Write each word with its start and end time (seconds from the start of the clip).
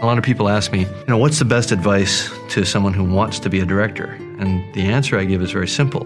A 0.00 0.06
lot 0.06 0.18
of 0.18 0.24
people 0.24 0.48
ask 0.48 0.72
me, 0.72 0.80
you 0.80 1.06
know, 1.06 1.18
what's 1.18 1.38
the 1.38 1.44
best 1.44 1.70
advice 1.70 2.28
to 2.48 2.64
someone 2.64 2.92
who 2.92 3.04
wants 3.04 3.38
to 3.38 3.48
be 3.48 3.60
a 3.60 3.64
director? 3.64 4.18
And 4.40 4.74
the 4.74 4.82
answer 4.82 5.16
I 5.16 5.24
give 5.24 5.40
is 5.40 5.52
very 5.52 5.68
simple 5.68 6.04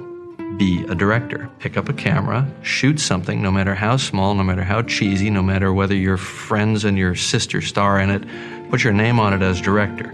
be 0.59 0.85
a 0.89 0.95
director. 0.95 1.49
Pick 1.59 1.79
up 1.79 1.89
a 1.89 1.95
camera, 1.95 2.47
shoot 2.63 3.01
something, 3.01 3.41
no 3.41 3.51
matter 3.51 3.75
how 3.75 3.97
small, 3.97 4.35
no 4.35 4.43
matter 4.43 4.63
how 4.63 4.83
cheesy, 4.83 5.31
no 5.31 5.43
matter 5.43 5.73
whether 5.73 5.95
your 5.95 6.19
friends 6.19 6.85
and 6.85 6.99
your 6.99 7.15
sister 7.15 7.63
star 7.63 7.99
in 8.01 8.11
it, 8.11 8.71
put 8.71 8.85
your 8.85 8.93
name 8.93 9.19
on 9.19 9.33
it 9.33 9.41
as 9.41 9.61
director. 9.61 10.13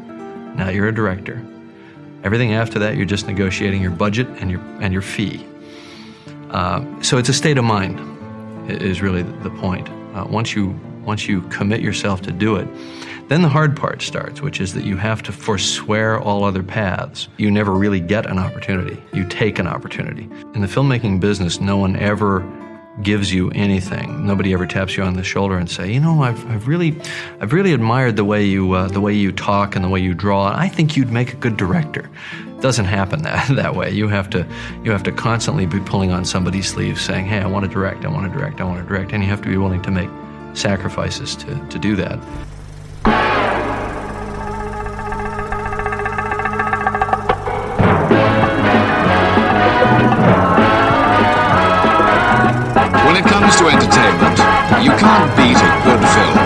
Now 0.54 0.68
you're 0.68 0.88
a 0.88 0.94
director. 0.94 1.44
Everything 2.22 2.54
after 2.54 2.78
that, 2.78 2.96
you're 2.96 3.06
just 3.06 3.26
negotiating 3.26 3.82
your 3.82 3.90
budget 3.90 4.28
and 4.40 4.50
your, 4.50 4.60
and 4.80 4.92
your 4.92 5.02
fee. 5.02 5.44
Uh, 6.50 6.84
so 7.02 7.18
it's 7.18 7.28
a 7.28 7.34
state 7.34 7.58
of 7.58 7.64
mind, 7.64 7.98
is 8.70 9.02
really 9.02 9.22
the 9.22 9.50
point. 9.50 9.88
Uh, 10.14 10.26
once, 10.28 10.54
you, 10.54 10.78
once 11.04 11.28
you 11.28 11.42
commit 11.42 11.80
yourself 11.80 12.22
to 12.22 12.32
do 12.32 12.56
it, 12.56 12.68
then 13.28 13.42
the 13.42 13.48
hard 13.48 13.76
part 13.76 14.02
starts, 14.02 14.42
which 14.42 14.60
is 14.60 14.74
that 14.74 14.84
you 14.84 14.96
have 14.96 15.22
to 15.22 15.32
forswear 15.32 16.18
all 16.18 16.44
other 16.44 16.62
paths. 16.62 17.28
You 17.38 17.50
never 17.50 17.72
really 17.72 18.00
get 18.00 18.26
an 18.26 18.38
opportunity, 18.38 19.02
you 19.12 19.26
take 19.26 19.58
an 19.58 19.66
opportunity. 19.66 20.28
In 20.54 20.60
the 20.60 20.66
filmmaking 20.66 21.20
business, 21.20 21.60
no 21.60 21.76
one 21.76 21.96
ever 21.96 22.44
gives 23.02 23.32
you 23.32 23.50
anything. 23.50 24.26
Nobody 24.26 24.52
ever 24.52 24.66
taps 24.66 24.96
you 24.96 25.02
on 25.02 25.14
the 25.14 25.24
shoulder 25.24 25.56
and 25.56 25.68
say, 25.68 25.92
"You 25.92 26.00
know, 26.00 26.22
I've, 26.22 26.48
I've 26.48 26.68
really, 26.68 27.00
I've 27.40 27.52
really 27.52 27.72
admired 27.72 28.16
the 28.16 28.24
way 28.24 28.44
you, 28.44 28.72
uh, 28.72 28.88
the 28.88 29.00
way 29.00 29.12
you 29.14 29.32
talk 29.32 29.74
and 29.74 29.84
the 29.84 29.88
way 29.88 30.00
you 30.00 30.14
draw. 30.14 30.54
I 30.54 30.68
think 30.68 30.96
you'd 30.96 31.10
make 31.10 31.32
a 31.32 31.36
good 31.36 31.56
director." 31.56 32.08
It 32.46 32.60
doesn't 32.60 32.84
happen 32.84 33.22
that 33.24 33.48
that 33.56 33.74
way. 33.74 33.90
You 33.90 34.08
have 34.08 34.30
to, 34.30 34.46
you 34.84 34.92
have 34.92 35.02
to 35.04 35.12
constantly 35.12 35.66
be 35.66 35.80
pulling 35.80 36.12
on 36.12 36.24
somebody's 36.24 36.68
sleeve, 36.68 37.00
saying, 37.00 37.26
"Hey, 37.26 37.40
I 37.40 37.46
want 37.46 37.64
to 37.64 37.70
direct. 37.70 38.04
I 38.04 38.08
want 38.08 38.32
to 38.32 38.38
direct. 38.38 38.60
I 38.60 38.64
want 38.64 38.80
to 38.80 38.88
direct," 38.88 39.12
and 39.12 39.22
you 39.22 39.28
have 39.28 39.42
to 39.42 39.48
be 39.48 39.56
willing 39.56 39.82
to 39.82 39.90
make 39.90 40.10
sacrifices 40.56 41.36
to 41.36 41.54
to 41.68 41.78
do 41.78 41.96
that. 41.96 42.18
When 53.06 53.16
it 53.16 53.24
comes 53.24 53.56
to 53.56 53.66
entertainment, 53.68 54.38
you 54.82 54.90
can't 54.90 55.36
beat 55.36 55.56
a 55.56 55.70
good 55.84 56.02
film. 56.14 56.43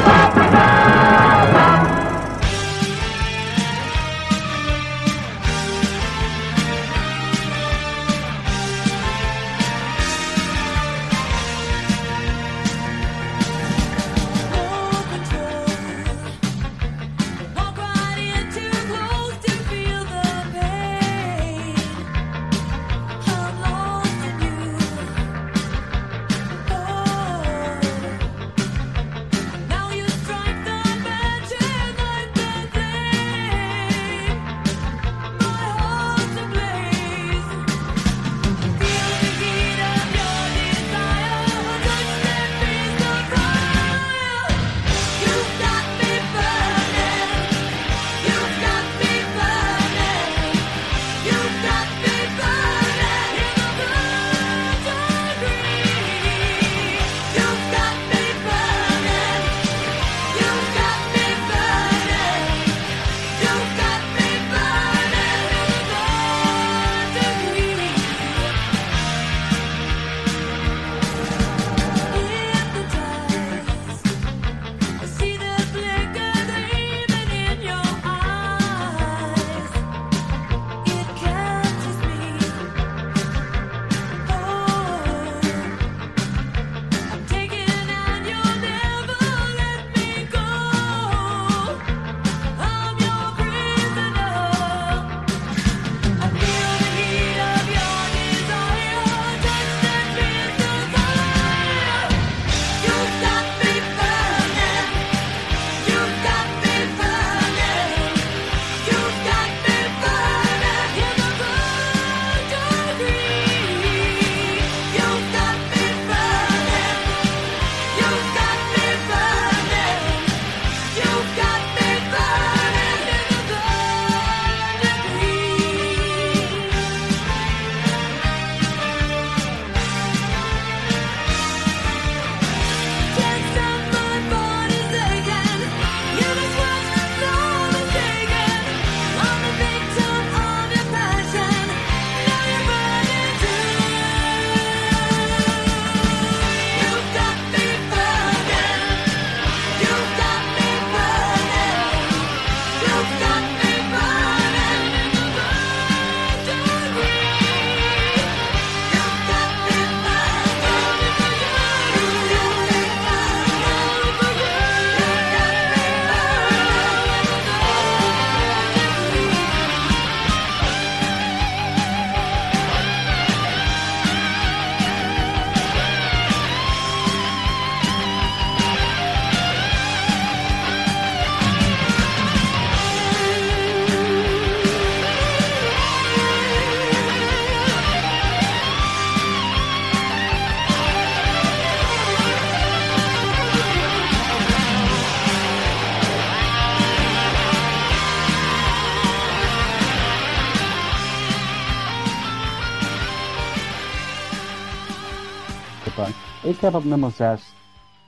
Ik 206.59 206.65
heb 206.65 206.75
op 206.75 206.85
nummer 206.85 207.11
6 207.11 207.55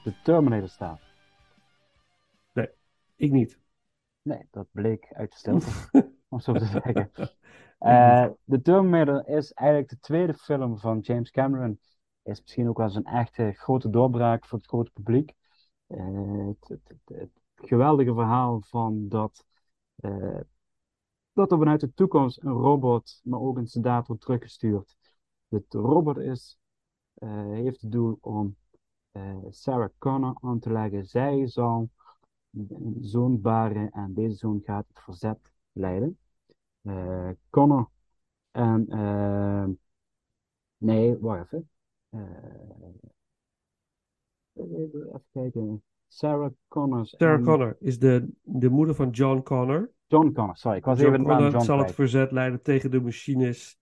de 0.05 0.13
Terminator 0.23 0.69
staan. 0.69 0.99
Ik 3.17 3.31
niet. 3.31 3.59
Nee, 4.23 4.49
dat 4.51 4.67
bleek 4.71 5.13
uit 5.13 5.31
de 5.31 5.37
stilte, 5.37 5.67
om 6.29 6.41
zo 6.41 6.53
te 6.53 6.65
zeggen. 6.65 7.11
Eh, 7.79 8.29
de 8.45 8.63
Terminator 8.63 9.29
is 9.29 9.53
eigenlijk 9.53 9.91
de 9.91 9.99
tweede 9.99 10.35
film 10.35 10.79
van 10.79 10.99
James 10.99 11.31
Cameron. 11.31 11.81
Is 12.23 12.41
misschien 12.41 12.69
ook 12.69 12.79
wel 12.79 12.91
zijn 12.91 13.05
echte 13.05 13.53
grote 13.53 13.91
doorbraak 13.91 14.47
voor 14.47 14.59
het 14.59 14.67
grote 14.67 14.91
publiek. 14.91 15.35
Eh, 15.87 16.47
het, 16.47 16.69
het, 16.69 16.81
het, 16.89 17.19
het 17.19 17.31
geweldige 17.55 18.15
verhaal 18.15 18.61
van 18.61 19.09
dat, 19.09 19.45
eh, 19.97 20.41
dat 21.33 21.53
er 21.53 21.59
vanuit 21.59 21.81
de 21.81 21.95
toekomst 21.95 22.43
een 22.43 22.53
robot, 22.53 23.21
maar 23.25 23.41
ook 23.41 23.57
een 23.57 23.67
soldaat 23.67 24.07
wordt 24.07 24.23
teruggestuurd. 24.23 24.97
De 25.49 25.65
robot 25.71 26.19
is, 26.19 26.60
heeft 27.29 27.81
het 27.81 27.93
doel 27.93 28.19
om 28.21 28.57
eh, 29.11 29.37
Sarah 29.49 29.91
Connor 29.99 30.39
aan 30.41 30.59
te 30.59 30.73
leggen. 30.73 31.07
Zij 31.07 31.47
zal 31.47 31.91
een 32.51 32.97
zoon 33.01 33.41
baren 33.41 33.91
en 33.91 34.15
deze 34.15 34.37
zoon 34.37 34.61
gaat 34.65 34.87
het 34.89 35.01
verzet 35.03 35.53
leiden. 35.73 36.19
Eh, 36.83 37.31
Connor 37.51 37.89
en 38.51 38.87
eh, 38.89 39.67
nee, 40.77 41.19
wacht 41.19 41.53
even. 41.53 41.69
Eh, 42.09 42.21
even 44.53 45.25
kijken. 45.33 45.83
Sarah 46.07 46.53
Connors 46.69 47.15
Sarah 47.17 47.39
en 47.39 47.45
Connor 47.45 47.77
is 47.81 47.99
de, 47.99 48.29
de 48.43 48.69
moeder 48.69 48.95
van 48.95 49.11
John 49.11 49.43
Connor. 49.43 49.91
John 50.07 50.33
Connor, 50.33 50.57
sorry, 50.57 50.77
ik 50.77 50.85
was 50.85 51.01
John 51.01 51.13
even 51.13 51.27
Connor 51.27 51.51
John 51.51 51.65
zal 51.65 51.79
het 51.79 51.95
verzet 51.95 52.31
leiden 52.31 52.63
tegen 52.63 52.91
de 52.91 53.01
machines 53.01 53.80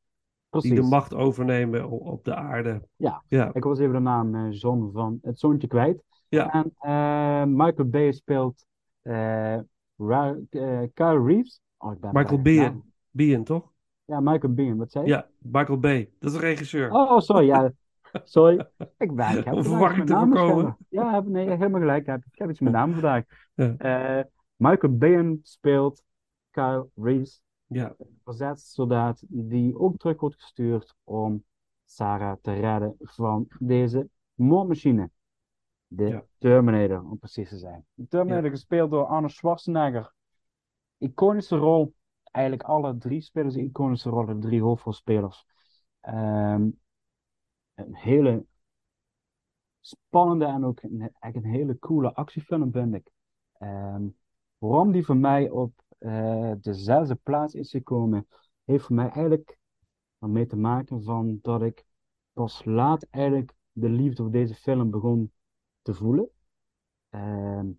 die 0.50 0.74
de 0.74 0.82
macht 0.82 1.14
overnemen 1.14 1.88
op 1.90 2.24
de 2.24 2.34
aarde. 2.34 2.82
Ja. 2.96 3.22
Ja, 3.28 3.50
Ik 3.52 3.64
was 3.64 3.78
even 3.78 3.92
de 3.92 3.98
naam 4.00 4.34
eh, 4.34 4.50
John 4.50 4.90
van 4.92 5.18
het 5.22 5.38
zoontje 5.38 5.68
kwijt. 5.68 6.02
Ja. 6.28 6.52
En 6.52 6.72
eh, 6.78 7.44
Michael 7.44 7.88
Bay 7.88 8.12
speelt 8.12 8.66
eh 9.02 9.58
Ra- 9.96 10.36
eh, 10.50 10.80
Kyle 10.94 11.22
Reeves. 11.24 11.60
Oh, 11.78 11.92
ik 11.92 12.00
ben 12.00 12.10
Michael. 12.12 12.42
Biehn. 12.42 12.92
Biehn, 13.10 13.42
toch? 13.44 13.70
Ja, 14.04 14.20
Michael 14.20 14.52
Biehn, 14.54 14.76
wat 14.76 14.90
zei 14.92 15.04
je? 15.04 15.10
Ja, 15.10 15.26
Michael 15.38 15.78
Bay. 15.78 16.10
Dat 16.18 16.30
is 16.32 16.36
de 16.38 16.42
regisseur. 16.42 16.90
Oh, 16.90 17.18
sorry, 17.18 17.46
ja. 17.46 17.72
Sorry. 18.24 18.66
Ik 18.98 19.14
ben, 19.14 19.38
ik 19.38 19.44
heb 19.44 19.54
Om 19.54 19.62
te 19.62 19.68
voorkomen. 19.68 20.76
Ja, 20.88 21.14
heb- 21.14 21.26
nee, 21.26 21.48
helemaal 21.48 21.80
gelijk. 21.80 22.00
Ik 22.00 22.06
heb, 22.06 22.22
ik 22.32 22.38
heb 22.38 22.50
iets 22.50 22.60
met 22.60 22.72
naam 22.78 22.92
vandaag. 22.92 23.24
Ja. 23.54 23.74
Eh, 23.78 24.24
Michael 24.56 24.96
Biehn 24.96 25.38
speelt 25.42 26.02
Kyle 26.50 26.88
Reeves, 26.94 27.42
Ja, 27.68 27.96
verzetssoldaat, 28.24 29.22
die 29.28 29.78
ook 29.78 29.96
terug 29.96 30.20
wordt 30.20 30.36
gestuurd 30.36 30.94
om 31.04 31.44
Sarah 31.84 32.36
te 32.42 32.52
redden 32.52 32.94
van 32.98 33.46
deze 33.58 34.08
moordmachine. 34.34 35.10
De 35.86 36.06
Ja. 36.06 36.24
Terminator, 36.38 37.10
om 37.10 37.18
precies 37.18 37.48
te 37.48 37.58
zijn. 37.58 37.86
De 37.94 38.08
Terminator, 38.08 38.50
gespeeld 38.50 38.90
door 38.90 39.04
Arnold 39.04 39.32
Schwarzenegger. 39.32 40.14
Iconische 40.98 41.56
rol. 41.56 41.94
Eigenlijk 42.22 42.68
alle 42.68 42.96
drie 42.96 43.20
spelen 43.20 43.52
ze 43.52 43.62
iconische 43.62 44.10
rollen, 44.10 44.40
de 44.40 44.46
drie 44.46 44.62
hoofdrolspelers. 44.62 45.46
Ehm, 46.00 46.68
een 47.74 47.94
hele 47.94 48.46
spannende 49.80 50.44
en 50.44 50.64
ook 50.64 50.82
een, 50.82 51.00
eigenlijk 51.00 51.36
een 51.44 51.60
hele 51.60 51.78
coole 51.78 52.14
actiefilm, 52.14 52.72
vind 52.72 52.94
ik. 52.94 53.10
Ehm, 53.52 54.08
waarom 54.58 54.92
die 54.92 55.04
voor 55.04 55.16
mij 55.16 55.50
op 55.50 55.72
eh, 55.98 56.52
de 56.60 56.74
zesde 56.74 57.14
plaats 57.14 57.54
is 57.54 57.70
gekomen, 57.70 58.26
heeft 58.64 58.84
voor 58.84 58.94
mij 58.96 59.08
eigenlijk 59.08 59.58
ermee 60.18 60.46
te 60.46 60.56
maken 60.56 61.02
van 61.02 61.38
dat 61.42 61.62
ik 61.62 61.84
pas 62.32 62.64
laat 62.64 63.02
eigenlijk 63.10 63.54
de 63.72 63.88
liefde 63.88 64.22
voor 64.22 64.32
deze 64.32 64.54
film 64.54 64.90
begon 64.90 65.32
te 65.82 65.94
voelen. 65.94 66.30
Ehm, 67.10 67.70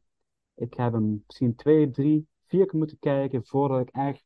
ik 0.54 0.74
heb 0.74 0.94
hem 0.94 1.24
misschien 1.26 1.56
twee, 1.56 1.90
drie, 1.90 2.28
vier 2.46 2.66
keer 2.66 2.78
moeten 2.80 3.00
kijken 3.00 3.46
voordat 3.46 3.80
ik 3.82 3.90
echt 3.90 4.24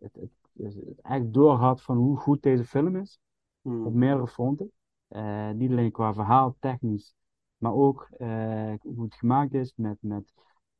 het, 0.00 0.14
het, 0.14 0.30
het 0.56 1.00
echt 1.02 1.32
door 1.32 1.54
had 1.54 1.82
van 1.82 1.96
hoe 1.96 2.16
goed 2.16 2.42
deze 2.42 2.64
film 2.64 2.96
is 2.96 3.18
Hmm. 3.62 3.86
op 3.86 3.92
meerdere 3.92 4.28
fronten. 4.28 4.72
Eh, 5.08 5.50
niet 5.50 5.70
alleen 5.70 5.90
qua 5.90 6.14
verhaal, 6.14 6.56
technisch, 6.60 7.14
maar 7.56 7.72
ook 7.72 8.08
eh, 8.18 8.72
hoe 8.82 9.04
het 9.04 9.14
gemaakt 9.14 9.54
is 9.54 9.72
met, 9.76 9.96
met, 10.00 10.32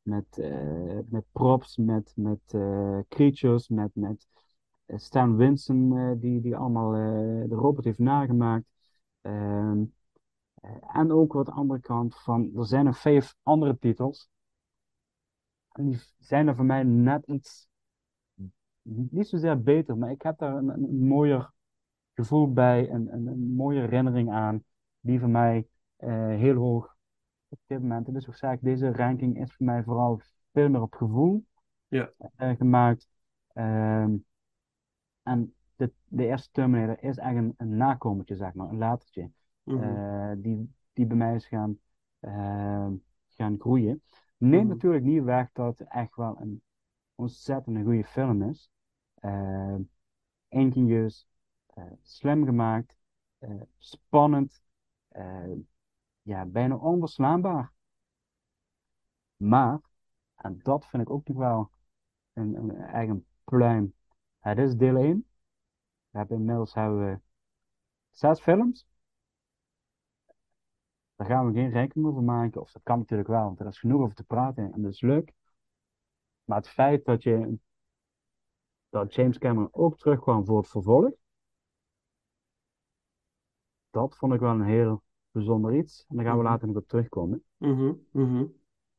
met, 0.09 0.37
eh, 0.37 0.99
met 1.09 1.25
props, 1.31 1.77
met, 1.77 2.13
met 2.15 2.41
eh, 2.45 2.99
creatures, 3.07 3.67
met, 3.67 3.89
met 3.93 4.27
eh, 4.85 4.97
Stan 4.97 5.35
Winston, 5.35 6.17
die, 6.19 6.41
die 6.41 6.55
allemaal 6.55 6.91
de 7.47 7.55
robot 7.55 7.83
heeft 7.83 7.99
nagemaakt. 7.99 8.65
Ehm, 9.21 9.83
eh, 10.53 10.95
en 10.95 11.11
ook 11.11 11.33
wat 11.33 11.45
de 11.45 11.51
andere 11.51 11.79
kant 11.79 12.15
van, 12.15 12.51
er 12.55 12.65
zijn 12.65 12.85
nog 12.85 12.97
vijf 12.97 13.35
andere 13.43 13.77
titels. 13.77 14.29
En 15.71 15.85
die 15.85 15.99
zijn 16.17 16.47
er 16.47 16.55
voor 16.55 16.65
mij 16.65 16.83
net 16.83 17.27
iets, 17.27 17.67
niet 18.81 19.27
zozeer 19.27 19.61
beter, 19.61 19.97
maar 19.97 20.11
ik 20.11 20.21
heb 20.21 20.37
daar 20.37 20.55
een, 20.55 20.67
een, 20.69 20.83
een 20.83 21.07
mooier 21.07 21.51
gevoel 22.13 22.53
bij, 22.53 22.89
een, 22.89 23.13
een, 23.13 23.27
een 23.27 23.53
mooie 23.53 23.79
herinnering 23.79 24.31
aan, 24.31 24.63
die 24.99 25.19
voor 25.19 25.29
mij 25.29 25.67
heel 26.35 26.55
hoog 26.55 26.97
op 27.49 27.59
dit 27.67 27.81
moment. 27.81 28.07
En 28.07 28.13
dus 28.13 28.41
ik, 28.41 28.61
deze 28.61 28.91
ranking 28.91 29.39
is 29.41 29.53
voor 29.53 29.65
mij 29.65 29.83
vooral 29.83 30.21
veel 30.53 30.69
meer 30.69 30.81
op 30.81 30.93
gevoel 30.93 31.45
Ja. 31.87 32.11
eh, 32.35 32.55
gemaakt. 32.55 33.07
Ehm, 33.53 34.15
en 35.23 35.53
de, 35.75 35.91
de 36.07 36.25
eerste 36.25 36.49
Terminator 36.51 37.03
is 37.03 37.17
echt 37.17 37.35
een, 37.35 37.53
een 37.57 37.77
nakomertje, 37.77 38.35
zeg 38.35 38.53
maar, 38.53 38.69
een 38.69 38.77
latertje, 38.77 39.31
Mhm. 39.63 39.79
eh, 39.83 40.31
die, 40.37 40.73
die 40.93 41.05
bij 41.05 41.17
mij 41.17 41.35
is 41.35 41.47
gaan, 41.47 41.79
ehm, 42.19 42.93
gaan 43.27 43.59
groeien. 43.59 44.01
Neemt 44.37 44.63
Mhm. 44.63 44.67
natuurlijk 44.67 45.03
niet 45.03 45.23
weg 45.23 45.49
dat 45.53 45.79
het 45.79 45.87
echt 45.87 46.15
wel 46.15 46.41
een 46.41 46.61
ontzettend 47.15 47.83
goede 47.83 48.03
film 48.03 48.43
is. 48.43 48.69
Ehm, 49.15 49.81
ingenieus, 50.47 51.27
eh, 51.67 51.83
slim 52.01 52.45
gemaakt, 52.45 52.97
spannend, 53.77 54.63
ja, 56.21 56.45
bijna 56.45 56.75
onverslaanbaar. 56.75 57.73
Maar, 59.35 59.79
en 60.35 60.59
dat 60.63 60.85
vind 60.87 61.01
ik 61.01 61.09
ook 61.09 61.27
nog 61.27 61.37
wel 61.37 61.71
een, 62.33 62.55
een 62.55 62.75
eigen 62.75 63.25
pluim. 63.43 63.93
Het 64.39 64.57
is 64.57 64.75
deel 64.75 64.95
1. 64.95 65.27
We 66.09 66.17
hebben 66.17 66.37
inmiddels 66.37 66.73
hebben 66.73 67.05
we 67.05 67.19
zes 68.11 68.41
films. 68.41 68.87
Daar 71.15 71.27
gaan 71.27 71.47
we 71.47 71.53
geen 71.53 71.69
rekening 71.69 72.07
over 72.07 72.23
maken. 72.23 72.61
Of 72.61 72.71
dat 72.71 72.83
kan 72.83 72.97
natuurlijk 72.99 73.29
wel, 73.29 73.43
want 73.43 73.59
er 73.59 73.67
is 73.67 73.79
genoeg 73.79 74.01
over 74.01 74.15
te 74.15 74.23
praten 74.23 74.73
en 74.73 74.81
dat 74.81 74.91
is 74.91 75.01
leuk. 75.01 75.33
Maar 76.43 76.57
het 76.57 76.69
feit 76.69 77.05
dat, 77.05 77.23
je, 77.23 77.59
dat 78.89 79.13
James 79.13 79.37
Cameron 79.37 79.69
ook 79.71 79.97
terugkwam 79.97 80.45
voor 80.45 80.57
het 80.57 80.69
vervolg, 80.69 81.11
dat 83.89 84.17
vond 84.17 84.33
ik 84.33 84.39
wel 84.39 84.51
een 84.51 84.63
heel 84.63 85.03
bijzonder 85.31 85.75
iets. 85.75 86.05
En 86.07 86.15
daar 86.15 86.25
gaan 86.25 86.35
we 86.37 86.41
Mhm. 86.43 86.51
later 86.51 86.67
nog 86.67 86.77
op 86.77 86.87
terugkomen. 86.87 87.43
Mhm. 87.57 87.93
Mhm. 88.11 88.45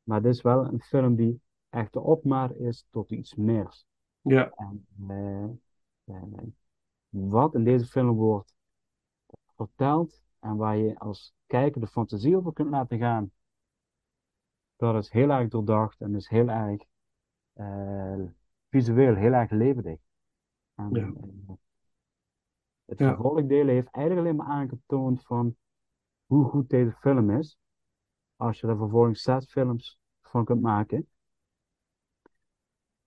Maar 0.03 0.21
dit 0.21 0.33
is 0.33 0.41
wel 0.41 0.65
een 0.65 0.81
film 0.81 1.15
die 1.15 1.41
echt 1.69 1.93
de 1.93 1.99
opmaat 1.99 2.55
is 2.55 2.85
tot 2.89 3.11
iets 3.11 3.35
meer. 3.35 3.83
Ja, 4.21 4.49
En 4.49 4.85
eh, 5.07 5.43
eh, 6.15 6.23
wat 7.09 7.55
in 7.55 7.63
deze 7.63 7.85
film 7.85 8.09
wordt 8.15 8.53
verteld 9.55 10.23
en 10.39 10.55
waar 10.55 10.77
je 10.77 10.99
als 10.99 11.33
kijker 11.45 11.81
de 11.81 11.87
fantasie 11.87 12.37
over 12.37 12.53
kunt 12.53 12.69
laten 12.69 12.97
gaan, 12.97 13.31
dat 14.75 15.03
is 15.03 15.09
heel 15.11 15.29
erg 15.29 15.47
doordacht 15.49 16.01
en 16.01 16.15
is 16.15 16.27
heel 16.29 16.47
erg 16.49 16.81
eh, 17.53 18.21
visueel, 18.69 19.15
heel 19.15 19.31
erg 19.31 19.51
levendig. 19.51 19.99
En, 20.75 20.89
Ja. 20.93 21.05
eh, 21.05 21.53
het 22.85 22.99
Ja. 22.99 23.13
vervolgdeel 23.13 23.67
heeft 23.67 23.87
eigenlijk 23.89 24.25
alleen 24.27 24.37
maar 24.37 24.55
aangetoond 24.55 25.23
van 25.25 25.55
hoe 26.31 26.45
goed 26.49 26.69
deze 26.69 26.91
film 26.99 27.29
is, 27.37 27.57
als 28.35 28.59
je 28.59 28.67
er 28.67 28.77
vervolgens 28.77 29.21
zes 29.21 29.45
films 29.51 29.99
van 30.21 30.45
kunt 30.45 30.61
maken. 30.61 31.07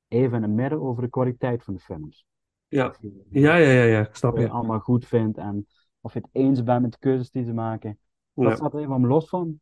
Even 0.08 0.36
in 0.36 0.42
het 0.42 0.50
midden 0.52 0.80
over 0.80 1.02
de 1.02 1.08
kwaliteit 1.08 1.62
van 1.62 1.74
de 1.74 1.80
films. 1.80 2.24
ja. 2.68 2.94
Je- 3.00 3.24
Ja, 3.30 3.56
ja, 3.56 3.70
ja, 3.70 3.82
ja, 3.84 4.08
snap 4.12 4.36
je 4.36 4.42
het 4.42 4.50
allemaal 4.52 4.78
goed 4.78 5.06
vindt 5.06 5.38
en 5.38 5.66
of 6.00 6.12
je 6.12 6.18
het 6.18 6.28
eens 6.32 6.62
bent 6.62 6.82
met 6.82 6.92
de 6.92 6.98
keuzes 6.98 7.30
die 7.30 7.44
ze 7.44 7.52
maken. 7.52 7.98
Dat 8.34 8.48
Ja. 8.48 8.54
staat 8.56 8.74
er 8.74 8.80
even 8.80 9.06
los 9.06 9.28
van. 9.28 9.60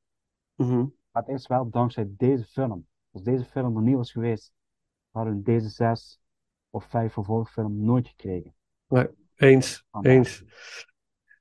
Mhm. 0.54 0.86
Maar 1.10 1.22
het 1.22 1.28
is 1.28 1.46
wel 1.46 1.70
dankzij 1.70 2.06
deze 2.16 2.44
film. 2.44 2.86
Als 3.10 3.22
deze 3.22 3.44
film 3.44 3.76
er 3.76 3.82
niet 3.82 3.96
was 3.96 4.12
geweest, 4.12 4.52
hadden 5.10 5.36
we 5.36 5.42
deze 5.42 5.68
zes 5.68 6.20
of 6.70 6.84
vijf 6.84 7.12
vervolgfilm 7.12 7.84
nooit 7.84 8.08
gekregen. 8.08 8.54
Eens, 9.36 9.84
Vandaar. 9.90 10.12
eens. 10.12 10.44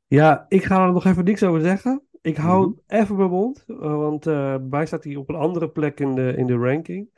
Ja, 0.08 0.46
ik 0.48 0.64
ga 0.64 0.86
er 0.86 0.94
nog 0.94 1.06
even 1.06 1.24
niks 1.24 1.44
over 1.44 1.62
zeggen. 1.62 2.08
Ik 2.22 2.38
hou 2.38 2.68
Mhm. 2.68 2.80
even 2.88 3.16
mijn 3.16 3.30
mond, 3.30 3.64
eh, 3.68 3.78
want 3.78 4.28
eh 4.28 4.56
bij 4.62 4.86
staat 4.86 5.04
hij 5.04 5.16
op 5.16 5.30
een 5.30 5.36
andere 5.36 5.70
plek 5.70 6.00
in 6.00 6.16
de, 6.16 6.34
in 6.38 6.48
de 6.48 6.56
ranking. 6.58 7.10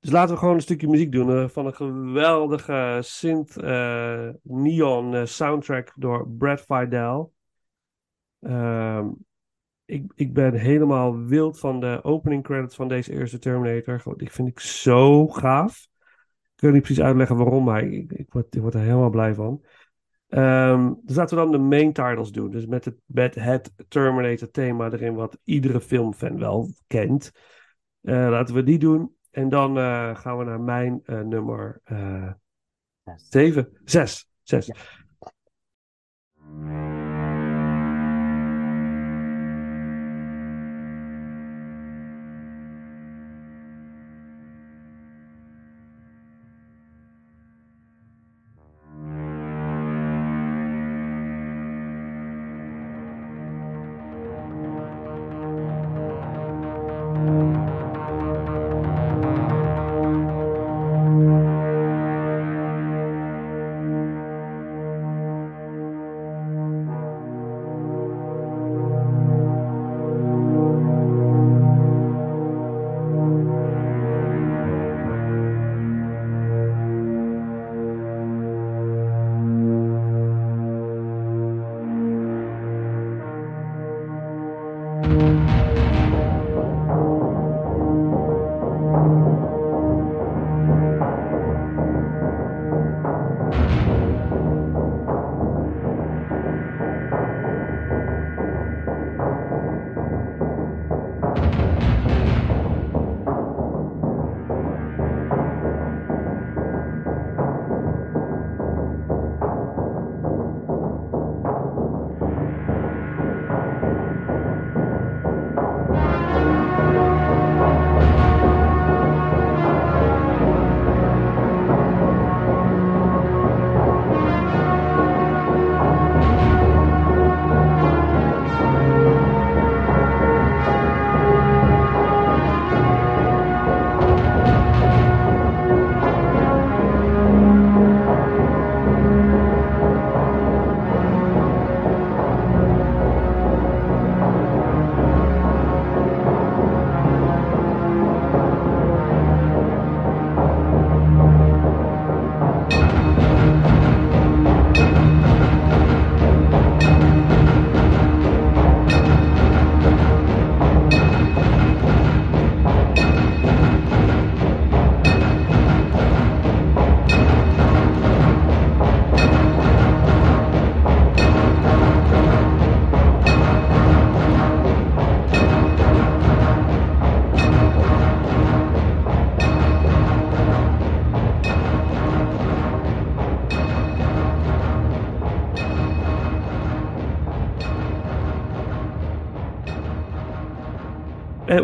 Dus 0.00 0.10
laten 0.10 0.34
we 0.34 0.40
gewoon 0.40 0.54
een 0.54 0.60
stukje 0.60 0.88
muziek 0.88 1.12
doen 1.12 1.30
eh, 1.30 1.48
van 1.48 1.66
een 1.66 1.74
geweldige 1.74 2.98
synth 3.02 3.56
neon 4.42 5.26
soundtrack 5.26 5.92
door 5.96 6.28
Brad 6.28 6.60
Fidel. 6.60 7.32
Ehm, 8.40 9.08
ik, 9.84 10.12
ik 10.14 10.32
ben 10.32 10.54
helemaal 10.54 11.18
wild 11.18 11.58
van 11.58 11.80
de 11.80 12.00
opening 12.02 12.42
credits 12.42 12.74
van 12.74 12.88
deze 12.88 13.12
eerste 13.12 13.38
Terminator. 13.38 14.16
Die 14.16 14.30
vind 14.30 14.48
ik 14.48 14.60
zo 14.60 15.28
gaaf. 15.28 15.88
Ik 16.42 16.68
kan 16.68 16.72
niet 16.72 16.82
precies 16.82 17.02
uitleggen 17.04 17.36
waarom, 17.36 17.64
maar 17.64 17.82
ik, 17.82 18.12
ik, 18.12 18.32
word, 18.32 18.54
ik 18.54 18.60
word 18.60 18.74
er 18.74 18.80
helemaal 18.80 19.10
blij 19.10 19.34
van. 19.34 19.64
Ehm, 20.32 20.92
dus 21.02 21.16
laten 21.16 21.36
we 21.36 21.42
dan 21.42 21.52
de 21.52 21.58
main 21.58 21.92
titles 21.92 22.30
doen. 22.30 22.50
Dus 22.50 22.66
met 22.66 22.84
het, 22.84 22.96
met 23.06 23.34
het 23.34 23.72
Terminator 23.88 24.50
thema 24.50 24.90
erin, 24.90 25.14
wat 25.14 25.38
iedere 25.44 25.80
filmfan 25.80 26.38
wel 26.38 26.68
kent. 26.86 27.32
Eh, 28.00 28.28
laten 28.28 28.54
we 28.54 28.62
die 28.62 28.78
doen. 28.78 29.16
En 29.30 29.48
dan 29.48 29.78
eh, 29.78 30.16
gaan 30.16 30.38
we 30.38 30.44
naar 30.44 30.60
mijn 30.60 31.00
eh, 31.04 31.20
nummer 31.20 31.80
eh 31.84 32.30
Yes. 33.04 33.26
7. 33.30 33.68
6. 33.84 34.28
6. 34.42 34.70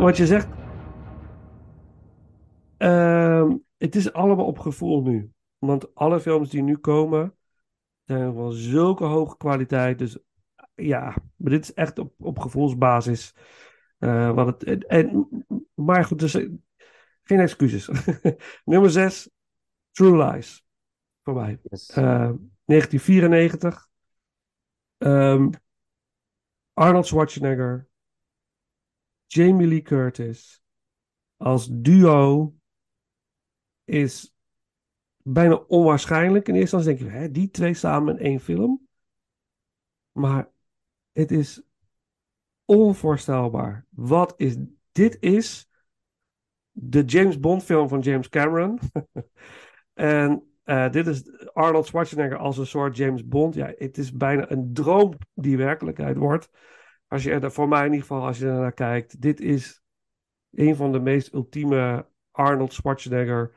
Wat 0.00 0.16
je 0.16 0.26
zegt. 0.26 0.48
ehm, 2.76 3.56
het 3.76 3.96
is 3.96 4.12
allemaal 4.12 4.46
op 4.46 4.58
gevoel 4.58 5.02
nu. 5.02 5.30
Want 5.58 5.94
alle 5.94 6.20
films 6.20 6.50
die 6.50 6.62
nu 6.62 6.76
komen. 6.76 7.32
zijn 8.04 8.34
van 8.34 8.52
zulke 8.52 9.04
hoge 9.04 9.36
kwaliteit. 9.36 9.98
Dus 9.98 10.18
ja, 10.74 11.16
maar 11.36 11.50
dit 11.52 11.62
is 11.62 11.74
echt 11.74 11.98
op, 11.98 12.12
op 12.18 12.38
gevoelsbasis. 12.38 13.34
Eh, 13.98 14.34
wat 14.34 14.46
het, 14.46 14.64
en, 14.64 14.80
en- 14.80 15.28
maar 15.74 16.04
goed, 16.04 16.18
dus, 16.18 16.34
eh, 16.34 16.50
geen 17.22 17.40
excuses. 17.40 17.90
Nummer 18.64 18.90
6, 18.90 19.30
True 19.90 20.24
Lies. 20.24 20.64
Voor 21.22 21.34
mij. 21.34 21.58
Yes. 21.62 21.88
Eh, 21.90 22.30
1994. 22.64 23.88
Ehm, 24.98 25.50
Arnold 26.72 27.06
Schwarzenegger. 27.06 27.87
Jamie 29.28 29.66
Lee 29.66 29.82
Curtis. 29.82 30.62
Als 31.36 31.68
duo 31.70 32.54
is 33.84 34.34
bijna 35.22 35.54
onwaarschijnlijk. 35.54 36.48
In 36.48 36.54
eerste 36.54 36.76
instantie 36.76 37.04
denk 37.04 37.12
je, 37.12 37.18
hè, 37.18 37.30
die 37.30 37.50
twee 37.50 37.74
samen 37.74 38.18
in 38.18 38.24
één 38.24 38.40
film. 38.40 38.88
Maar 40.12 40.50
het 41.12 41.30
is 41.30 41.62
onvoorstelbaar. 42.64 43.86
Wat 43.90 44.34
is 44.36 44.56
dit? 44.92 45.16
Is 45.20 45.70
de 46.70 47.04
James 47.04 47.40
Bond 47.40 47.64
film 47.64 47.88
van 47.88 48.00
James 48.00 48.28
Cameron. 48.28 48.78
en 49.94 50.42
eh, 50.62 50.90
dit 50.90 51.06
is 51.06 51.46
Arnold 51.52 51.86
Schwarzenegger 51.86 52.38
als 52.38 52.58
een 52.58 52.66
soort 52.66 52.96
James 52.96 53.28
Bond. 53.28 53.54
Ja, 53.54 53.72
het 53.76 53.98
is 53.98 54.12
bijna 54.12 54.50
een 54.50 54.72
droom 54.72 55.14
die 55.34 55.56
werkelijkheid 55.56 56.16
wordt. 56.16 56.50
Als 57.08 57.22
je 57.22 57.30
er, 57.30 57.52
voor 57.52 57.68
mij 57.68 57.86
in 57.86 57.92
ieder 57.92 58.00
geval, 58.00 58.26
als 58.26 58.38
je 58.38 58.46
er 58.46 58.60
naar 58.60 58.72
kijkt. 58.72 59.20
Dit 59.20 59.40
is 59.40 59.82
een 60.50 60.76
van 60.76 60.92
de 60.92 61.00
meest 61.00 61.32
ultieme 61.32 62.06
Arnold 62.30 62.72
Schwarzenegger 62.72 63.52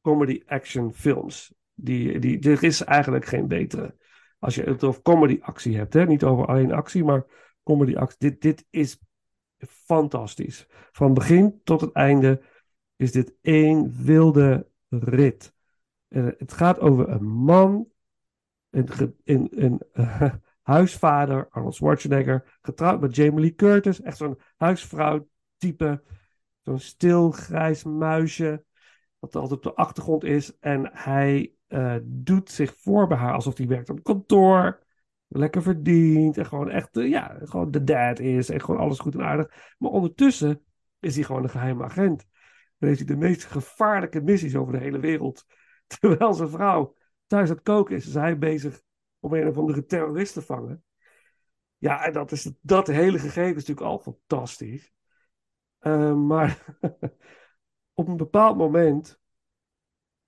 comedy 0.00 0.42
action 0.46 0.94
films. 0.94 1.54
Die, 1.74 2.18
die, 2.18 2.40
er 2.40 2.62
is 2.62 2.84
eigenlijk 2.84 3.24
geen 3.24 3.48
betere. 3.48 3.96
Als 4.38 4.54
je 4.54 4.62
het 4.62 4.84
over 4.84 5.02
comedy 5.02 5.38
actie 5.40 5.76
hebt, 5.76 5.92
hè? 5.92 6.06
niet 6.06 6.24
over 6.24 6.46
alleen 6.46 6.72
actie, 6.72 7.04
maar 7.04 7.26
comedy 7.62 7.96
actie. 7.96 8.18
Dit, 8.18 8.42
dit 8.42 8.66
is 8.70 8.98
fantastisch. 9.58 10.66
Van 10.92 11.14
begin 11.14 11.60
tot 11.64 11.80
het 11.80 11.92
einde 11.92 12.42
is 12.96 13.12
dit 13.12 13.34
één 13.40 14.04
wilde 14.04 14.68
rit. 14.88 15.54
Het 16.08 16.52
gaat 16.52 16.80
over 16.80 17.08
een 17.08 17.24
man, 17.24 17.88
een, 18.70 18.88
een, 19.24 19.48
een 19.50 19.80
huisvader, 20.66 21.48
Arnold 21.50 21.74
Schwarzenegger, 21.74 22.58
getrouwd 22.62 23.00
met 23.00 23.16
Jamie 23.16 23.40
Lee 23.40 23.54
Curtis, 23.54 24.00
echt 24.00 24.16
zo'n 24.16 24.38
huisvrouw 24.56 25.28
type, 25.56 26.02
zo'n 26.62 26.78
stil 26.78 27.30
grijs 27.30 27.84
muisje, 27.84 28.64
wat 29.18 29.36
altijd 29.36 29.52
op 29.52 29.62
de 29.62 29.74
achtergrond 29.74 30.24
is. 30.24 30.58
En 30.58 30.90
hij 30.92 31.52
eh, 31.66 31.96
doet 32.02 32.50
zich 32.50 32.74
voor 32.76 33.06
bij 33.06 33.16
haar 33.16 33.32
alsof 33.32 33.56
hij 33.56 33.66
werkt 33.66 33.90
op 33.90 34.02
kantoor, 34.02 34.82
lekker 35.28 35.62
verdient 35.62 36.38
en 36.38 36.46
gewoon 36.46 36.70
echt, 36.70 36.96
eh, 36.96 37.08
ja, 37.08 37.38
gewoon 37.42 37.70
de 37.70 37.84
dad 37.84 38.18
is 38.18 38.48
en 38.48 38.60
gewoon 38.60 38.80
alles 38.80 38.98
goed 38.98 39.14
en 39.14 39.24
aardig. 39.24 39.74
Maar 39.78 39.90
ondertussen 39.90 40.62
is 41.00 41.14
hij 41.14 41.24
gewoon 41.24 41.42
een 41.42 41.50
geheime 41.50 41.84
agent. 41.84 42.26
Dan 42.78 42.88
heeft 42.88 43.00
hij 43.00 43.08
de 43.08 43.26
meest 43.26 43.44
gevaarlijke 43.44 44.20
missies 44.20 44.56
over 44.56 44.72
de 44.72 44.78
hele 44.78 44.98
wereld. 44.98 45.46
Terwijl 45.98 46.34
zijn 46.34 46.48
vrouw 46.48 46.94
thuis 47.26 47.48
aan 47.48 47.54
het 47.54 47.64
koken 47.64 47.96
is, 47.96 48.06
is 48.06 48.14
hij 48.14 48.38
bezig 48.38 48.84
om 49.26 49.34
een 49.34 49.48
of 49.48 49.58
andere 49.58 49.84
terrorist 49.84 50.32
te 50.32 50.42
vangen. 50.42 50.84
Ja, 51.76 52.04
en 52.04 52.12
dat, 52.12 52.32
is, 52.32 52.52
dat 52.60 52.86
hele 52.86 53.18
gegeven 53.18 53.56
is 53.56 53.66
natuurlijk 53.66 53.86
al 53.86 53.98
fantastisch. 53.98 54.92
Eh, 55.78 56.14
maar 56.14 56.64
op 58.00 58.08
een 58.08 58.16
bepaald 58.16 58.56
moment 58.56 59.20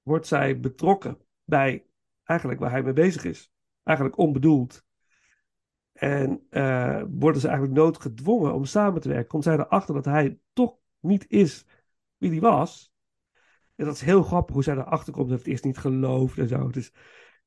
wordt 0.02 0.26
zij 0.26 0.60
betrokken 0.60 1.18
bij 1.44 1.86
eigenlijk 2.24 2.60
waar 2.60 2.70
hij 2.70 2.82
mee 2.82 2.92
bezig 2.92 3.24
is. 3.24 3.52
Eigenlijk 3.82 4.18
onbedoeld. 4.18 4.86
En 5.92 6.46
eh, 6.50 7.02
worden 7.10 7.40
ze 7.40 7.48
eigenlijk 7.48 7.78
noodgedwongen 7.78 8.54
om 8.54 8.64
samen 8.64 9.00
te 9.00 9.08
werken. 9.08 9.28
Komt 9.28 9.44
zij 9.44 9.54
erachter 9.54 9.94
dat 9.94 10.04
hij 10.04 10.38
toch 10.52 10.78
niet 11.00 11.24
is 11.28 11.66
wie 12.16 12.30
die 12.30 12.40
was. 12.40 12.92
En 13.74 13.84
dat 13.84 13.94
is 13.94 14.00
heel 14.00 14.22
grappig 14.22 14.54
hoe 14.54 14.62
zij 14.62 14.76
erachter 14.76 15.12
komt 15.12 15.28
dat 15.28 15.38
het 15.38 15.46
eerst 15.46 15.64
niet 15.64 15.78
gelooft 15.78 16.38
en 16.38 16.48
zo. 16.48 16.68
Dus 16.68 16.92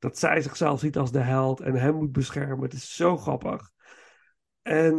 dat 0.01 0.17
zij 0.17 0.41
zichzelf 0.41 0.79
ziet 0.79 0.97
als 0.97 1.11
de 1.11 1.19
held 1.19 1.59
en 1.59 1.75
hem 1.75 1.95
moet 1.95 2.11
beschermen. 2.11 2.63
Het 2.63 2.73
is 2.73 2.95
zo 2.95 3.17
grappig. 3.17 3.71
En, 4.61 4.93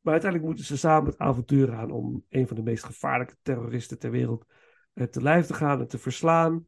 maar 0.00 0.12
uiteindelijk 0.12 0.44
moeten 0.44 0.64
ze 0.64 0.76
samen 0.76 1.10
het 1.10 1.18
avontuur 1.18 1.74
aan 1.74 1.90
om 1.90 2.24
een 2.28 2.46
van 2.46 2.56
de 2.56 2.62
meest 2.62 2.84
gevaarlijke 2.84 3.36
terroristen 3.42 3.98
ter 3.98 4.10
wereld 4.10 4.46
eh, 4.92 5.06
te 5.06 5.22
lijf 5.22 5.46
te 5.46 5.54
gaan 5.54 5.80
en 5.80 5.88
te 5.88 5.98
verslaan. 5.98 6.66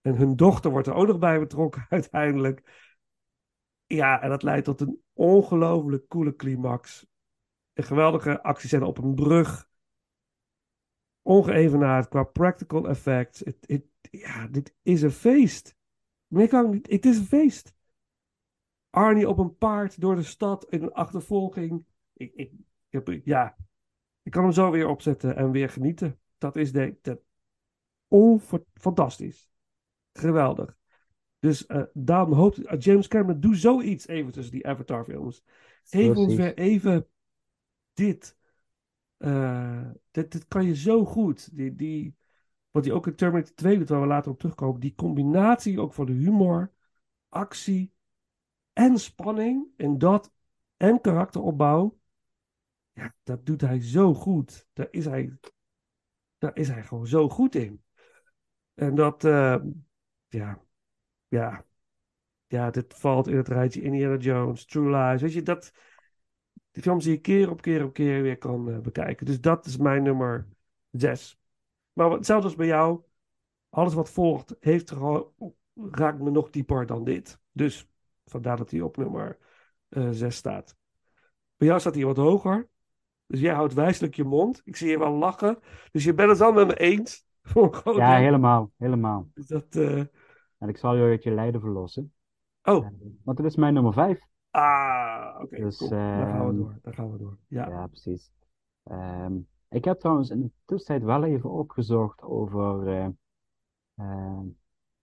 En 0.00 0.16
hun 0.16 0.36
dochter 0.36 0.70
wordt 0.70 0.86
er 0.86 0.94
ook 0.94 1.06
nog 1.06 1.18
bij 1.18 1.38
betrokken 1.38 1.86
uiteindelijk. 1.98 2.90
Ja, 3.86 4.22
en 4.22 4.28
dat 4.28 4.42
leidt 4.42 4.64
tot 4.64 4.80
een 4.80 5.02
ongelooflijk 5.12 6.08
coole 6.08 6.36
climax. 6.36 7.06
Een 7.72 7.84
geweldige 7.84 8.42
actiescène 8.42 8.86
op 8.86 8.98
een 8.98 9.14
brug. 9.14 9.68
Ongeëvenaard 11.22 12.08
qua 12.08 12.22
practical 12.22 12.88
effects. 12.88 13.42
Ja, 14.10 14.46
dit 14.46 14.74
is 14.82 15.02
een 15.02 15.10
feest. 15.10 15.80
Meer 16.32 16.48
kan 16.48 16.64
ik 16.64 16.72
niet. 16.72 16.90
Het 16.90 17.06
is 17.06 17.18
een 17.18 17.24
feest. 17.24 17.74
Arnie 18.90 19.28
op 19.28 19.38
een 19.38 19.56
paard 19.56 20.00
door 20.00 20.16
de 20.16 20.22
stad 20.22 20.64
in 20.70 20.82
een 20.82 20.92
achtervolging. 20.92 21.84
Ik, 22.12 22.32
ik, 22.34 22.52
ik 22.88 23.06
heb, 23.06 23.20
ja, 23.24 23.56
ik 24.22 24.32
kan 24.32 24.42
hem 24.42 24.52
zo 24.52 24.70
weer 24.70 24.86
opzetten 24.88 25.36
en 25.36 25.50
weer 25.50 25.68
genieten. 25.68 26.18
Dat 26.38 26.56
is 26.56 26.72
de, 26.72 26.96
dat, 27.02 27.20
onver- 28.08 28.64
fantastisch. 28.74 29.50
Geweldig. 30.12 30.76
Dus 31.38 31.66
eh 31.66 31.82
daarom 31.92 32.32
hoopt 32.32 32.58
uh, 32.58 32.72
James 32.78 33.08
Cameron, 33.08 33.40
doe 33.40 33.56
zoiets 33.56 34.06
even 34.06 34.32
tussen 34.32 34.52
die 34.52 34.66
Avatar 34.66 35.04
films. 35.04 35.44
Geef 35.84 36.16
ons 36.16 36.34
weer 36.34 36.56
even 36.56 37.06
dit. 37.92 38.36
Eh, 39.16 39.90
dit. 40.10 40.32
Dit 40.32 40.48
kan 40.48 40.64
je 40.64 40.76
zo 40.76 41.04
goed. 41.04 41.56
Die, 41.56 41.74
die, 41.74 42.16
wat 42.72 42.84
hij 42.84 42.94
ook 42.94 43.06
in 43.06 43.14
Terminator 43.14 43.54
2 43.54 43.78
doet, 43.78 43.88
waar 43.88 44.00
we 44.00 44.06
later 44.06 44.30
op 44.30 44.38
terugkomen. 44.38 44.80
Die 44.80 44.94
combinatie 44.94 45.80
ook 45.80 45.92
van 45.92 46.06
de 46.06 46.12
humor, 46.12 46.72
actie 47.28 47.92
en 48.72 48.98
spanning. 48.98 49.66
En 49.76 49.98
dat 49.98 50.32
en 50.76 51.00
karakteropbouw. 51.00 51.98
Ja, 52.92 53.14
dat 53.22 53.46
doet 53.46 53.60
hij 53.60 53.80
zo 53.80 54.14
goed. 54.14 54.66
Daar 54.72 54.88
is 54.90 55.04
hij, 55.04 55.38
daar 56.38 56.56
is 56.56 56.68
hij 56.68 56.82
gewoon 56.82 57.06
zo 57.06 57.28
goed 57.28 57.54
in. 57.54 57.82
En 58.74 58.94
dat, 58.94 59.24
eh, 59.24 59.56
ja, 60.28 60.62
ja, 61.28 61.64
ja, 62.46 62.70
dit 62.70 62.94
valt 62.94 63.28
in 63.28 63.36
het 63.36 63.48
rijtje 63.48 63.82
Indiana 63.82 64.16
Jones, 64.16 64.64
True 64.64 64.96
Lies. 64.96 65.20
Weet 65.22 65.32
je, 65.32 65.42
dat, 65.42 65.72
die 66.70 66.82
films 66.82 67.04
die 67.04 67.12
je 67.12 67.20
keer 67.20 67.50
op 67.50 67.62
keer 67.62 67.84
op 67.84 67.92
keer 67.92 68.22
weer 68.22 68.38
kan 68.38 68.70
eh, 68.70 68.78
bekijken. 68.78 69.26
Dus 69.26 69.40
dat 69.40 69.66
is 69.66 69.76
mijn 69.76 70.02
nummer 70.02 70.48
zes. 70.90 71.41
Maar 71.92 72.10
hetzelfde 72.10 72.46
als 72.46 72.56
bij 72.56 72.66
jou. 72.66 73.00
Alles 73.68 73.94
wat 73.94 74.10
volgt 74.10 74.56
heeft 74.60 74.90
er 74.90 75.24
raakt 75.74 76.18
me 76.20 76.30
nog 76.30 76.50
dieper 76.50 76.86
dan 76.86 77.04
dit. 77.04 77.40
Dus 77.52 77.88
vandaar 78.24 78.56
dat 78.56 78.70
hij 78.70 78.80
op 78.80 78.96
nummer 78.96 79.38
eh, 79.88 80.08
zes 80.10 80.36
staat. 80.36 80.76
Bij 81.56 81.68
jou 81.68 81.80
staat 81.80 81.94
hij 81.94 82.04
wat 82.04 82.16
hoger. 82.16 82.68
Dus 83.26 83.40
jij 83.40 83.54
houdt 83.54 83.74
wijselijk 83.74 84.14
je 84.14 84.24
mond. 84.24 84.60
Ik 84.64 84.76
zie 84.76 84.88
je 84.88 84.98
wel 84.98 85.12
lachen. 85.12 85.58
Dus 85.90 86.04
je 86.04 86.14
bent 86.14 86.30
het 86.30 86.40
al 86.40 86.52
met 86.52 86.66
me 86.66 86.78
eens. 86.78 87.24
Ja, 87.96 88.16
helemaal, 88.16 88.72
helemaal. 88.76 89.28
Dus 89.34 89.46
dat, 89.46 89.76
eh, 89.76 89.98
En 90.58 90.68
ik 90.68 90.76
zal 90.76 90.96
je 90.96 91.02
uit 91.02 91.22
je 91.22 91.30
lijden 91.30 91.60
verlossen. 91.60 92.12
Oh, 92.62 92.84
Eh, 92.86 92.90
Want 93.24 93.38
het 93.38 93.46
is 93.46 93.56
mijn 93.56 93.74
nummer 93.74 93.92
vijf. 93.92 94.20
ah, 94.50 95.38
oké. 95.42 95.56
Dus, 95.56 95.76
cool. 95.76 95.90
Daar 95.90 96.26
gaan 96.26 96.40
we 96.40 96.46
ehm, 96.46 96.56
door. 96.56 96.78
Daar 96.82 96.94
gaan 96.94 97.12
we 97.12 97.18
door. 97.18 97.38
Ja. 97.48 97.68
Ja, 97.68 97.86
precies. 97.86 98.32
Ehm, 98.82 99.36
ik 99.72 99.84
heb 99.84 99.98
trouwens 99.98 100.30
in 100.30 100.40
de 100.40 100.50
tussentijd 100.64 101.02
wel 101.02 101.24
even 101.24 101.50
opgezocht 101.50 102.22
over 102.22 102.88
eh, 102.88 103.08
ehm, 103.94 104.46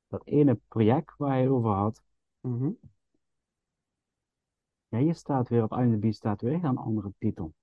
dat 0.08 0.26
ene 0.26 0.56
project 0.68 1.18
waar 1.18 1.38
je 1.38 1.44
het 1.44 1.52
over 1.52 1.72
had. 1.72 2.04
Mhm. 2.40 2.72
Ja, 4.88 4.98
hier 4.98 5.16
staat 5.16 5.50
weer 5.50 5.64
op 5.64 5.72
IMDb 5.72 6.14
staat 6.14 6.42
weer 6.42 6.64
een 6.64 6.78
andere 6.78 7.14
titel. 7.18 7.54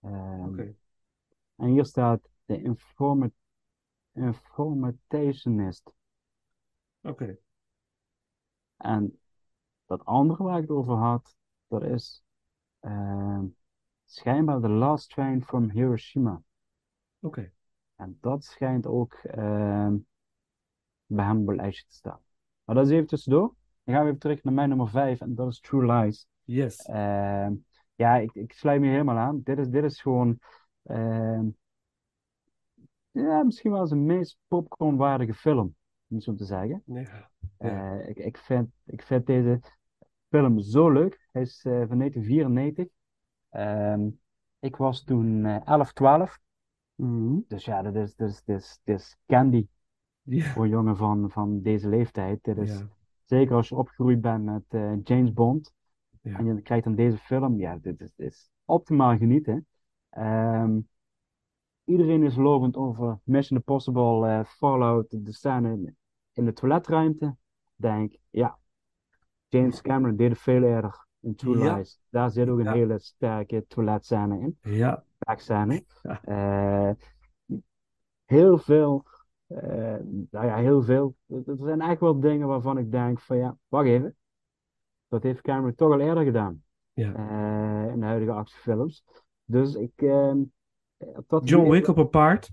Oké. 0.00 0.74
En 1.56 1.68
hier 1.68 1.84
staat 1.84 2.28
de 2.44 2.62
informa 2.62 3.30
Informationist. 4.14 5.92
Oké. 7.00 7.38
En 8.76 9.20
dat 9.86 10.04
andere 10.04 10.42
waar 10.42 10.56
ik 10.56 10.60
het 10.60 10.70
over 10.70 10.94
had, 10.94 11.36
dat 11.66 11.82
is 11.82 12.24
ehm, 12.80 13.46
schijnbaar 14.14 14.60
The 14.60 14.68
Last 14.68 15.10
Train 15.10 15.42
from 15.42 15.70
Hiroshima. 15.70 16.42
Oké. 17.20 17.52
En 17.96 18.18
dat 18.20 18.44
schijnt 18.44 18.86
ook 18.86 19.14
ehm, 19.14 19.96
bij 21.06 21.24
hem 21.24 21.40
op 21.40 21.46
het 21.46 21.56
lijstje 21.56 21.84
te 21.88 21.94
staan. 21.94 22.20
Maar 22.64 22.74
dat 22.74 22.86
is 22.86 22.92
even 22.92 23.06
tussendoor. 23.06 23.54
Dan 23.84 23.94
gaan 23.94 24.04
we 24.04 24.08
even 24.08 24.20
terug 24.20 24.42
naar 24.42 24.54
mijn 24.54 24.68
nummer 24.68 24.88
5 24.88 25.20
en 25.20 25.34
dat 25.34 25.48
is 25.48 25.60
True 25.60 25.92
Lies. 25.92 26.26
Yes. 26.42 26.76
Ehm, 26.76 27.54
ja, 27.94 28.16
ik, 28.16 28.34
ik 28.34 28.52
sluit 28.52 28.80
me 28.80 28.86
helemaal 28.86 29.16
aan. 29.16 29.40
Dit 29.42 29.58
is, 29.58 29.68
dit 29.68 29.84
is 29.84 30.00
gewoon 30.00 30.38
ehm, 30.82 31.46
ja, 33.10 33.42
misschien 33.42 33.70
wel 33.70 33.86
zijn 33.86 34.06
meest 34.06 34.38
popcornwaardige 34.48 35.34
film, 35.34 35.74
om 36.08 36.20
zo 36.20 36.34
te 36.34 36.44
zeggen. 36.44 36.82
Ja. 36.86 37.30
Eh, 37.56 38.08
ik, 38.08 38.16
ik, 38.16 38.38
vind, 38.38 38.70
ik 38.84 39.02
vind 39.02 39.26
deze 39.26 39.60
film 40.28 40.60
zo 40.60 40.90
leuk. 40.90 41.28
Hij 41.32 41.42
is 41.42 41.64
eh, 41.64 41.72
van 41.72 41.98
1994. 41.98 42.86
Ehm, 43.54 44.08
ik 44.58 44.76
was 44.76 45.04
toen 45.04 45.44
eh 45.44 45.66
11, 45.66 45.92
12. 45.92 46.38
Mhm. 46.94 47.38
Dus 47.48 47.64
ja, 47.64 47.82
dit 47.82 47.94
is, 47.94 48.14
dit 48.14 48.28
is, 48.28 48.44
dit 48.84 48.98
is, 48.98 49.16
candy 49.26 49.66
voor 50.24 50.68
jongen 50.68 50.96
van, 50.96 51.30
van 51.30 51.62
deze 51.62 51.88
leeftijd. 51.88 52.44
Dit 52.44 52.58
is. 52.58 52.82
Zeker 53.24 53.54
als 53.54 53.68
je 53.68 53.74
opgegroeid 53.74 54.20
bent 54.20 54.44
met 54.44 54.64
eh, 54.68 54.92
James 55.02 55.32
Bond. 55.32 55.72
En 56.22 56.44
je 56.44 56.62
krijgt 56.62 56.84
dan 56.84 56.94
deze 56.94 57.18
film. 57.18 57.58
Ja, 57.58 57.76
dit 57.76 58.00
is, 58.00 58.12
dit 58.14 58.32
is 58.32 58.50
optimaal 58.64 59.16
genieten. 59.16 59.66
Ehm, 60.10 60.80
iedereen 61.84 62.22
is 62.22 62.36
lovend 62.36 62.76
over 62.76 63.20
Mission 63.24 63.58
Impossible, 63.58 64.28
eh, 64.28 64.44
Fallout, 64.44 65.24
de 65.24 65.32
scène 65.32 65.72
in, 65.72 65.96
in 66.32 66.44
de 66.44 66.52
toiletruimte. 66.52 67.36
Denk, 67.76 68.16
ja, 68.30 68.58
James 69.48 69.80
Cameron 69.80 70.16
deed 70.16 70.30
het 70.30 70.38
veel 70.38 70.62
eerder 70.62 71.03
in 71.24 71.34
True 71.34 71.58
Ja. 71.58 71.76
Lies. 71.76 72.00
Daar 72.08 72.30
zit 72.30 72.48
ook 72.48 72.58
een 72.58 72.64
Ja. 72.64 72.72
hele 72.72 72.98
sterke 72.98 73.64
toiletscène 73.68 74.38
in. 74.40 74.58
Ja. 74.60 75.04
Sexscène. 75.18 75.84
Ja. 76.02 76.22
Eh, 76.24 76.94
heel 78.24 78.58
veel, 78.58 79.04
eh, 79.46 79.96
nou 80.30 80.46
ja, 80.46 80.56
heel 80.56 80.82
veel. 80.82 81.14
Er 81.28 81.56
zijn 81.56 81.80
echt 81.80 82.00
wel 82.00 82.20
dingen 82.20 82.46
waarvan 82.48 82.78
ik 82.78 82.90
denk 82.90 83.20
van 83.20 83.36
ja, 83.36 83.56
wacht 83.68 83.86
even. 83.86 84.16
Dat 85.08 85.22
heeft 85.22 85.40
Cameron 85.40 85.74
toch 85.74 85.92
al 85.92 86.00
eerder 86.00 86.24
gedaan. 86.24 86.62
Ja. 86.92 87.14
eh, 87.14 87.92
in 87.92 88.00
de 88.00 88.06
huidige 88.06 88.32
actiefilms. 88.32 89.04
Dus 89.44 89.74
ik. 89.74 89.92
ehm, 89.96 90.42
dat 91.26 91.48
John 91.48 91.70
Wick 91.70 91.88
op 91.88 91.96
een 91.96 92.08
paard. 92.08 92.50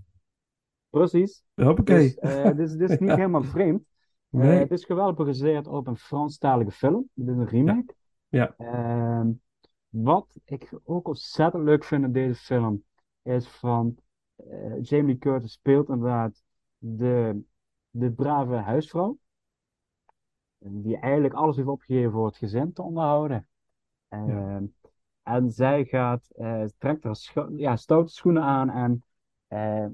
Precies. 0.89 1.43
Hoppakee. 1.55 2.15
Dus, 2.21 2.55
dit, 2.55 2.59
is- 2.59 2.75
dit 2.75 2.99
niet 2.99 3.09
helemaal 3.23 3.43
vreemd. 3.43 3.83
Nee. 4.29 4.59
het 4.59 4.71
is 4.71 4.85
geweldig 4.85 5.15
gebaseerd 5.15 5.67
op 5.67 5.87
een 5.87 5.97
Franstalige 5.97 6.71
film. 6.71 7.09
Het 7.15 7.27
is 7.27 7.33
een 7.35 7.47
remake. 7.47 7.93
Ja. 8.31 8.55
Ehm, 8.57 9.31
wat 9.89 10.39
ik 10.45 10.79
ook 10.83 11.07
ontzettend 11.07 11.63
leuk 11.63 11.83
vind 11.83 12.03
in 12.03 12.11
deze 12.11 12.41
film 12.41 12.83
is 13.21 13.47
van 13.47 13.97
eh, 14.35 14.81
Jamie 14.81 15.05
Lee 15.05 15.17
Curtis 15.17 15.51
speelt 15.51 15.89
inderdaad 15.89 16.43
de, 16.77 17.41
de 17.89 18.11
brave 18.11 18.55
huisvrouw. 18.55 19.17
Die 20.57 20.97
eigenlijk 20.97 21.33
alles 21.33 21.55
heeft 21.55 21.67
opgegeven 21.67 22.11
voor 22.11 22.25
het 22.25 22.37
gezin 22.37 22.73
te 22.73 22.81
onderhouden. 22.81 23.47
Ehm, 24.07 24.65
En 25.23 25.51
zij 25.51 25.85
gaat, 25.85 26.29
eh, 26.35 26.63
trekt 26.77 27.03
haar 27.03 27.15
scho- 27.15 27.49
ja, 27.55 27.75
stoute 27.75 28.13
schoenen 28.13 28.43
aan 28.43 28.69
en 28.69 29.03
eh, 29.47 29.85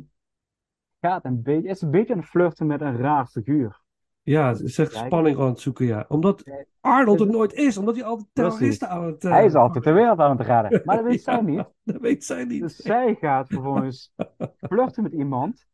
gaat 1.02 1.26
een 1.26 1.42
beetje, 1.42 1.70
is 1.70 1.82
een 1.82 1.92
beetje 1.92 2.14
aan 2.14 2.20
het 2.20 2.30
flirten 2.30 2.68
met 2.68 2.82
een 2.82 2.98
raar 2.98 3.28
figuur. 3.28 3.82
Ja, 4.28 4.54
ze 4.54 4.68
zegt 4.68 4.92
Kijk. 4.92 5.06
spanning 5.06 5.40
aan 5.40 5.46
het 5.48 5.60
zoeken, 5.60 5.86
ja. 5.86 6.06
Omdat. 6.08 6.44
Arnold 6.82 7.20
het 7.20 7.30
nooit 7.30 7.54
is. 7.54 7.78
Omdat 7.78 7.96
hij 7.96 8.04
altijd 8.06 8.28
terroristen 8.34 8.90
aan 8.90 9.04
het... 9.06 9.24
eh, 9.24 9.32
Hij 9.32 9.46
is 9.46 9.54
altijd 9.56 9.84
de 9.84 9.92
wereld 10.02 10.20
aan 10.20 10.38
het 10.38 10.48
redden, 10.48 10.82
maar 10.86 10.96
dat 10.96 11.06
weet 11.06 11.24
Ja, 11.24 11.32
zij 11.34 11.42
niet. 11.42 11.66
Dat 11.84 12.02
weet 12.02 12.24
zij 12.24 12.44
niet. 12.46 12.62
Dus 12.62 12.76
zij 12.76 13.16
gaat 13.16 13.48
vervolgens 13.48 14.14
flirten 14.70 15.04
met 15.04 15.12
iemand 15.12 15.68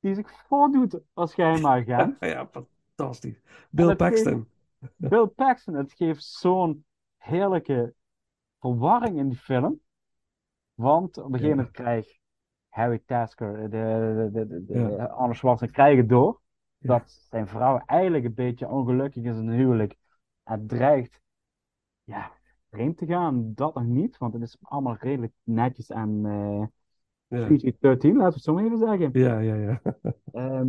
die 0.00 0.14
zich 0.14 0.30
voordoet 0.46 1.00
als 1.12 1.34
geheime 1.34 1.68
agent. 1.68 2.16
Ja, 2.20 2.48
fantastisch. 2.96 3.40
Bill 3.70 3.96
Paxton. 3.96 4.48
Bill 4.96 5.26
Paxton, 5.26 5.74
het 5.74 5.92
geeft 5.92 6.24
zo'n 6.24 6.84
heerlijke 7.16 7.94
verwarring 8.60 9.18
in 9.18 9.28
die 9.28 9.38
film. 9.38 9.80
Want 10.74 11.16
op 11.18 11.24
een 11.24 11.30
gegeven 11.38 11.48
Ja. 11.48 11.54
moment 11.54 11.74
krijgt 11.74 12.18
Harry 12.68 13.02
Tasker, 13.06 13.52
de, 13.62 13.68
de, 13.70 14.28
de, 14.32 14.46
de, 14.46 14.64
de- 14.64 14.78
Ja. 14.78 15.04
Arnold 15.04 15.36
Schwarzenegger, 15.36 15.82
krijgen 15.82 16.06
door. 16.08 16.40
Dat 16.78 17.26
zijn 17.30 17.48
vrouw 17.48 17.78
eigenlijk 17.86 18.24
een 18.24 18.34
beetje 18.34 18.68
ongelukkig 18.68 19.24
is 19.24 19.36
in 19.36 19.48
een 19.48 19.56
huwelijk. 19.58 19.96
En 20.42 20.66
dreigt 20.66 21.20
ja, 22.04 22.32
vreemd 22.70 22.96
te 22.96 23.06
gaan. 23.06 23.54
Dat 23.54 23.74
nog 23.74 23.84
niet, 23.84 24.18
want 24.18 24.32
het 24.32 24.42
is 24.42 24.56
allemaal 24.60 24.96
redelijk 24.96 25.32
netjes 25.42 25.88
en, 25.90 26.20
eh, 26.26 26.66
Ja, 27.38 27.46
PG-13, 27.46 27.80
laten 27.80 28.12
we 28.16 28.22
het 28.24 28.42
zo 28.42 28.54
maar 28.54 28.64
even 28.64 28.78
zeggen. 28.78 29.10
ja, 29.12 29.38
ja. 29.38 29.54
ja. 29.54 29.80
Ehm, 30.32 30.68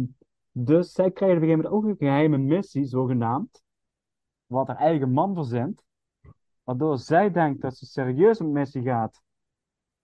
dus 0.52 0.92
zij 0.92 1.12
krijgen 1.12 1.38
op 1.38 1.44
een 1.44 1.50
gegeven 1.50 1.70
moment 1.72 1.74
ook 1.74 1.84
een 2.00 2.08
geheime 2.08 2.38
missie, 2.38 2.86
zogenaamd, 2.86 3.64
wat 4.46 4.68
haar 4.68 4.78
eigen 4.78 5.12
man 5.12 5.34
verzint, 5.34 5.84
waardoor 6.64 6.98
zij 6.98 7.32
denkt 7.32 7.62
dat 7.62 7.78
ze 7.78 7.86
serieus 7.86 8.42
op 8.42 8.48
missie 8.48 8.82
gaat 8.82 9.22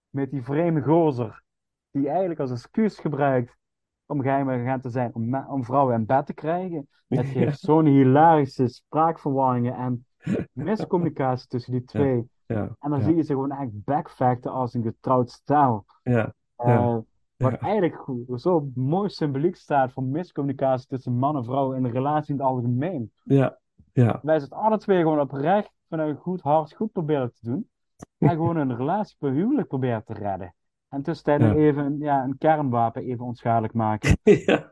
met 0.10 0.32
die 0.32 0.44
vreemde 0.44 0.82
gozer, 0.82 1.44
die 1.92 2.10
eigenlijk 2.10 2.40
als 2.40 2.52
excuus 2.52 3.00
gebruikt 3.00 3.58
om 4.06 4.22
geheim 4.22 4.50
agent 4.50 4.84
te 4.84 4.90
zijn, 4.90 5.14
om, 5.48 5.64
vrouwen 5.64 5.96
in 5.96 6.06
bed 6.06 6.26
te 6.26 6.34
krijgen. 6.34 6.88
Het 7.08 7.26
geeft 7.28 7.60
zo'n 7.60 7.86
hilarische 7.86 8.68
spraakverwarringen 8.68 9.76
en 9.76 10.06
miscommunicatie 10.52 11.48
tussen 11.48 11.72
die 11.72 11.84
twee. 11.84 12.30
Ja, 12.46 12.76
En 12.80 12.90
dan 12.90 13.00
ja, 13.00 13.06
zie 13.06 13.16
je 13.16 13.24
ze 13.24 13.34
gewoon 13.34 13.52
echt 13.52 13.84
backfacten 13.84 14.52
als 14.52 14.74
een 14.74 14.84
getrouwd 14.84 15.32
stel. 15.32 15.86
ja, 16.04 16.34
Eh, 16.56 16.98
wat 17.38 17.54
eigenlijk 17.54 18.02
zo 18.36 18.70
mooi 18.76 19.10
symboliek 19.10 19.56
staat 19.56 19.92
voor 19.92 20.04
miscommunicatie 20.04 20.88
tussen 20.88 21.18
man 21.18 21.36
en 21.36 21.44
vrouw 21.44 21.74
in 21.74 21.84
de 21.84 21.90
relatie 21.90 22.34
in 22.34 22.40
het 22.40 22.50
algemeen. 22.50 23.12
ja, 23.24 23.58
ja, 23.94 24.20
Wij 24.24 24.40
zitten 24.40 24.58
alle 24.58 24.78
twee 24.78 25.02
gewoon 25.02 25.20
oprecht 25.20 25.72
vanuit 25.90 26.10
een 26.16 26.22
goed 26.22 26.42
hart 26.42 26.74
goed 26.74 26.92
proberen 26.92 27.34
te 27.34 27.50
doen. 27.50 27.70
En 28.18 28.30
gewoon 28.40 28.58
een 28.58 28.76
relatie 28.76 29.16
per 29.20 29.32
huwelijk 29.32 29.68
proberen 29.68 30.04
te 30.04 30.14
redden. 30.14 30.54
En 30.96 31.02
tussentijd 31.02 31.42
Ja. 31.42 31.54
even 31.56 31.86
een- 31.86 31.98
ja, 32.00 32.24
een 32.24 32.38
kernwapen 32.38 33.02
even 33.04 33.26
onschadelijk 33.26 33.74
maken. 33.74 34.18
ja. 34.46 34.70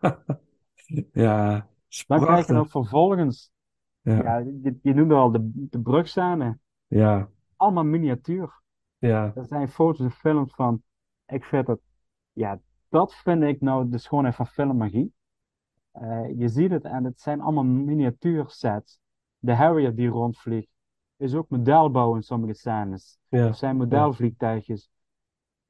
Ja, 1.11 1.67
Dan 2.07 2.19
krijg 2.21 2.47
je 2.47 2.53
nog 2.53 2.69
vervolgens, 2.69 3.51
Ja, 4.01 4.15
ja, 4.15 4.37
je, 4.37 4.79
je 4.81 4.93
noemde 4.93 5.15
al 5.15 5.31
de, 5.31 5.39
de 5.69 6.55
ja, 6.87 7.29
Allemaal 7.55 7.83
miniatuur. 7.83 8.61
ja, 8.97 9.31
Er 9.35 9.45
zijn 9.45 9.67
foto's 9.69 9.99
en 9.99 10.11
films 10.11 10.53
van. 10.55 10.81
Ik 11.25 11.43
vind 11.43 11.65
dat, 11.65 11.79
ja, 12.31 12.59
dat 12.89 13.13
vind 13.15 13.43
ik 13.43 13.61
nou 13.61 13.89
de 13.89 13.97
schoonheid 13.97 14.35
van 14.35 14.47
filmmagie. 14.47 15.13
Eh, 15.91 16.37
je 16.37 16.47
ziet 16.47 16.71
het 16.71 16.83
en 16.83 17.03
het 17.03 17.19
zijn 17.21 17.41
allemaal 17.41 17.63
miniatuursets. 17.63 18.99
De 19.39 19.53
Harrier 19.55 19.95
die 19.95 20.07
rondvliegt 20.09 20.69
is 21.17 21.33
ook 21.35 21.49
modelbouw 21.49 22.15
in 22.15 22.23
sommige 22.23 22.53
scènes. 22.53 23.17
ja, 23.27 23.45
Er 23.47 23.55
zijn 23.55 23.77
modelvliegtuigjes. 23.77 24.89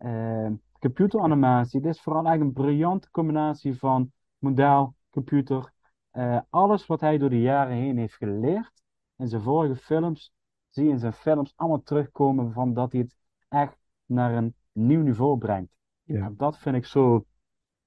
Eh, 0.04 0.52
computeranimatie. 0.80 1.82
Dit 1.82 1.94
is 1.94 2.02
vooral 2.02 2.26
eigenlijk 2.26 2.58
een 2.58 2.63
briljante 2.63 3.10
combinatie 3.12 3.78
van 3.80 4.12
model, 4.38 4.96
computer. 5.10 5.72
Eh, 6.12 6.39
alles 6.50 6.86
wat 6.86 7.00
hij 7.00 7.18
door 7.18 7.30
de 7.30 7.42
jaren 7.42 7.76
heen 7.76 7.98
heeft 7.98 8.16
geleerd 8.16 8.72
in 9.16 9.28
zijn 9.28 9.42
vorige 9.42 9.76
films, 9.76 10.34
zie 10.70 10.86
je 10.86 10.89
in 10.92 11.00
zijn 11.00 11.13
films 11.13 11.54
allemaal 11.56 11.82
terugkomen 11.84 12.52
van 12.54 12.74
dat 12.74 12.92
hij 12.92 13.02
het 13.02 13.16
echt 13.48 13.78
naar 14.06 14.34
een 14.34 14.56
nieuw 14.72 15.02
niveau 15.02 15.38
brengt. 15.38 15.72
Ja. 16.04 16.26
En 16.26 16.34
dat 16.38 16.58
vind 16.58 16.76
ik 16.76 16.86
zo 16.86 17.26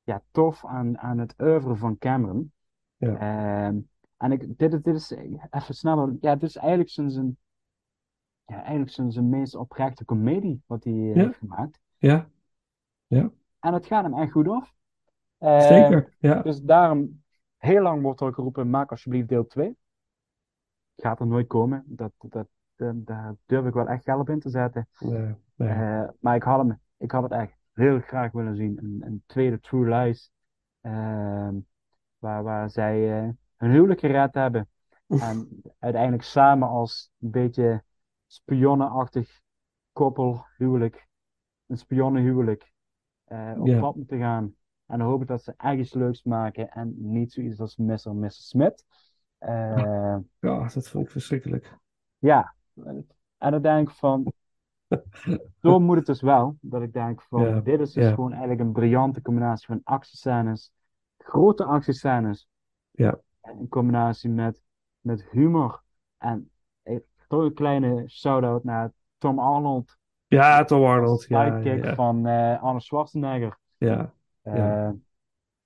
ja, 0.03 0.23
tof 0.31 0.65
aan, 0.65 0.99
aan 0.99 1.19
het 1.19 1.35
oeuvre 1.41 1.77
van 1.77 1.99
Cameron. 1.99 2.53
Ja. 2.97 3.17
Ehm, 3.19 3.79
en 4.17 4.33
ik, 4.33 4.59
dit, 4.59 4.73
is- 4.73 4.83
dit 4.83 4.95
is 4.95 5.11
even 5.51 5.75
sneller. 5.75 6.17
Ja, 6.21 6.35
dit 6.35 6.49
is 6.49 6.57
eigenlijk 6.57 6.91
zijn, 6.91 7.11
zijn, 7.11 7.37
ja, 8.47 8.55
eigenlijk 8.63 8.91
zijn, 8.91 9.13
zijn 9.13 9.29
meest 9.29 9.55
oprechte 9.55 10.05
comedie 10.05 10.63
wat 10.67 10.85
hij 10.85 10.93
eh, 10.93 11.15
Ja. 11.15 11.23
heeft 11.23 11.39
gemaakt. 11.39 11.79
Ja, 11.99 12.29
En 13.61 13.73
het 13.73 13.87
gaat 13.87 14.03
hem 14.05 14.15
echt 14.19 14.33
goed 14.33 14.49
af. 14.49 14.75
Eh, 15.39 15.61
zeker. 15.61 16.15
Ja, 16.19 16.43
Dus 16.43 16.63
daarom, 16.63 17.23
heel 17.57 17.83
lang 17.83 18.03
wordt 18.03 18.21
er 18.21 18.35
geroepen, 18.35 18.71
maak 18.71 18.91
alsjeblieft 18.91 19.29
deel 19.29 19.47
2. 19.47 19.77
Gaat 20.97 21.21
er 21.21 21.27
nooit 21.27 21.47
komen. 21.47 21.85
Dat, 21.87 22.13
dat, 22.19 22.47
dat, 22.77 23.07
daar 23.07 23.35
durf 23.47 23.67
ik 23.67 23.75
wel 23.75 23.89
echt 23.89 24.05
geld 24.05 24.21
op 24.21 24.29
in 24.29 24.41
te 24.41 24.51
zetten. 24.51 24.89
nee, 24.99 25.35
nee. 25.55 25.69
Eh, 25.69 26.09
maar 26.21 26.35
ik 26.37 26.43
had, 26.43 26.59
hem, 26.59 26.81
ik 26.97 27.11
had 27.11 27.23
het 27.23 27.33
echt 27.33 27.53
heel 27.73 28.01
graag 28.01 28.33
willen 28.33 28.57
zien. 28.57 28.79
Een, 28.83 29.03
een 29.07 29.23
tweede 29.27 29.61
True 29.61 29.95
Lies. 29.95 30.31
ehm, 30.81 31.55
waar, 32.19 32.43
waar 32.43 32.71
zij 32.71 33.19
eh, 33.23 33.29
hun 33.57 33.71
huwelijk 33.71 34.01
gered 34.01 34.35
hebben. 34.35 34.69
En 35.07 35.63
uiteindelijk 35.79 36.23
samen 36.23 36.69
als 36.69 37.11
een 37.21 37.31
beetje 37.31 37.83
spionnenachtig 38.27 39.41
koppelhuwelijk. 39.93 41.07
Een 41.67 41.79
spionnenhuwelijk. 41.79 42.73
eh, 43.25 43.53
op 43.59 43.81
pad 43.81 43.97
moeten 43.97 44.19
gaan. 44.19 44.55
En 44.87 44.99
dan 44.99 45.09
hoop 45.09 45.23
ik 45.23 45.29
dat 45.29 45.43
ze 45.43 45.55
echt 45.57 45.79
iets 45.79 45.95
leuks 45.95 46.23
maken. 46.23 46.71
En 46.71 46.95
niet 46.97 47.33
zoiets 47.33 47.61
als 47.61 47.77
Mr. 47.77 48.01
en 48.07 48.19
Mrs. 48.19 48.49
Smith. 48.49 48.85
Eh, 49.39 50.17
Ja, 50.41 50.69
dat 50.69 50.89
vond 50.89 51.05
ik 51.05 51.11
verschrikkelijk. 51.11 51.79
ja, 52.19 52.55
en 53.39 53.51
dan 53.51 53.63
denk 53.63 53.89
ik 53.89 53.95
van, 53.95 54.33
zo 55.63 55.81
moet 55.81 55.97
het 55.97 56.07
dus 56.07 56.21
wel. 56.21 56.57
Dat 56.61 56.83
ik 56.83 56.93
denk 56.93 57.23
van, 57.23 57.43
dit 57.63 57.81
is 57.81 57.93
dus 57.93 58.05
gewoon 58.15 58.31
eigenlijk 58.31 58.61
een 58.61 58.73
briljante 58.73 59.23
combinatie 59.23 59.67
van 59.67 59.81
actiescènes, 59.85 60.73
grote 61.19 61.65
actiescènes, 61.65 62.49
Ja. 62.91 63.21
en 63.41 63.59
in 63.59 63.69
combinatie 63.69 64.31
met, 64.31 64.63
met 65.01 65.29
humor. 65.31 65.83
En 66.19 66.51
eh, 66.83 66.99
toch 67.29 67.43
een 67.43 67.55
kleine 67.55 68.09
shout-out 68.09 68.65
naar 68.65 68.93
Tom 69.19 69.39
Arnold, 69.39 69.97
Ja, 70.29 70.65
Tom 70.65 70.85
Arnold. 70.85 71.25
Ja, 71.29 71.57
ja, 71.57 71.95
van 71.95 72.27
eh 72.27 72.63
Arnold 72.63 72.83
Schwarzenegger. 72.83 73.59
ja, 73.79 74.13
Ja. 74.43 74.87
Eh, 74.89 74.91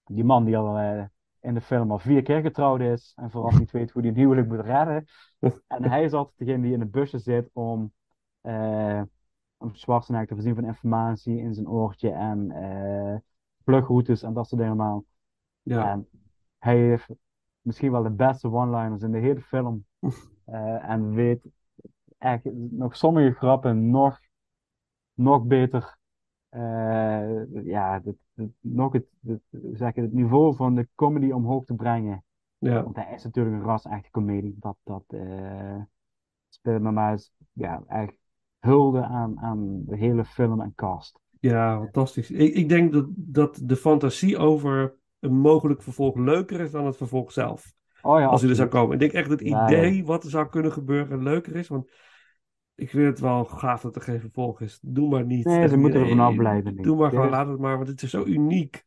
die 0.04 0.24
man 0.24 0.44
die 0.44 0.56
al 0.56 0.78
eh, 0.78 1.04
in 1.40 1.54
de 1.54 1.60
film 1.60 1.90
al 1.90 1.98
vier 1.98 2.22
keer 2.22 2.40
getrouwd 2.40 2.80
is 2.80 3.12
en 3.16 3.30
vooral 3.30 3.58
niet 3.58 3.70
weet 3.70 3.90
hoe 3.90 4.02
hij 4.02 4.10
een 4.10 4.16
huwelijk 4.16 4.48
moet 4.48 4.60
redden. 4.60 5.04
En 5.66 5.84
hij 5.84 6.04
is 6.04 6.12
altijd 6.12 6.38
degene 6.38 6.62
die 6.62 6.72
in 6.72 6.78
de 6.78 6.86
busje 6.86 7.18
zit 7.18 7.50
om, 7.52 7.92
eh 8.40 9.02
om 9.56 9.74
Schwarzenegger 9.74 10.28
te 10.28 10.34
voorzien 10.34 10.54
van 10.54 10.64
informatie 10.64 11.38
in 11.38 11.54
zijn 11.54 11.68
oortje 11.68 12.10
en 12.10 12.50
eh 12.50 13.16
vluchtroutes 13.64 14.22
en 14.22 14.32
dat 14.32 14.48
soort 14.48 14.60
dingen 14.60 14.80
allemaal. 14.80 15.04
ja, 15.62 15.90
En 15.90 16.08
hij 16.58 16.76
heeft 16.78 17.08
misschien 17.60 17.90
wel 17.90 18.02
de 18.02 18.10
beste 18.10 18.50
one-liners 18.52 19.02
in 19.02 19.12
de 19.12 19.18
hele 19.18 19.40
film. 19.40 19.84
Eh, 20.44 20.90
en 20.90 21.14
weet 21.14 21.44
echt 22.18 22.44
nog 22.70 22.96
sommige 22.96 23.32
grappen 23.32 23.90
nog, 23.90 24.18
nog 25.20 25.44
beter. 25.44 25.98
eh, 26.48 27.64
ja, 27.64 28.02
nog 28.60 28.92
het, 28.92 29.06
het, 29.26 29.40
zeg 29.72 29.94
het 29.94 30.12
niveau 30.12 30.56
van 30.56 30.74
de 30.74 30.88
comedy 30.94 31.30
omhoog 31.30 31.64
te 31.64 31.74
brengen. 31.74 32.24
ja. 32.58 32.82
Want 32.82 32.96
hij 32.96 33.14
is 33.14 33.24
natuurlijk 33.24 33.56
een 33.56 33.62
ras-echte 33.62 34.10
comedie. 34.10 34.56
Dat, 34.58 34.76
dat 34.84 35.04
eh 35.06 35.80
speelt 36.48 36.82
me 36.82 36.90
maar 36.90 37.12
eens, 37.12 37.32
ja, 37.52 37.82
echt 37.86 38.14
hulde 38.58 39.02
aan, 39.02 39.38
aan 39.40 39.84
de 39.86 39.96
hele 39.96 40.24
film 40.24 40.60
en 40.60 40.72
cast. 40.74 41.18
Ja, 41.40 41.78
fantastisch. 41.78 42.30
Ik, 42.30 42.54
ik 42.54 42.68
denk 42.68 42.92
dat, 42.92 43.06
dat 43.10 43.60
de 43.64 43.76
fantasie 43.76 44.38
over 44.38 44.94
een 45.18 45.38
mogelijk 45.38 45.82
vervolg 45.82 46.16
leuker 46.16 46.60
is 46.60 46.70
dan 46.70 46.86
het 46.86 46.96
vervolg 46.96 47.32
zelf. 47.32 47.72
Oh 48.02 48.18
ja, 48.18 48.26
als 48.26 48.40
hij 48.40 48.50
er 48.50 48.56
zou 48.56 48.68
komen. 48.68 48.92
Ik 48.92 48.98
denk 49.00 49.12
echt 49.12 49.28
dat 49.28 49.38
het 49.38 49.48
Ja, 49.48 49.66
idee 49.66 50.04
wat 50.04 50.24
er 50.24 50.30
zou 50.30 50.48
kunnen 50.48 50.72
gebeuren 50.72 51.22
leuker 51.22 51.56
is. 51.56 51.68
Want 51.68 51.90
ik 52.80 52.90
vind 52.90 53.06
het 53.06 53.20
wel 53.20 53.44
gaaf 53.44 53.80
dat 53.80 53.96
er 53.96 54.02
geen 54.02 54.20
vervolg 54.20 54.60
is. 54.60 54.78
Doe 54.82 55.08
maar 55.08 55.24
niet. 55.24 55.44
Nee, 55.44 55.68
ze 55.68 55.76
moeten 55.76 56.00
er 56.00 56.08
vanaf 56.08 56.34
blijven. 56.36 56.76
Doe 56.76 56.96
maar 56.96 57.10
gewoon, 57.10 57.28
laat 57.30 57.48
het 57.48 57.58
maar. 57.58 57.76
Want 57.76 57.88
het 57.88 58.02
is 58.02 58.10
zo 58.10 58.24
uniek. 58.24 58.84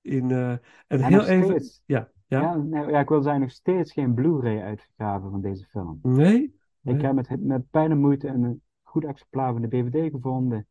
In, 0.00 0.30
eh, 0.30 0.50
en 0.86 1.04
heel 1.04 1.24
even. 1.26 1.44
steeds. 1.48 1.82
Ja, 1.86 2.08
ja. 2.26 2.40
Ja, 2.70 2.88
ja, 2.88 3.00
ik 3.00 3.08
wil 3.08 3.22
zeggen, 3.22 3.40
nog 3.40 3.50
steeds 3.50 3.92
geen 3.92 4.14
Blu-ray 4.14 4.60
uitgave 4.62 5.28
van 5.30 5.40
deze 5.40 5.64
film. 5.64 5.98
Nee? 6.02 6.60
Ik 6.82 7.00
heb 7.00 7.14
met, 7.14 7.36
met 7.40 7.70
pijn 7.70 7.90
en 7.90 7.98
moeite 7.98 8.28
een 8.28 8.62
goed 8.82 9.04
exemplaar 9.04 9.52
van 9.52 9.62
de 9.62 9.68
DVD 9.68 10.10
gevonden. 10.10 10.66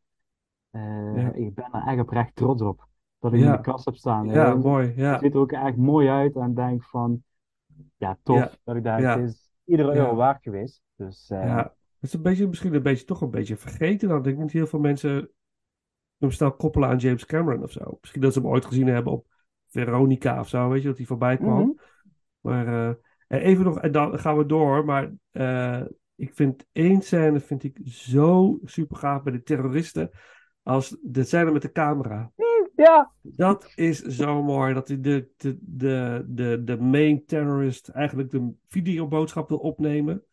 Eh, 0.70 1.16
Ja. 1.16 1.34
Ik 1.34 1.54
ben 1.54 1.70
er 1.72 1.88
echt 1.88 2.00
oprecht 2.00 2.36
trots 2.36 2.62
op 2.62 2.88
dat 3.20 3.34
ik 3.34 3.40
in 3.40 3.52
de 3.52 3.62
kast 3.62 3.86
heb 3.86 3.96
staan. 3.96 4.26
Ja, 4.28 4.54
Het 4.54 4.64
mooi. 4.64 4.94
Ja. 4.96 5.20
ziet 5.20 5.34
er 5.34 5.40
ook 5.40 5.52
echt 5.52 5.78
mooi 5.78 6.10
uit 6.10 6.36
en 6.36 6.54
denk 6.54 6.84
van, 6.84 7.24
ja, 7.98 8.18
tof. 8.24 8.60
Dat 8.64 8.76
ik 8.76 8.84
het 8.84 9.20
is 9.30 9.52
iedere 9.66 9.96
euro 9.96 10.16
waard 10.16 10.42
geweest. 10.44 10.82
Dus 10.96 11.30
eh, 11.30 11.46
Ja, 11.46 11.74
het 12.02 12.10
is 12.10 12.14
een 12.14 12.22
beetje, 12.22 12.48
misschien 12.48 12.74
een 12.74 12.84
beetje, 12.84 13.06
toch 13.06 13.22
een 13.22 13.30
beetje 13.30 13.58
vergeten. 13.58 14.10
Dan 14.10 14.22
denk 14.22 14.36
ik 14.36 14.42
niet 14.42 14.52
heel 14.52 14.68
veel 14.68 14.80
mensen 14.80 15.30
hem 16.18 16.32
snel 16.32 16.52
koppelen 16.56 16.90
aan 16.90 16.98
James 16.98 17.26
Cameron 17.26 17.64
of 17.64 17.72
zo. 17.72 17.98
Misschien 18.02 18.22
dat 18.22 18.34
ze 18.34 18.40
hem 18.40 18.48
ooit 18.48 18.66
gezien 18.66 18.88
hebben 18.88 19.14
op 19.14 19.26
Veronica 19.68 20.40
of 20.40 20.50
zo, 20.50 20.70
weet 20.70 20.82
je, 20.82 20.88
dat 20.88 20.98
hij 20.98 21.06
voorbij 21.06 21.38
kwam. 21.38 21.60
mhm. 21.60 21.72
Maar 22.40 22.98
en 23.32 23.42
even 23.42 23.66
nog, 23.66 23.80
en 23.80 23.92
dan 23.92 24.20
gaan 24.20 24.38
we 24.38 24.46
door. 24.46 24.86
Maar 24.86 25.12
eh, 25.32 25.82
ik 26.16 26.34
vind 26.34 26.66
één 26.72 27.02
scène 27.02 27.40
vind 27.40 27.64
ik 27.64 27.80
zo 27.84 28.60
super 28.64 28.98
gaaf 28.98 29.24
bij 29.24 29.34
de 29.34 29.44
terroristen. 29.44 30.10
Als 30.64 30.98
de 31.02 31.24
scène 31.24 31.52
met 31.52 31.62
de 31.62 31.72
camera. 31.72 32.32
Ja, 32.76 33.12
Dat 33.22 33.72
is 33.76 34.02
zo 34.02 34.44
mooi. 34.44 34.74
Dat 34.74 34.88
de, 34.88 35.00
de, 35.00 35.30
de, 35.62 36.26
de, 36.28 36.62
de 36.64 36.78
main 36.78 37.26
terrorist 37.26 37.90
eigenlijk 37.90 38.30
de 38.30 38.54
videoboodschap 38.68 39.50
wil 39.50 39.58
opnemen. 39.58 40.24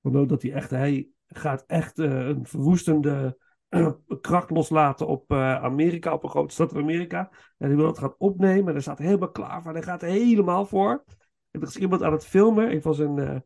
Omdat 0.00 0.28
dat 0.28 0.42
hij 0.42 0.52
echt, 0.52 0.70
hij 0.70 1.08
gaat 1.38 1.64
echt 1.66 1.98
eh, 1.98 2.26
een 2.26 2.46
verwoestende 2.46 3.38
kracht 4.20 4.50
loslaten 4.50 5.06
op 5.06 5.30
eh, 5.30 5.62
Amerika, 5.62 6.12
op 6.12 6.22
een 6.22 6.30
grote 6.30 6.54
stad 6.54 6.72
van 6.72 6.80
Amerika. 6.80 7.30
En 7.58 7.66
hij 7.66 7.76
wil 7.76 7.86
het 7.86 7.98
gaan 7.98 8.14
opnemen. 8.18 8.66
En 8.66 8.72
hij 8.72 8.80
staat 8.80 8.98
helemaal 8.98 9.30
klaar 9.30 9.62
voor. 9.62 9.72
Hij 9.72 9.82
gaat 9.82 10.02
er 10.02 10.08
helemaal 10.08 10.66
voor. 10.66 11.04
En 11.50 11.60
er 11.60 11.66
is 11.66 11.76
iemand 11.76 12.02
aan 12.02 12.12
het 12.12 12.26
filmen, 12.26 12.72
een 12.72 12.82
van 12.82 12.94
zijn, 12.94 13.18
eh, 13.18 13.36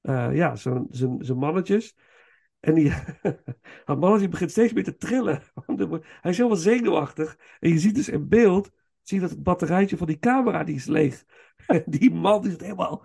eh, 0.00 0.36
ja, 0.36 0.56
zijn, 0.56 0.86
zijn, 0.90 1.24
zijn 1.24 1.38
mannetjes. 1.38 1.96
En 2.60 2.74
die, 2.74 2.92
dat 3.84 4.00
mannetje 4.00 4.28
begint 4.28 4.50
steeds 4.50 4.72
meer 4.72 4.84
te 4.84 4.96
trillen. 4.96 5.42
Hij 6.20 6.30
is 6.30 6.36
helemaal 6.36 6.58
zenuwachtig. 6.58 7.38
En 7.60 7.68
je 7.68 7.78
ziet 7.78 7.94
dus 7.94 8.08
in 8.08 8.28
beeld, 8.28 8.70
zie 9.02 9.16
je 9.16 9.22
dat 9.22 9.30
het 9.30 9.42
batterijtje 9.42 9.96
van 9.96 10.06
die 10.06 10.18
camera, 10.18 10.64
die 10.64 10.74
is 10.74 10.86
leeg. 10.86 11.24
Die 11.86 12.14
man 12.14 12.42
die 12.42 12.50
zit 12.50 12.60
helemaal, 12.60 13.04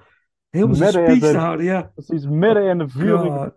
helemaal 0.50 0.76
zijn 0.76 0.92
speech 0.92 1.32
te 1.32 1.38
houden. 1.38 1.66
Ja, 1.66 1.92
Precies 1.96 2.26
midden 2.26 2.64
in 2.64 2.78
de 2.78 2.90
God. 2.90 3.54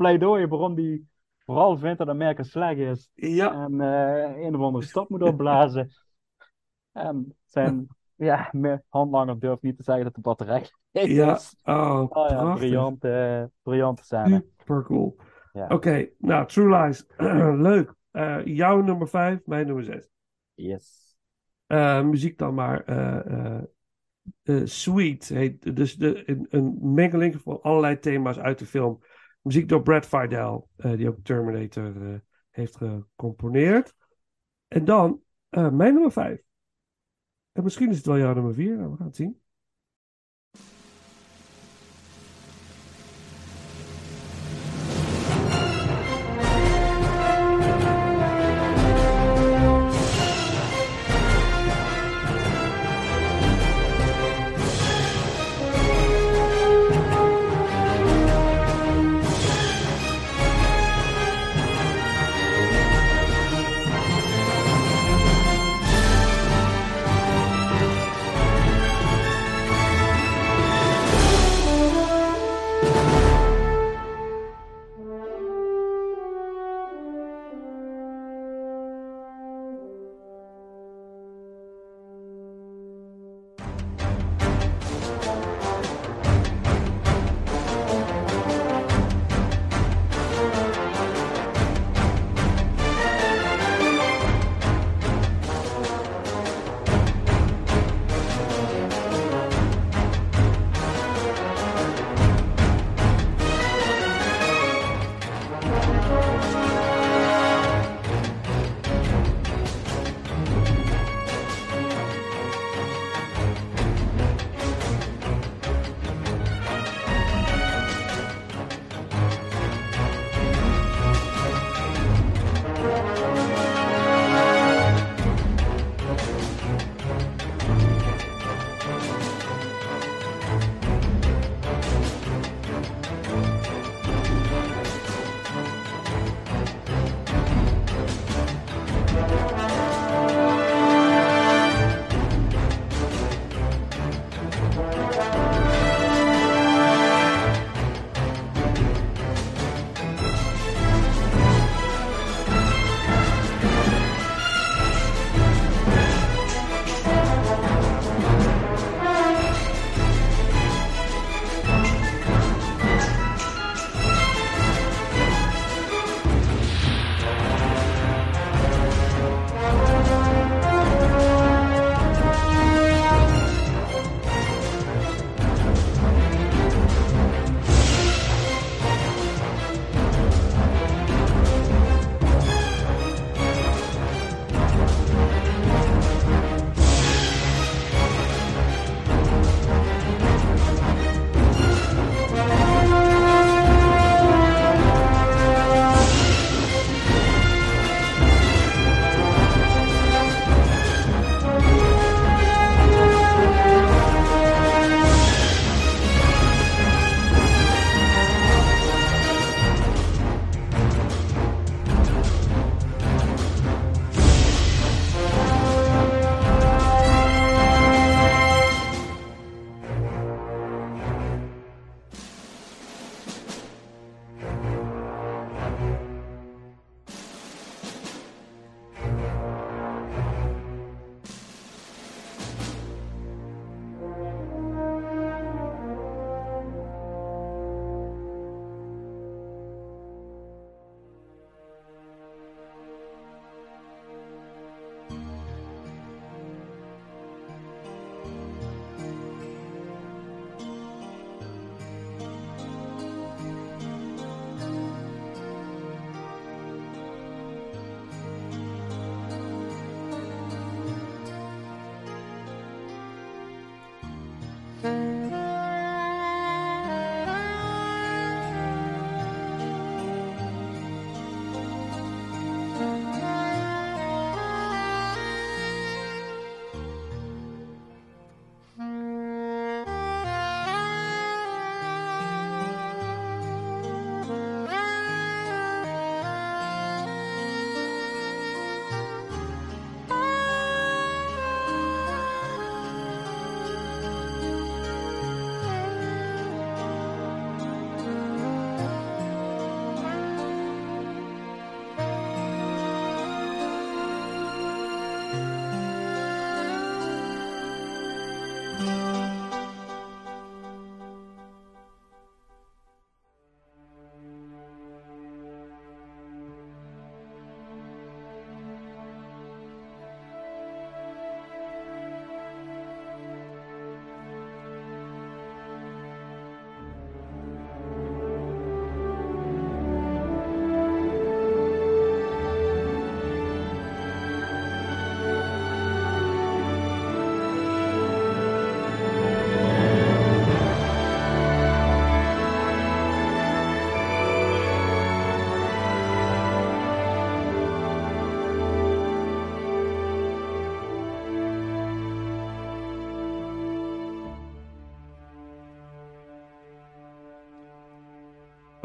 Pleidooi 0.00 0.46
waarom 0.46 0.74
die 0.74 1.08
vooral 1.44 1.78
vindt 1.78 1.98
dat 1.98 2.08
Amerika 2.08 2.42
slecht 2.42 2.78
is. 2.78 3.10
ja. 3.14 3.52
En 3.52 3.80
eh, 3.80 4.44
een 4.44 4.54
of 4.56 4.60
andere 4.62 4.84
stad 4.84 5.08
moet 5.08 5.22
opblazen. 5.22 5.90
En 6.92 7.36
zijn 7.44 7.86
ja, 8.14 8.48
me- 8.52 8.82
handlanger 8.88 9.38
durft 9.40 9.62
niet 9.62 9.76
te 9.76 9.82
zeggen 9.82 10.04
dat 10.04 10.14
de 10.14 10.20
batterij 10.20 10.64
leeg 10.90 11.06
Ja, 11.20 11.34
is. 11.34 11.56
oh, 11.64 12.06
Oh 12.08 12.28
ja, 12.28 12.54
briljante, 12.54 13.50
briljante 13.62 14.04
scène. 14.04 14.44
Super 14.58 14.84
cool. 14.84 15.16
Ja. 15.52 15.66
Oké, 15.68 16.08
nou, 16.18 16.46
True 16.46 16.78
Lies. 16.82 17.06
Leuk. 17.68 17.94
Eh, 18.10 18.44
jouw 18.44 18.80
nummer 18.80 19.08
5, 19.08 19.46
mijn 19.46 19.66
nummer 19.66 19.84
6. 19.84 20.08
Yes. 20.54 21.16
Eh, 21.66 22.02
muziek 22.02 22.38
dan 22.38 22.54
maar. 22.54 22.84
Sweet 24.64 25.28
heet 25.28 25.76
dus 25.76 25.96
de, 25.96 26.30
een, 26.30 26.46
een 26.50 26.78
mengeling 26.94 27.40
van 27.40 27.62
allerlei 27.62 27.98
thema's 27.98 28.38
uit 28.38 28.58
de 28.58 28.66
film. 28.66 28.98
Muziek 29.40 29.68
door 29.68 29.82
Brad 29.82 30.06
Fidel, 30.06 30.68
eh, 30.76 30.96
die 30.96 31.08
ook 31.08 31.18
Terminator 31.22 32.12
eh, 32.12 32.18
heeft 32.50 32.76
gecomponeerd. 32.76 33.94
En 34.68 34.84
dan 34.84 35.22
eh, 35.48 35.70
mijn 35.70 35.92
nummer 35.92 36.12
5. 36.12 36.40
En 37.52 37.62
misschien 37.62 37.90
is 37.90 37.96
het 37.96 38.06
wel 38.06 38.18
jouw 38.18 38.34
nummer 38.34 38.54
4, 38.54 38.76
nou, 38.76 38.90
we 38.90 38.96
gaan 38.96 39.06
het 39.06 39.16
zien. 39.16 39.40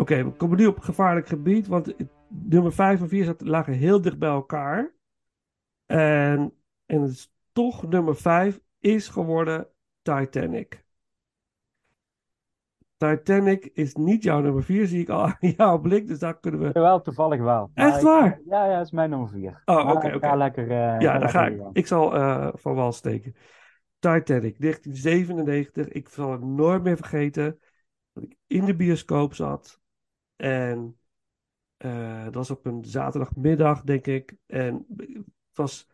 Oké, 0.05 0.23
we 0.23 0.31
komen 0.31 0.57
nu 0.57 0.65
op 0.65 0.79
gevaarlijk 0.79 1.27
gebied, 1.27 1.67
want 1.67 1.95
nummer 2.27 2.73
5 2.73 3.01
en 3.01 3.07
4 3.07 3.23
zat, 3.23 3.41
lagen 3.41 3.73
heel 3.73 4.01
dicht 4.01 4.17
bij 4.19 4.29
elkaar. 4.29 4.93
En, 5.85 6.53
en 6.85 7.01
het 7.01 7.11
is 7.11 7.33
toch 7.51 7.87
nummer 7.87 8.15
5 8.15 8.59
is 8.79 9.07
geworden 9.07 9.67
Titanic. 10.01 10.83
Titanic 12.97 13.65
is 13.73 13.93
niet 13.93 14.23
jouw 14.23 14.41
nummer 14.41 14.63
4, 14.63 14.87
zie 14.87 15.01
ik 15.01 15.09
al 15.09 15.23
aan 15.25 15.37
jouw 15.57 15.79
blik, 15.79 16.07
dus 16.07 16.19
daar 16.19 16.39
kunnen 16.39 16.59
we... 16.61 16.69
Jawel, 16.73 17.01
toevallig 17.01 17.39
wel. 17.41 17.71
Echt 17.73 17.97
ik- 17.97 18.03
waar? 18.03 18.41
Ja, 18.45 18.65
ja, 18.65 18.75
dat 18.77 18.85
is 18.85 18.91
mijn 18.91 19.09
nummer 19.09 19.29
vier. 19.29 19.61
Oh, 19.65 19.85
Maar 19.85 19.95
oké, 19.95 20.07
oké. 20.07 20.27
Ga 20.27 20.35
lekker. 20.35 20.71
eh, 20.71 20.99
Ja, 20.99 21.19
dan 21.19 21.29
ga 21.29 21.47
ik. 21.47 21.61
Ik 21.71 21.87
zal 21.87 22.15
eh, 22.15 22.47
van 22.53 22.75
wal 22.75 22.91
steken. 22.91 23.35
Titanic, 23.99 24.59
1997. 24.59 25.87
Ik 25.87 26.09
zal 26.09 26.31
het 26.31 26.43
nooit 26.43 26.83
meer 26.83 26.97
vergeten 26.97 27.59
dat 28.13 28.23
ik 28.23 28.35
in 28.47 28.65
de 28.65 28.75
bioscoop 28.75 29.33
zat. 29.33 29.83
En 30.35 30.99
eh, 31.77 32.23
dat 32.23 32.33
was 32.33 32.51
op 32.51 32.65
een 32.65 32.85
zaterdagmiddag, 32.85 33.83
denk 33.83 34.07
ik. 34.07 34.35
En 34.45 34.85
het 34.97 35.57
was 35.57 35.89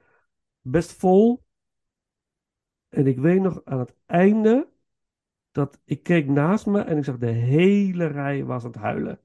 best 0.62 0.91
vol. 0.93 1.43
En 2.89 3.08
ik 3.08 3.19
weet 3.19 3.41
nog 3.41 3.62
aan 3.65 3.80
het 3.80 3.95
einde 4.06 4.69
dat 5.51 5.80
ik 5.86 6.04
keek 6.04 6.27
naast 6.27 6.65
me 6.65 6.82
en 6.82 6.97
ik 6.97 7.04
zag 7.04 7.17
de 7.17 7.27
hele 7.27 8.06
rij 8.06 8.45
was 8.45 8.63
aan 8.63 8.71
het 8.71 8.80
huilen. 8.80 9.21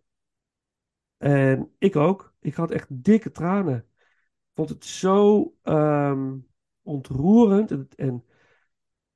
En 1.16 1.74
ik 1.79 1.96
ook. 1.96 2.35
Ik 2.40 2.55
had 2.55 2.70
echt 2.70 3.05
dikke 3.05 3.31
tranen. 3.31 3.76
Ik 3.76 4.52
vond 4.55 4.68
het 4.68 4.85
zo 4.85 5.55
ehm, 5.62 6.38
ontroerend. 6.83 7.70
En, 7.70 7.88
en 7.96 8.24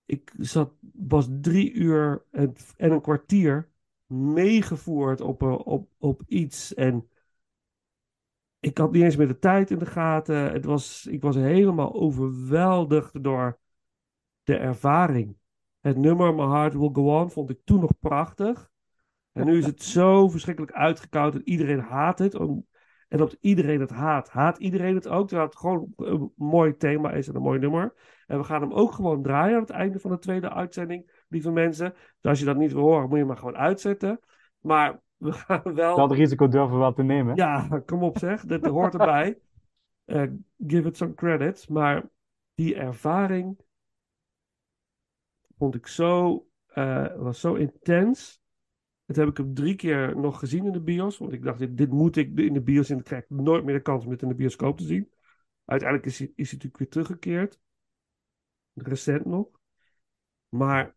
ik 0.04 0.32
zat, 0.38 0.72
was 0.92 1.28
drie 1.40 1.72
uur 1.72 2.24
en, 2.30 2.54
en 2.76 2.92
een 2.92 3.00
kwartier 3.00 3.69
meegevoerd 4.10 5.20
op, 5.20 5.42
een- 5.42 5.64
op, 5.64 5.88
op 5.98 6.22
iets. 6.26 6.74
En 6.74 7.08
ik 8.60 8.78
had 8.78 8.92
niet 8.92 9.02
eens 9.02 9.16
meer 9.16 9.28
de 9.28 9.38
tijd 9.38 9.70
in 9.70 9.78
de 9.78 9.86
gaten. 9.86 10.52
Het 10.52 10.64
was, 10.64 11.06
ik 11.06 11.22
was 11.22 11.36
helemaal 11.36 11.94
overweldigd 11.94 13.24
door 13.24 13.58
de 14.42 14.56
ervaring. 14.56 15.36
Het 15.80 15.96
nummer 15.96 16.34
My 16.34 16.44
Heart 16.44 16.74
Will 16.74 16.90
Go 16.92 17.20
On 17.20 17.30
vond 17.30 17.50
ik 17.50 17.60
toen 17.64 17.80
nog 17.80 17.98
prachtig. 18.00 18.70
En 19.32 19.44
nu 19.46 19.58
is 19.58 19.66
het 19.66 19.82
zo 19.82 20.28
verschrikkelijk 20.28 20.72
uitgekoud 20.72 21.34
en 21.34 21.48
iedereen 21.48 21.80
haat 21.80 22.18
het. 22.18 22.34
En 22.34 23.18
dat 23.18 23.36
iedereen 23.40 23.80
het 23.80 23.90
haat, 23.90 24.28
haat 24.30 24.58
iedereen 24.58 24.94
het 24.94 25.08
ook. 25.08 25.28
Terwijl 25.28 25.48
het 25.48 25.58
gewoon 25.58 25.92
een 25.96 26.32
mooi 26.36 26.76
thema 26.76 27.12
is 27.12 27.28
en 27.28 27.34
een 27.34 27.42
mooi 27.42 27.58
nummer. 27.58 27.94
En 28.30 28.38
we 28.38 28.44
gaan 28.44 28.60
hem 28.60 28.72
ook 28.72 28.92
gewoon 28.92 29.22
draaien 29.22 29.54
aan 29.54 29.60
het 29.60 29.70
einde 29.70 29.98
van 29.98 30.10
de 30.10 30.18
tweede 30.18 30.50
uitzending, 30.50 31.24
lieve 31.28 31.50
mensen. 31.50 31.92
Dus 31.92 32.30
als 32.30 32.38
je 32.38 32.44
dat 32.44 32.56
niet 32.56 32.72
wil 32.72 32.82
horen, 32.82 33.08
moet 33.08 33.18
je 33.18 33.24
maar 33.24 33.36
gewoon 33.36 33.56
uitzetten. 33.56 34.20
Maar 34.60 35.00
we 35.16 35.32
gaan 35.32 35.74
wel... 35.74 35.96
Dat 35.96 36.12
risico 36.12 36.48
durven 36.48 36.72
we 36.72 36.78
wel 36.78 36.92
te 36.92 37.02
nemen. 37.02 37.36
Ja, 37.36 37.82
kom 37.86 38.02
op 38.02 38.18
zeg, 38.18 38.44
dat 38.44 38.66
hoort 38.66 38.92
erbij. 38.92 39.38
Eh, 40.04 40.26
give 40.66 40.88
it 40.88 40.96
some 40.96 41.14
credits. 41.14 41.66
Maar 41.66 42.10
die 42.54 42.74
ervaring 42.74 43.58
vond 45.58 45.74
ik 45.74 45.86
zo, 45.86 46.46
eh, 46.66 47.16
was 47.16 47.40
zo 47.40 47.54
intens. 47.54 48.42
Dat 49.04 49.16
heb 49.16 49.28
ik 49.28 49.36
hem 49.36 49.54
drie 49.54 49.74
keer 49.74 50.16
nog 50.16 50.38
gezien 50.38 50.64
in 50.64 50.72
de 50.72 50.80
bios. 50.80 51.18
Want 51.18 51.32
ik 51.32 51.42
dacht, 51.42 51.58
dit, 51.58 51.76
dit 51.76 51.90
moet 51.90 52.16
ik 52.16 52.38
in 52.38 52.52
de 52.52 52.62
bios 52.62 52.86
zien. 52.86 52.96
Dan 52.96 53.04
krijg 53.04 53.22
ik 53.22 53.30
nooit 53.30 53.64
meer 53.64 53.74
de 53.74 53.82
kans 53.82 54.04
om 54.04 54.10
dit 54.10 54.22
in 54.22 54.28
de 54.28 54.34
bioscoop 54.34 54.78
te 54.78 54.84
zien. 54.84 55.10
Uiteindelijk 55.64 56.08
is 56.08 56.18
hij, 56.18 56.32
is 56.34 56.50
hij 56.50 56.58
natuurlijk 56.58 56.78
weer 56.78 56.88
teruggekeerd. 56.88 57.58
Recent 58.74 59.24
nog. 59.24 59.60
Maar 60.48 60.94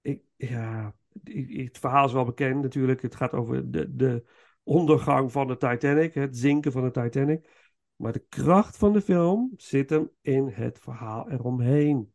ik, 0.00 0.22
ja, 0.36 0.94
het 1.22 1.78
verhaal 1.78 2.06
is 2.06 2.12
wel 2.12 2.24
bekend 2.24 2.62
natuurlijk. 2.62 3.02
Het 3.02 3.14
gaat 3.14 3.32
over 3.32 3.70
de, 3.70 3.96
de 3.96 4.24
ondergang 4.62 5.32
van 5.32 5.46
de 5.46 5.56
Titanic, 5.56 6.14
het 6.14 6.36
zinken 6.36 6.72
van 6.72 6.82
de 6.82 6.90
Titanic. 6.90 7.70
Maar 7.96 8.12
de 8.12 8.26
kracht 8.28 8.76
van 8.76 8.92
de 8.92 9.00
film 9.00 9.52
zit 9.56 9.90
hem 9.90 10.10
in 10.20 10.46
het 10.46 10.78
verhaal 10.78 11.30
eromheen. 11.30 12.14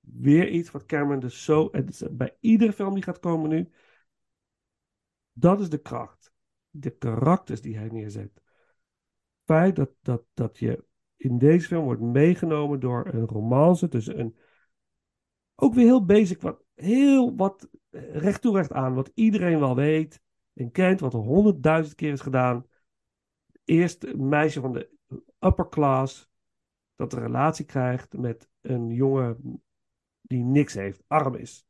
Weer 0.00 0.48
iets 0.48 0.70
wat 0.70 0.86
Cameron 0.86 1.20
dus 1.20 1.44
zo. 1.44 1.70
Bij 2.10 2.36
iedere 2.40 2.72
film 2.72 2.94
die 2.94 3.02
gaat 3.02 3.18
komen 3.18 3.48
nu. 3.50 3.72
Dat 5.32 5.60
is 5.60 5.68
de 5.68 5.80
kracht. 5.80 6.32
De 6.70 6.90
karakters 6.90 7.60
die 7.60 7.76
hij 7.76 7.88
neerzet. 7.88 8.32
Het 8.34 8.42
feit 9.44 9.76
dat, 9.76 9.90
dat, 10.00 10.24
dat 10.34 10.58
je 10.58 10.84
in 11.24 11.38
deze 11.38 11.66
film 11.66 11.84
wordt 11.84 12.00
meegenomen 12.00 12.80
door 12.80 13.06
een 13.06 13.26
romance 13.26 13.88
tussen 13.88 14.18
een. 14.18 14.36
Ook 15.54 15.74
weer 15.74 15.84
heel 15.84 16.04
basic, 16.04 16.40
wat 16.40 16.64
heel 16.74 17.36
wat 17.36 17.68
eh, 17.90 18.16
recht 18.16 18.42
toe 18.42 18.56
recht 18.56 18.72
aan, 18.72 18.94
wat 18.94 19.10
iedereen 19.14 19.58
wel 19.58 19.74
weet 19.74 20.20
en 20.52 20.70
kent, 20.70 21.00
wat 21.00 21.14
er 21.14 21.20
honderdduizend 21.20 21.94
keer 21.94 22.12
is 22.12 22.20
gedaan. 22.20 22.66
Eerst 23.64 24.04
een 24.04 24.28
meisje 24.28 24.60
van 24.60 24.72
de 24.72 24.90
upper 25.38 25.68
class 25.68 26.30
dat 26.94 27.12
een 27.12 27.22
relatie 27.22 27.64
krijgt 27.64 28.12
met 28.12 28.48
een 28.60 28.88
jongen 28.88 29.62
die 30.20 30.44
niks 30.44 30.74
heeft, 30.74 31.02
arm 31.06 31.34
is, 31.34 31.66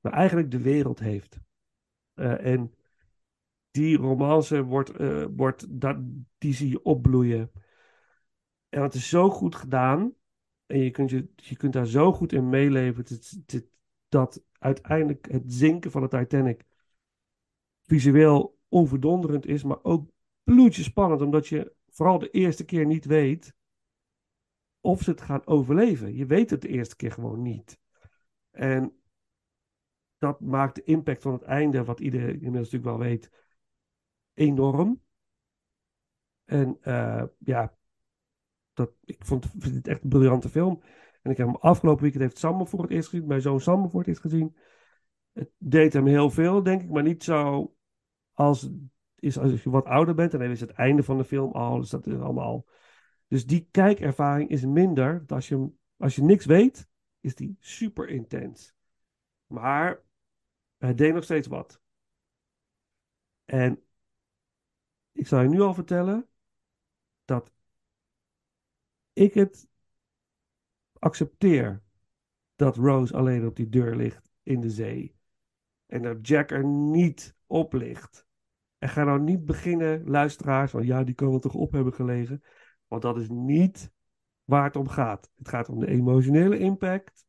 maar 0.00 0.12
eigenlijk 0.12 0.50
de 0.50 0.60
wereld 0.60 0.98
heeft. 0.98 1.40
Eh, 2.14 2.46
en 2.46 2.74
die 3.70 3.96
romance 3.96 4.62
wordt, 4.62 4.90
eh, 4.90 5.24
wordt 5.36 5.80
dat, 5.80 5.96
die 6.38 6.54
zie 6.54 6.68
je 6.68 6.82
opbloeien. 6.82 7.50
En 8.74 8.82
het 8.82 8.94
is 8.94 9.08
zo 9.08 9.30
goed 9.30 9.54
gedaan. 9.54 10.14
En 10.66 10.78
je 10.78 10.90
kunt, 10.90 11.10
je, 11.10 11.28
je 11.36 11.56
kunt 11.56 11.72
daar 11.72 11.86
zo 11.86 12.12
goed 12.12 12.32
in 12.32 12.48
meeleven. 12.48 13.04
Het- 13.08 13.66
dat 14.08 14.42
uiteindelijk 14.58 15.30
het 15.30 15.42
zinken 15.46 15.90
van 15.90 16.02
de 16.02 16.08
Titanic 16.08 16.64
visueel 17.82 18.58
onverdonderend 18.68 19.46
is, 19.46 19.62
maar 19.62 19.82
ook 19.84 20.10
bloedje 20.42 20.82
spannend, 20.82 21.22
omdat 21.22 21.46
je 21.48 21.74
vooral 21.88 22.18
de 22.18 22.30
eerste 22.30 22.64
keer 22.64 22.86
niet 22.86 23.04
weet 23.04 23.54
of 24.80 25.02
ze 25.02 25.10
het 25.10 25.20
gaan 25.20 25.46
overleven. 25.46 26.14
Je 26.14 26.26
weet 26.26 26.50
het 26.50 26.62
de 26.62 26.68
eerste 26.68 26.96
keer 26.96 27.12
gewoon 27.12 27.42
niet. 27.42 27.78
En 28.50 29.00
dat 30.18 30.40
maakt 30.40 30.74
de 30.74 30.82
impact 30.82 31.22
van 31.22 31.32
het 31.32 31.42
einde, 31.42 31.84
wat 31.84 32.00
iedereen 32.00 32.28
inmiddels 32.42 32.70
natuurlijk 32.70 32.98
wel 32.98 33.08
weet, 33.08 33.30
enorm. 34.34 35.02
En 36.44 36.78
eh, 36.80 37.24
ja, 37.38 37.74
dat, 38.74 38.90
ik 39.04 39.24
vond, 39.24 39.46
vind 39.58 39.74
het 39.74 39.88
echt 39.88 40.02
een 40.02 40.08
briljante 40.08 40.48
film. 40.48 40.82
En 41.22 41.30
ik 41.30 41.36
heb 41.36 41.46
hem 41.46 41.56
afgelopen 41.56 42.02
weekend 42.02 42.22
heeft 42.22 42.38
Sam 42.38 42.66
voor 42.66 42.82
het 42.82 42.90
eerst 42.90 43.08
gezien. 43.08 43.26
Mijn 43.26 43.40
zoon 43.40 43.60
Sam 43.60 43.90
voor 43.90 44.00
het 44.00 44.08
eerst 44.08 44.20
gezien. 44.20 44.56
Het 45.32 45.50
deed 45.58 45.92
hem 45.92 46.06
heel 46.06 46.30
veel, 46.30 46.62
denk 46.62 46.82
ik. 46.82 46.90
Maar 46.90 47.02
niet 47.02 47.24
zo 47.24 47.74
als, 48.32 48.70
is 49.14 49.38
als 49.38 49.62
je 49.62 49.70
wat 49.70 49.84
ouder 49.84 50.14
bent. 50.14 50.32
En 50.32 50.38
dan 50.38 50.50
is 50.50 50.60
het 50.60 50.70
einde 50.70 51.02
van 51.02 51.18
de 51.18 51.24
film 51.24 51.52
al. 51.52 51.78
Dus 51.80 51.90
dat 51.90 52.06
is 52.06 52.18
allemaal... 52.18 52.66
Dus 53.28 53.46
die 53.46 53.68
kijkervaring 53.70 54.50
is 54.50 54.64
minder. 54.64 55.24
Als 55.26 55.48
je, 55.48 55.70
als 55.96 56.14
je 56.14 56.22
niks 56.22 56.44
weet, 56.44 56.88
is 57.20 57.34
die 57.34 57.56
super 57.58 58.08
intens. 58.08 58.74
Maar 59.46 60.02
hij 60.78 60.94
deed 60.94 61.14
nog 61.14 61.24
steeds 61.24 61.46
wat. 61.46 61.80
En 63.44 63.82
ik 65.12 65.26
zal 65.26 65.40
je 65.40 65.48
nu 65.48 65.60
al 65.60 65.74
vertellen 65.74 66.28
dat 67.24 67.53
ik 69.14 69.34
het 69.34 69.68
accepteer 70.98 71.82
dat 72.54 72.76
Rose 72.76 73.16
alleen 73.16 73.46
op 73.46 73.56
die 73.56 73.68
deur 73.68 73.96
ligt 73.96 74.30
in 74.42 74.60
de 74.60 74.70
zee. 74.70 75.16
En 75.86 76.02
dat 76.02 76.28
Jack 76.28 76.50
er 76.50 76.64
niet 76.64 77.36
op 77.46 77.72
ligt. 77.72 78.26
En 78.78 78.88
ga 78.88 79.04
nou 79.04 79.20
niet 79.20 79.44
beginnen, 79.44 80.08
luisteraars, 80.08 80.70
van 80.70 80.86
ja, 80.86 81.04
die 81.04 81.14
kan 81.14 81.34
er 81.34 81.40
toch 81.40 81.54
op 81.54 81.72
hebben 81.72 81.92
gelegen. 81.94 82.42
Want 82.86 83.02
dat 83.02 83.16
is 83.16 83.28
niet 83.28 83.92
waar 84.44 84.64
het 84.64 84.76
om 84.76 84.88
gaat. 84.88 85.30
Het 85.34 85.48
gaat 85.48 85.68
om 85.68 85.78
de 85.78 85.86
emotionele 85.86 86.58
impact. 86.58 87.26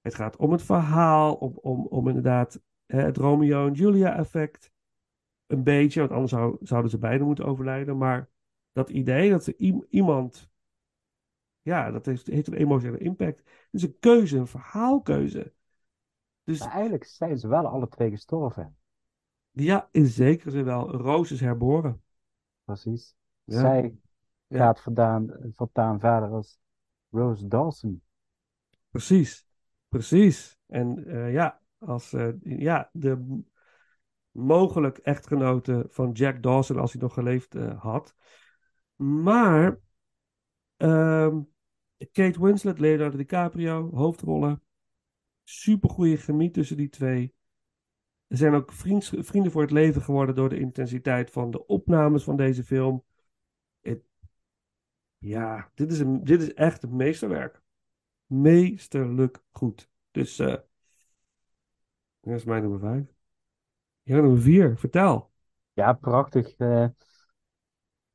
Het 0.00 0.14
gaat 0.14 0.36
om 0.36 0.52
het 0.52 0.62
verhaal, 0.62 1.34
om, 1.34 1.58
om, 1.60 1.86
om 1.86 2.08
inderdaad 2.08 2.60
hè, 2.86 3.00
het 3.00 3.16
Romeo 3.16 3.66
en 3.66 3.72
Julia 3.72 4.16
effect. 4.16 4.70
Een 5.46 5.62
beetje, 5.62 6.00
want 6.00 6.12
anders 6.12 6.30
zou, 6.32 6.56
zouden 6.60 6.90
ze 6.90 6.98
beiden 6.98 7.26
moeten 7.26 7.44
overlijden. 7.44 7.98
Maar 7.98 8.28
dat 8.72 8.90
idee 8.90 9.30
dat 9.30 9.46
i- 9.46 9.84
iemand, 9.88 10.50
ja, 11.66 11.90
dat 11.90 12.06
heeft, 12.06 12.26
heeft 12.26 12.46
een 12.46 12.54
emotionele 12.54 12.98
impact. 12.98 13.38
Het 13.38 13.68
is 13.70 13.82
een 13.82 13.96
keuze, 14.00 14.38
een 14.38 14.46
verhaalkeuze. 14.46 15.52
Dus 16.44 16.58
Maar 16.58 16.70
eigenlijk 16.70 17.04
zijn 17.04 17.38
ze 17.38 17.48
wel 17.48 17.66
alle 17.66 17.88
twee 17.88 18.10
gestorven. 18.10 18.76
ja, 19.50 19.88
in 19.92 20.06
zekere 20.06 20.50
zin 20.50 20.64
wel. 20.64 20.90
Roos 20.90 21.30
is 21.30 21.40
herboren. 21.40 22.02
Precies. 22.64 23.14
Ja. 23.44 23.60
Zij 23.60 23.96
Ja. 24.46 24.58
gaat 24.58 24.80
vandaan, 24.80 25.30
voortaan 25.52 26.00
verder 26.00 26.28
als 26.30 26.58
Rose 27.10 27.48
Dawson. 27.48 28.02
Precies, 28.90 29.46
precies. 29.88 30.58
En 30.66 31.06
eh, 31.06 31.32
ja, 31.32 31.60
als 31.78 32.12
eh, 32.12 32.28
ja, 32.42 32.90
de 32.92 33.42
mogelijk 34.30 34.98
echtgenote 34.98 35.86
van 35.88 36.12
Jack 36.12 36.42
Dawson, 36.42 36.78
als 36.78 36.92
hij 36.92 37.02
nog 37.02 37.14
geleefd 37.14 37.54
eh, 37.54 37.82
had. 37.82 38.14
Maar 38.96 39.78
ehm, 40.76 41.40
Kate 42.12 42.40
Winslet, 42.40 42.78
Leonardo 42.78 43.16
DiCaprio, 43.16 43.90
hoofdrollen. 43.94 44.62
Supergoeie 45.44 46.16
chemie 46.16 46.50
tussen 46.50 46.76
die 46.76 46.88
twee. 46.88 47.34
Er 48.26 48.36
zijn 48.36 48.54
ook 48.54 48.72
vriends- 48.72 49.12
vrienden 49.16 49.52
voor 49.52 49.62
het 49.62 49.70
leven 49.70 50.02
geworden 50.02 50.34
door 50.34 50.48
de 50.48 50.58
intensiteit 50.58 51.30
van 51.30 51.50
de 51.50 51.66
opnames 51.66 52.24
van 52.24 52.36
deze 52.36 52.64
film. 52.64 53.04
Het- 53.80 54.04
ja, 55.18 55.70
dit 55.74 55.92
is, 55.92 55.98
een, 55.98 56.24
dit 56.24 56.42
is 56.42 56.54
echt 56.54 56.82
een 56.82 56.96
meesterwerk 56.96 57.62
meesterlijk 58.26 59.42
goed. 59.50 59.88
Dus 60.10 60.38
eh 60.38 60.56
dat 62.20 62.34
is 62.34 62.44
mijn 62.44 62.62
nummer 62.62 62.80
5. 62.80 63.04
Ja, 64.02 64.14
nummer 64.20 64.40
4. 64.40 64.78
Vertel. 64.78 65.30
Ja, 65.72 65.92
prachtig. 65.92 66.54
eh, 66.56 66.88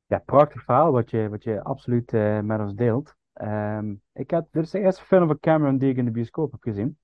ja, 0.06 0.18
prachtig 0.18 0.64
verhaal 0.64 0.92
wat 0.92 1.10
je, 1.10 1.28
wat 1.28 1.42
je 1.44 1.62
absoluut 1.62 2.12
eh, 2.12 2.40
met 2.40 2.60
ons 2.60 2.74
deelt. 2.74 3.16
Ehm, 3.32 3.94
ik 4.12 4.30
heb, 4.30 4.46
dit 4.50 4.62
is 4.62 4.70
de 4.70 4.80
eerste 4.80 5.04
film 5.04 5.26
van 5.26 5.38
Cameron 5.38 5.78
die 5.78 5.90
ik 5.90 5.96
in 5.96 6.04
de 6.04 6.10
bioscoop 6.10 6.52
heb 6.52 6.62
gezien. 6.62 6.98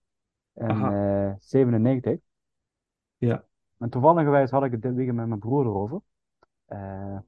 In 0.54 0.68
eh 0.68 1.32
97. 1.38 2.20
Ja. 3.16 3.44
En 3.78 3.90
toevallig 3.90 4.50
had 4.50 4.64
ik 4.64 4.72
het 4.72 4.82
dit 4.82 4.94
weekend 4.94 5.16
met 5.16 5.26
mijn 5.26 5.40
broer 5.40 5.66
erover. 5.66 6.00
Eh, 6.64 7.18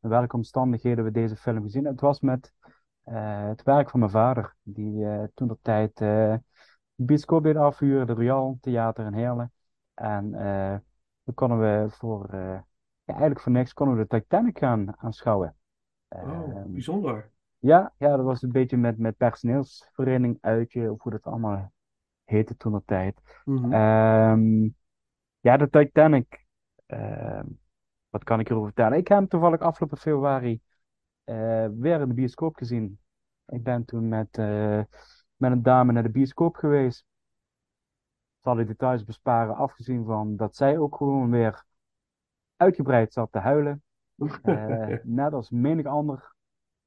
in 0.00 0.08
welke 0.08 0.36
omstandigheden 0.36 1.04
we 1.04 1.10
deze 1.10 1.36
film 1.36 1.62
gezien 1.62 1.84
hebben. 1.84 1.92
Het 1.92 2.00
was 2.00 2.20
met 2.20 2.52
eh, 3.02 3.48
het 3.48 3.62
werk 3.62 3.90
van 3.90 4.00
mijn 4.00 4.10
vader, 4.12 4.56
die 4.62 5.06
eh, 5.06 5.24
toen 5.34 5.48
de 5.48 5.58
tijd 5.62 5.96
de 5.98 6.40
bioscoop 6.94 7.42
deed 7.42 7.56
afhuren, 7.56 8.06
de 8.06 8.12
Royal 8.12 8.58
Theater 8.60 9.06
in 9.06 9.12
Heerlen. 9.12 9.52
En 9.94 10.30
dan 11.24 11.34
konden 11.34 11.60
we 11.60 11.90
voor, 11.90 12.28
ja, 12.30 12.64
eigenlijk 13.04 13.40
voor 13.40 13.52
niks, 13.52 13.72
konden 13.72 13.96
we 13.96 14.06
de 14.08 14.20
Titanic 14.20 14.58
gaan 14.58 14.98
aanschouwen. 14.98 15.56
Oh, 16.08 16.20
Ehm, 16.22 16.72
bijzonder. 16.72 17.30
Ja, 17.62 17.92
ja, 17.98 18.16
dat 18.16 18.24
was 18.24 18.42
een 18.42 18.52
beetje 18.52 18.76
met, 18.76 18.98
met 18.98 19.16
personeelsvereniging 19.16 20.38
uitje, 20.40 20.92
of 20.92 21.02
hoe 21.02 21.12
dat 21.12 21.22
allemaal 21.22 21.72
heette 22.24 22.56
toen 22.56 22.72
de 22.72 22.82
tijd. 22.84 23.20
Mhm. 23.44 23.72
Ehm, 23.72 24.68
ja, 25.40 25.56
de 25.56 25.68
Titanic. 25.70 26.46
Ehm, 26.86 27.46
wat 28.08 28.24
kan 28.24 28.40
ik 28.40 28.48
erover 28.48 28.66
vertellen? 28.66 28.98
Ik 28.98 29.08
heb 29.08 29.18
hem 29.18 29.28
toevallig 29.28 29.60
afgelopen 29.60 29.98
februari 29.98 30.60
eh, 31.24 31.66
weer 31.78 32.00
in 32.00 32.08
de 32.08 32.14
bioscoop 32.14 32.56
gezien. 32.56 32.98
Ik 33.46 33.62
ben 33.62 33.84
toen 33.84 34.08
met, 34.08 34.38
eh, 34.38 34.82
met 35.36 35.52
een 35.52 35.62
dame 35.62 35.92
naar 35.92 36.02
de 36.02 36.10
bioscoop 36.10 36.56
geweest. 36.56 37.04
Zal 38.40 38.58
ik 38.58 38.66
details 38.66 39.04
besparen, 39.04 39.56
afgezien 39.56 40.04
van 40.04 40.36
dat 40.36 40.56
zij 40.56 40.78
ook 40.78 40.96
gewoon 40.96 41.30
weer 41.30 41.64
uitgebreid 42.56 43.12
zat 43.12 43.32
te 43.32 43.38
huilen. 43.38 43.82
Eh, 44.42 44.96
net 45.02 45.32
als 45.32 45.50
menig 45.50 45.86
ander 45.86 46.34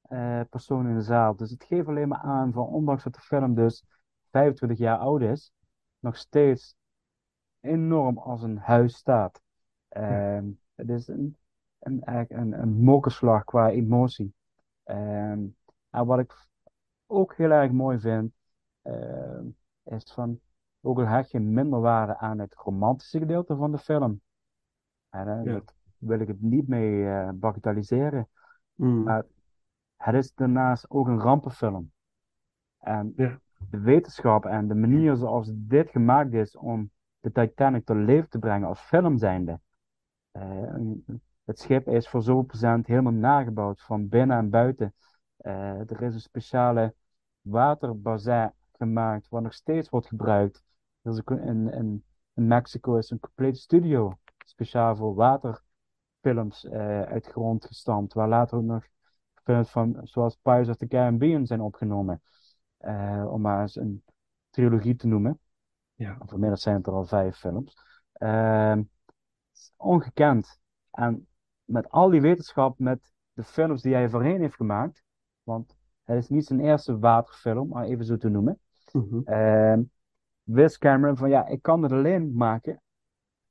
eh, 0.09 0.41
persoon 0.49 0.87
in 0.87 0.95
de 0.95 1.01
zaal. 1.01 1.35
Dus 1.35 1.51
het 1.51 1.63
geeft 1.63 1.87
alleen 1.87 2.07
maar 2.07 2.19
aan 2.21 2.53
van, 2.53 2.67
ondanks 2.67 3.03
dat 3.03 3.13
de 3.13 3.19
film 3.21 3.55
dus 3.55 3.83
25 4.31 4.77
jaar 4.77 4.97
oud 4.97 5.21
is, 5.21 5.51
nog 5.99 6.17
steeds 6.17 6.75
enorm 7.59 8.17
als 8.17 8.43
een 8.43 8.57
huis 8.57 8.95
staat. 8.95 9.41
Ehm, 9.89 10.45
het 10.75 10.89
is 10.89 11.07
een, 11.07 11.37
een, 11.79 12.01
een, 12.27 12.61
een 12.61 12.83
mokerslag 12.83 13.43
qua 13.43 13.69
emotie. 13.69 14.33
Ehm, 14.83 15.45
en 15.89 16.05
wat 16.05 16.19
ik 16.19 16.33
ook 17.07 17.35
heel 17.35 17.51
erg 17.51 17.71
mooi 17.71 17.99
vind, 17.99 18.33
ehm, 18.81 19.45
is 19.83 20.11
van, 20.13 20.39
ook 20.81 20.99
al 20.99 21.05
hecht 21.05 21.31
je 21.31 21.39
minder 21.39 21.79
waarde 21.79 22.17
aan 22.17 22.39
het 22.39 22.55
romantische 22.55 23.19
gedeelte 23.19 23.55
van 23.55 23.71
de 23.71 23.77
film. 23.77 24.21
En 25.09 25.25
Ja. 25.25 25.43
daar 25.43 25.61
wil 25.97 26.19
ik 26.19 26.27
het 26.27 26.41
niet 26.41 26.67
mee 26.67 27.07
eh 27.09 27.29
bagatelliseren. 27.33 28.27
Mm. 28.75 29.03
Maar 29.03 29.25
het 30.05 30.23
is 30.23 30.33
daarnaast 30.33 30.89
ook 30.89 31.07
een 31.07 31.19
rampenfilm. 31.19 31.91
En 32.79 33.13
Ja. 33.15 33.39
de 33.69 33.79
wetenschap 33.79 34.45
en 34.45 34.67
de 34.67 34.75
manier 34.75 35.15
zoals 35.15 35.49
dit 35.53 35.89
gemaakt 35.89 36.33
is 36.33 36.57
om 36.57 36.91
de 37.19 37.31
Titanic 37.31 37.85
tot 37.85 37.95
leven 37.95 38.29
te 38.29 38.39
brengen 38.39 38.67
als 38.67 38.79
film 38.79 39.17
zijnde. 39.17 39.59
Eh, 40.31 40.75
het 41.45 41.59
schip 41.59 41.87
is 41.87 42.09
voor 42.09 42.21
zoveel 42.21 42.43
procent 42.43 42.87
helemaal 42.87 43.13
nagebouwd, 43.13 43.81
van 43.81 44.07
binnen 44.07 44.37
en 44.37 44.49
buiten. 44.49 44.93
Eh, 45.37 45.79
er 45.91 46.01
is 46.01 46.13
een 46.13 46.19
speciale 46.19 46.93
waterbazin 47.41 48.51
gemaakt, 48.71 49.29
wat 49.29 49.41
nog 49.41 49.53
steeds 49.53 49.89
wordt 49.89 50.07
gebruikt. 50.07 50.63
In, 51.03 51.69
in, 51.71 52.03
in 52.33 52.47
Mexico 52.47 52.95
is 52.95 53.09
een 53.09 53.19
complete 53.19 53.59
studio, 53.59 54.17
speciaal 54.45 54.95
voor 54.95 55.15
waterfilms 55.15 56.65
eh, 56.65 57.01
uit 57.01 57.25
grond 57.25 57.65
gestampt, 57.65 58.13
waar 58.13 58.27
later 58.27 58.57
ook 58.57 58.63
nog 58.63 58.85
van, 59.45 59.99
zoals 60.03 60.37
Pirates 60.41 60.69
of 60.69 60.77
the 60.77 60.87
Caribbean 60.87 61.45
zijn 61.45 61.61
opgenomen. 61.61 62.21
Eh, 62.77 63.25
om 63.29 63.41
maar 63.41 63.61
eens 63.61 63.75
een 63.75 64.03
trilogie 64.49 64.95
te 64.95 65.07
noemen. 65.07 65.39
Ja. 65.93 66.17
Inmiddels 66.31 66.61
zijn 66.61 66.75
het 66.75 66.87
er 66.87 66.93
al 66.93 67.05
vijf 67.05 67.37
films. 67.37 67.77
Ehm, 68.13 68.83
ongekend. 69.77 70.59
En 70.91 71.27
met 71.63 71.89
al 71.89 72.09
die 72.09 72.21
wetenschap, 72.21 72.79
met 72.79 73.13
de 73.33 73.43
films 73.43 73.81
die 73.81 73.93
hij 73.93 74.09
voorheen 74.09 74.41
heeft 74.41 74.55
gemaakt, 74.55 75.03
want 75.43 75.75
het 76.03 76.17
is 76.17 76.29
niet 76.29 76.45
zijn 76.45 76.59
eerste 76.59 76.99
waterfilm, 76.99 77.67
maar 77.67 77.85
even 77.85 78.05
zo 78.05 78.17
te 78.17 78.29
noemen. 78.29 78.59
Mhm. 78.91 79.21
Ehm 79.23 79.81
wist 80.45 80.77
Cameron 80.77 81.17
van 81.17 81.29
ja, 81.29 81.47
ik 81.47 81.61
kan 81.61 81.83
het 81.83 81.91
alleen 81.91 82.33
maken, 82.33 82.81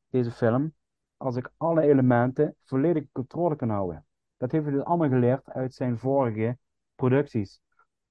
deze 0.08 0.30
film, 0.30 0.74
als 1.16 1.36
ik 1.36 1.50
alle 1.56 1.82
elementen 1.82 2.56
volledig 2.64 3.04
controle 3.12 3.56
kan 3.56 3.68
houden. 3.68 4.06
Dat 4.36 4.52
heeft 4.52 4.64
hij 4.64 4.74
dus 4.74 4.84
allemaal 4.84 5.08
geleerd 5.08 5.50
uit 5.50 5.74
zijn 5.74 5.98
vorige 5.98 6.58
producties. 6.94 7.60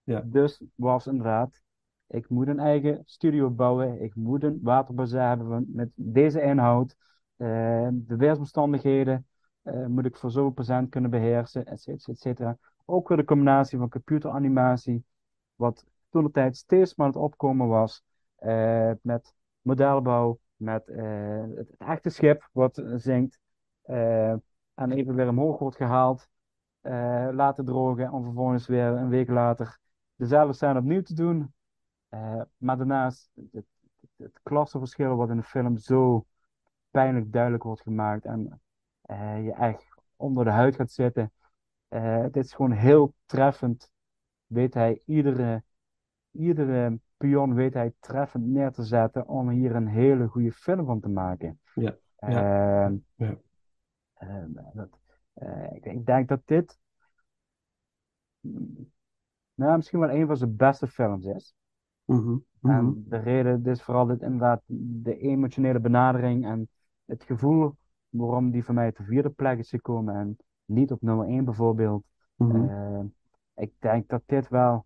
Ja. 0.03 0.21
Dus 0.25 0.63
was 0.75 1.07
inderdaad, 1.07 1.61
ik 2.07 2.29
moet 2.29 2.47
een 2.47 2.59
eigen 2.59 3.01
studio 3.05 3.49
bouwen, 3.49 4.01
ik 4.01 4.15
moet 4.15 4.43
een 4.43 4.59
waterbazin 4.61 5.19
hebben 5.19 5.65
met 5.67 5.89
deze 5.95 6.41
inhoud, 6.41 6.95
eh, 7.35 7.87
de 7.91 8.15
weersomstandigheden 8.15 9.27
eh, 9.61 9.85
moet 9.85 10.05
ik 10.05 10.15
voor 10.15 10.31
zoveel 10.31 10.51
procent 10.51 10.89
kunnen 10.89 11.09
beheersen, 11.09 11.65
et 11.65 11.81
cetera, 11.81 12.13
et 12.13 12.19
cetera. 12.19 12.57
Ook 12.85 13.07
weer 13.07 13.17
de 13.17 13.23
combinatie 13.23 13.77
van 13.77 13.89
computeranimatie, 13.89 15.03
wat 15.55 15.85
toen 16.09 16.23
de 16.23 16.31
tijd 16.31 16.57
steeds 16.57 16.95
maar 16.95 17.07
aan 17.07 17.13
het 17.13 17.21
opkomen 17.21 17.67
was, 17.67 18.03
eh, 18.35 18.91
met 19.01 19.33
modelbouw, 19.61 20.39
met 20.55 20.85
het, 20.85 21.55
het 21.57 21.75
echte 21.77 22.09
schip 22.09 22.49
wat 22.51 22.83
zinkt, 22.95 23.39
eh, 23.81 24.35
en 24.73 24.91
even 24.91 25.15
weer 25.15 25.27
omhoog 25.27 25.59
wordt 25.59 25.75
gehaald, 25.75 26.27
eh, 26.81 27.27
laten 27.31 27.65
drogen, 27.65 28.11
om 28.11 28.23
vervolgens 28.23 28.67
weer 28.67 28.85
een 28.87 29.09
week 29.09 29.29
later 29.29 29.77
dezelfde 30.15 30.53
scène 30.53 30.79
opnieuw 30.79 31.01
te 31.01 31.13
doen. 31.13 31.53
Eh, 32.09 32.41
maar 32.57 32.77
daarnaast 32.77 33.31
het, 33.35 33.49
het, 33.51 33.65
het 34.15 34.39
klassenverschil 34.43 35.15
wat 35.15 35.29
in 35.29 35.37
de 35.37 35.43
film 35.43 35.77
zo 35.77 36.25
pijnlijk 36.91 37.31
duidelijk 37.31 37.63
wordt 37.63 37.81
gemaakt 37.81 38.25
en 38.25 38.61
eh, 39.01 39.43
je 39.45 39.53
echt 39.53 39.95
onder 40.15 40.45
de 40.45 40.51
huid 40.51 40.75
gaat 40.75 40.91
zitten. 40.91 41.31
Het 41.87 42.35
is 42.35 42.53
gewoon 42.53 42.71
heel 42.71 43.13
treffend. 43.25 43.91
Weet 44.45 44.73
hij 44.73 45.01
iedere, 45.05 45.63
iedere 46.31 46.99
pion 47.17 47.53
weet 47.53 47.73
hij 47.73 47.93
treffend 47.99 48.45
neer 48.45 48.71
te 48.71 48.83
zetten 48.83 49.27
om 49.27 49.49
hier 49.49 49.75
een 49.75 49.87
hele 49.87 50.27
goede 50.27 50.51
film 50.51 50.85
van 50.85 50.99
te 50.99 51.09
maken. 51.09 51.59
Ja, 51.73 51.95
Ehm, 52.15 52.95
ja. 53.15 53.37
Ehm, 54.27 54.51
dat, 54.73 54.99
eh, 55.33 55.71
ik, 55.73 55.85
ik 55.85 56.05
denk 56.05 56.27
dat 56.27 56.41
dit 56.45 56.79
mm, 58.39 58.91
nou, 59.55 59.75
misschien 59.75 59.99
wel 59.99 60.09
een 60.09 60.27
van 60.27 60.37
zijn 60.37 60.55
beste 60.55 60.87
films 60.87 61.25
is. 61.25 61.55
Mhm. 62.05 62.37
En 62.61 63.05
de 63.07 63.17
reden 63.17 63.65
is 63.65 63.83
vooral 63.83 64.05
dit, 64.05 64.21
inderdaad 64.21 64.61
de 65.03 65.17
emotionele 65.17 65.79
benadering 65.79 66.45
en 66.45 66.69
het 67.05 67.23
gevoel 67.23 67.75
waarom 68.09 68.51
die 68.51 68.63
voor 68.63 68.73
mij 68.73 68.87
op 68.87 68.95
de 68.95 69.03
vierde 69.03 69.29
plek 69.29 69.59
is 69.59 69.69
gekomen 69.69 70.15
en 70.15 70.37
niet 70.65 70.91
op 70.91 71.01
nummer 71.01 71.27
1 71.27 71.45
bijvoorbeeld. 71.45 72.03
Mhm. 72.35 72.69
Eh, 72.69 73.03
ik 73.55 73.73
denk 73.79 74.09
dat 74.09 74.21
dit 74.25 74.49
wel 74.49 74.85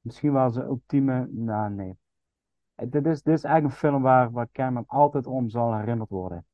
misschien 0.00 0.32
wel 0.32 0.50
zijn 0.50 0.66
ultieme, 0.66 1.28
nou 1.30 1.70
nee. 1.70 1.96
dit 2.74 3.06
is, 3.06 3.22
dit 3.22 3.34
is 3.34 3.44
eigenlijk 3.44 3.74
een 3.74 3.88
film 3.88 4.02
waar, 4.02 4.30
waar 4.30 4.48
Cameron 4.52 4.86
altijd 4.86 5.26
om 5.26 5.48
zal 5.48 5.76
herinnerd 5.76 6.10
worden. 6.10 6.44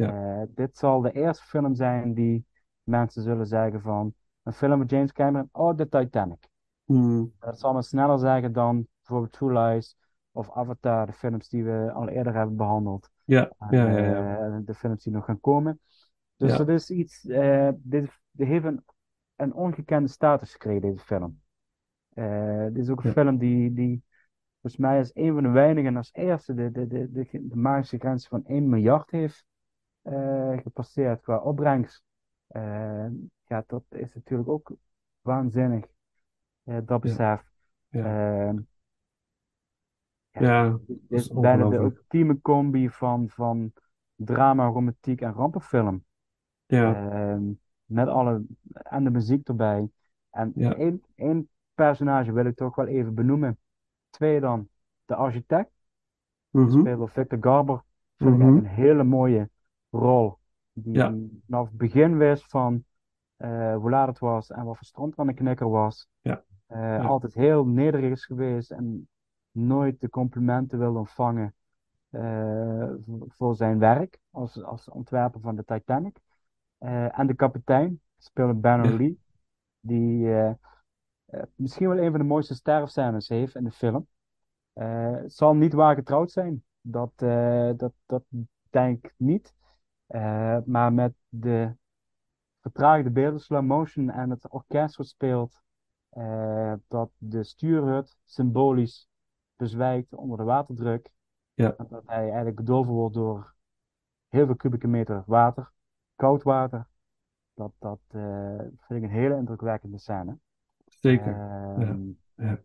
Ja. 0.00 0.40
Eh, 0.40 0.46
dit 0.54 0.76
zal 0.76 1.00
de 1.00 1.12
eerste 1.12 1.44
film 1.44 1.74
zijn 1.74 2.14
die 2.14 2.44
mensen 2.82 3.22
zullen 3.22 3.46
zeggen 3.46 3.80
van 3.80 4.14
een 4.42 4.52
film 4.52 4.78
met 4.78 4.90
James 4.90 5.12
Cameron, 5.12 5.48
oh, 5.52 5.76
de 5.76 5.88
Titanic. 5.88 6.48
Hmm. 6.84 7.32
Dat 7.38 7.58
zal 7.58 7.72
men 7.72 7.82
sneller 7.82 8.18
zeggen 8.18 8.52
dan 8.52 8.86
bijvoorbeeld 8.96 9.32
True 9.32 9.58
Lies 9.58 9.96
of 10.32 10.50
Avatar, 10.50 11.06
de 11.06 11.12
films 11.12 11.48
die 11.48 11.64
we 11.64 11.92
al 11.92 12.08
eerder 12.08 12.34
hebben 12.34 12.56
behandeld. 12.56 13.10
Ja, 13.24 13.52
ja, 13.70 13.88
ja, 13.88 13.98
ja. 13.98 14.36
eh, 14.38 14.56
de 14.64 14.74
films 14.74 15.02
die 15.02 15.12
nog 15.12 15.24
gaan 15.24 15.40
komen. 15.40 15.80
Dus 16.36 16.56
dat 16.56 16.68
is 16.68 16.90
iets, 16.90 17.26
eh, 17.26 17.68
dit, 17.76 18.10
dit 18.30 18.46
heeft 18.46 18.64
een, 18.64 18.84
een 19.36 19.54
ongekende 19.54 20.08
status 20.08 20.52
gekregen, 20.52 20.80
deze 20.80 21.04
film. 21.04 21.40
Eh, 22.08 22.64
dit 22.64 22.76
is 22.76 22.88
ook 22.88 23.04
een 23.04 23.12
film 23.12 23.38
die, 23.38 23.72
die 23.72 24.02
volgens 24.60 24.82
mij 24.82 24.98
als 24.98 25.10
een 25.14 25.34
van 25.34 25.42
de 25.42 25.48
weinigen 25.48 25.96
als 25.96 26.10
eerste 26.12 26.54
de, 26.54 26.70
de, 26.70 26.86
de, 26.86 27.10
de, 27.10 27.28
de 27.32 27.56
magische 27.56 27.98
grens 27.98 28.28
van 28.28 28.44
1 28.44 28.68
miljard 28.68 29.10
heeft 29.10 29.44
gepasseerd 30.62 31.20
qua 31.20 31.38
opbrengst. 31.38 32.02
Eh, 32.46 33.06
ja, 33.44 33.64
dat 33.66 33.82
is 33.88 34.14
natuurlijk 34.14 34.48
ook 34.48 34.72
waanzinnig, 35.20 35.84
eh, 36.64 36.78
dat 36.84 37.00
besef. 37.00 37.42
Ja. 37.88 38.04
Ehm, 38.04 38.58
Ja, 40.30 40.78
is 41.08 41.28
bijna 41.32 41.68
de 41.68 41.76
ultieme 41.76 42.40
combi 42.40 42.88
van, 42.90 43.28
van 43.28 43.72
drama, 44.14 44.66
romantiek 44.66 45.20
en 45.20 45.32
rampenfilm. 45.32 46.04
Ja, 46.66 46.92
Ehm, 46.94 47.42
met 47.84 48.08
alle, 48.08 48.44
en 48.72 49.04
de 49.04 49.10
muziek 49.10 49.48
erbij. 49.48 49.88
En 50.30 50.52
Ja. 50.54 50.74
één, 50.74 51.02
één 51.14 51.48
personage 51.74 52.32
wil 52.32 52.44
ik 52.44 52.56
toch 52.56 52.74
wel 52.74 52.86
even 52.86 53.14
benoemen. 53.14 53.58
Twee 54.10 54.40
dan, 54.40 54.68
de 55.04 55.14
architect, 55.14 55.70
gespeeld 56.52 56.98
door 56.98 57.10
Victor 57.10 57.38
Garber. 57.40 57.82
Vind 58.16 58.34
ik 58.34 58.40
Mhm. 58.40 58.48
echt 58.56 58.64
een 58.64 58.70
hele 58.70 59.04
mooie 59.04 59.50
rol. 59.90 60.38
Die 60.72 60.94
Ja. 60.94 61.14
vanaf 61.46 61.68
het 61.68 61.76
begin 61.76 62.16
wist 62.16 62.44
van 62.48 62.84
eh, 63.36 63.74
hoe 63.76 63.90
laat 63.90 64.08
het 64.08 64.18
was 64.18 64.50
en 64.50 64.64
wat 64.64 64.76
voor 64.76 64.86
strand 64.86 65.16
aan 65.16 65.26
de 65.26 65.34
knikker 65.34 65.68
was. 65.70 66.08
Ja. 66.20 66.44
Eh, 66.66 67.06
Altijd 67.06 67.34
heel 67.34 67.66
nederig 67.66 68.10
is 68.10 68.24
geweest 68.24 68.70
en 68.70 69.08
nooit 69.50 70.00
de 70.00 70.08
complimenten 70.08 70.78
wilde 70.78 70.98
ontvangen 70.98 71.54
eh, 72.10 72.90
voor, 73.28 73.54
zijn 73.54 73.78
werk 73.78 74.18
als, 74.30 74.62
als 74.62 74.88
ontwerper 74.88 75.40
van 75.40 75.56
de 75.56 75.64
Titanic. 75.64 76.18
En 76.78 77.26
de 77.26 77.34
kapitein, 77.34 78.00
speelde 78.18 78.54
Banner 78.54 78.90
Ja. 78.90 78.96
Lee, 78.96 79.20
die 79.80 80.28
misschien 81.54 81.88
wel 81.88 81.98
een 81.98 82.10
van 82.10 82.20
de 82.20 82.26
mooiste 82.26 82.54
sterfscènes 82.54 83.28
heeft 83.28 83.54
in 83.54 83.64
de 83.64 83.70
film. 83.70 84.06
Het 84.72 85.32
zal 85.32 85.54
niet 85.54 85.72
waar 85.72 85.94
getrouwd 85.94 86.30
zijn, 86.30 86.64
dat, 86.80 87.12
dat, 87.76 87.92
dat 88.06 88.22
denk 88.70 89.04
ik 89.04 89.14
niet. 89.16 89.54
Eh, 90.10 90.58
maar 90.64 90.92
met 90.92 91.14
de 91.28 91.72
vertraagde 92.60 93.10
beelden, 93.10 93.40
slow 93.40 93.62
motion 93.62 94.10
en 94.10 94.30
het 94.30 94.48
orkest 94.48 94.96
wat 94.96 95.06
speelt, 95.06 95.62
eh, 96.08 96.72
dat 96.88 97.10
de 97.16 97.42
stuurhut 97.44 98.16
symbolisch 98.24 99.08
bezwijkt 99.56 100.14
onder 100.14 100.38
de 100.38 100.44
waterdruk. 100.44 101.10
Ja. 101.54 101.74
En 101.76 101.86
dat 101.88 102.02
hij 102.06 102.24
eigenlijk 102.24 102.56
bedolven 102.56 102.92
wordt 102.92 103.14
door 103.14 103.54
heel 104.28 104.46
veel 104.46 104.56
kubieke 104.56 104.86
meter 104.86 105.22
water, 105.26 105.72
koud 106.16 106.42
water. 106.42 106.86
Dat, 107.54 107.72
dat 107.78 108.00
eh, 108.08 108.58
vind 108.58 108.90
ik 108.90 109.02
een 109.02 109.10
hele 109.10 109.36
indrukwekkende 109.36 109.98
scène. 109.98 110.38
Zeker. 110.86 111.34
Ehm, 111.34 112.08
Ja. 112.34 112.60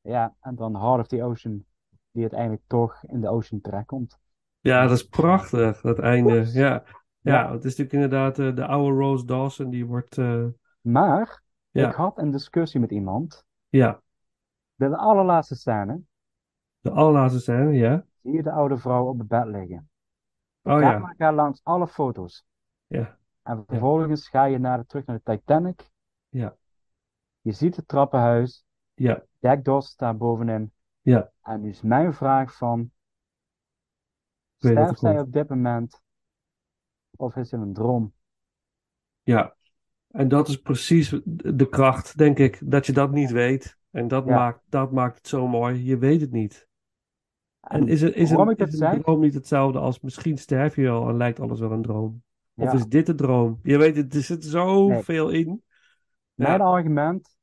ja, 0.00 0.34
en 0.40 0.54
dan 0.54 0.76
Heart 0.76 1.00
of 1.00 1.06
the 1.06 1.22
Ocean, 1.22 1.64
die 2.10 2.22
uiteindelijk 2.22 2.62
toch 2.66 3.04
in 3.04 3.20
de 3.20 3.28
ocean 3.28 3.60
terechtkomt. 3.60 4.18
Ja, 4.60 4.82
dat 4.82 4.90
is 4.90 5.08
prachtig, 5.08 5.80
dat 5.80 5.98
einde. 5.98 6.34
Ja, 6.34 6.50
ja, 6.52 6.84
Ja. 7.20 7.52
het 7.52 7.64
is 7.64 7.76
natuurlijk 7.76 7.92
inderdaad 7.92 8.38
eh, 8.38 8.54
de 8.54 8.66
oude 8.66 8.96
Rose 8.98 9.24
Dawson, 9.24 9.70
die 9.70 9.86
wordt... 9.86 10.18
eh, 10.18 10.44
Maar 10.80 11.42
Ja. 11.70 11.88
ik 11.88 11.94
had 11.94 12.18
een 12.18 12.30
discussie 12.30 12.80
met 12.80 12.90
iemand. 12.90 13.44
ja, 13.68 14.00
de 14.74 14.96
allerlaatste 14.96 15.54
scène 15.54 16.00
de 16.80 16.90
allerlaatste 16.90 17.40
scène, 17.40 17.72
ja. 17.72 18.04
zie 18.22 18.32
je 18.32 18.42
de 18.42 18.50
oude 18.52 18.78
vrouw 18.78 19.06
op 19.06 19.18
het 19.18 19.28
bed 19.28 19.44
liggen. 19.46 19.90
Oh 20.62 20.80
ja, 20.80 20.90
camera 20.92 21.14
gaat 21.16 21.34
langs 21.34 21.60
alle 21.62 21.88
foto's. 21.88 22.44
ja, 22.86 23.18
En 23.42 23.64
vervolgens 23.66 24.28
ga 24.28 24.44
je 24.44 24.58
naar 24.58 24.86
terug 24.86 25.06
naar 25.06 25.20
de 25.24 25.32
Titanic. 25.32 25.90
Ja. 26.28 26.56
Je 27.40 27.52
ziet 27.52 27.76
het 27.76 27.88
trappenhuis. 27.88 28.64
ja, 28.94 29.22
Jack 29.38 29.64
Doss 29.64 29.90
staat 29.90 30.18
bovenin. 30.18 30.72
Ja. 31.00 31.30
En 31.42 31.60
nu 31.60 31.68
is 31.68 31.82
mijn 31.82 32.14
vraag 32.14 32.54
van... 32.56 32.90
er 34.60 34.68
Sterft 34.72 34.98
zij 35.00 35.10
komt. 35.10 35.20
op 35.20 35.32
dit 35.32 35.48
moment? 35.48 36.00
Of 37.16 37.36
is 37.36 37.50
het 37.50 37.60
een 37.60 37.72
droom? 37.72 38.12
ja. 39.22 39.56
En 40.10 40.28
dat 40.28 40.48
is 40.48 40.56
precies 40.56 41.14
de 41.24 41.68
kracht, 41.68 42.18
denk 42.18 42.38
ik, 42.38 42.60
dat 42.64 42.86
je 42.86 42.92
dat 42.92 43.10
niet 43.12 43.30
weet. 43.30 43.78
En 43.90 44.08
dat, 44.08 44.26
Ja. 44.26 44.34
maakt, 44.34 44.60
dat 44.68 44.92
maakt 44.92 45.16
het 45.16 45.26
zo 45.28 45.48
mooi. 45.48 45.84
Je 45.84 45.98
weet 45.98 46.20
het 46.20 46.30
niet. 46.30 46.68
En 47.60 47.80
En 47.80 47.88
is, 47.88 48.02
er, 48.02 48.16
is, 48.16 48.30
een, 48.30 48.56
is 48.56 48.80
een 48.80 49.02
droom 49.02 49.20
niet 49.20 49.34
hetzelfde 49.34 49.78
als 49.78 50.00
misschien 50.00 50.38
sterf 50.38 50.76
je 50.76 50.82
wel 50.82 51.08
en 51.08 51.16
lijkt 51.16 51.40
alles 51.40 51.60
wel 51.60 51.72
een 51.72 51.82
droom? 51.82 52.22
Of 52.56 52.72
is 52.72 52.86
dit 52.86 53.06
de 53.06 53.14
droom? 53.14 53.60
Je 53.62 53.78
weet, 53.78 53.96
het, 53.96 54.14
er 54.14 54.22
zit 54.22 54.44
zoveel 54.44 55.28
in. 55.28 55.62
Mijn 56.34 56.60
Ja. 56.60 56.66
argument, 56.66 57.36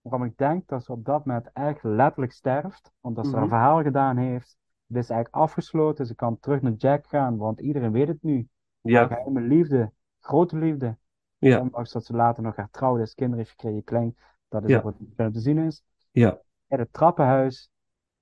waarom 0.00 0.26
ik 0.28 0.36
denk 0.36 0.68
dat 0.68 0.84
ze 0.84 0.92
op 0.92 1.04
dat 1.04 1.24
moment 1.24 1.50
echt 1.52 1.82
letterlijk 1.82 2.32
sterft, 2.32 2.90
omdat 3.00 3.24
ze 3.24 3.30
Mhm. 3.30 3.40
haar 3.40 3.48
verhaal 3.48 3.82
gedaan 3.82 4.16
heeft, 4.16 4.56
dit 4.88 5.02
is 5.02 5.10
eigenlijk 5.10 5.42
afgesloten, 5.42 6.06
ze 6.06 6.14
kan 6.14 6.38
terug 6.38 6.62
naar 6.62 6.72
Jack 6.72 7.06
gaan, 7.06 7.36
want 7.36 7.60
iedereen 7.60 7.92
weet 7.92 8.08
het 8.08 8.22
nu. 8.22 8.48
Ja, 8.80 9.06
geheime 9.06 9.40
liefde, 9.40 9.92
grote 10.18 10.56
liefde, 10.56 10.96
ja, 11.38 11.60
ondanks 11.60 11.92
dat 11.92 12.04
ze 12.04 12.12
later 12.12 12.42
nog 12.42 12.56
hertrouwd 12.56 13.00
is, 13.00 13.14
kinderen 13.14 13.38
heeft 13.44 13.50
gekregen, 13.60 13.84
klein, 13.84 14.16
dat 14.48 14.62
is 14.64 14.70
Ja. 14.70 14.76
ook 14.76 14.82
wat 14.82 14.96
film 15.16 15.32
te 15.32 15.40
zien 15.40 15.58
is. 15.58 15.82
ja. 16.10 16.40
In 16.66 16.78
het 16.78 16.92
trappenhuis 16.92 17.70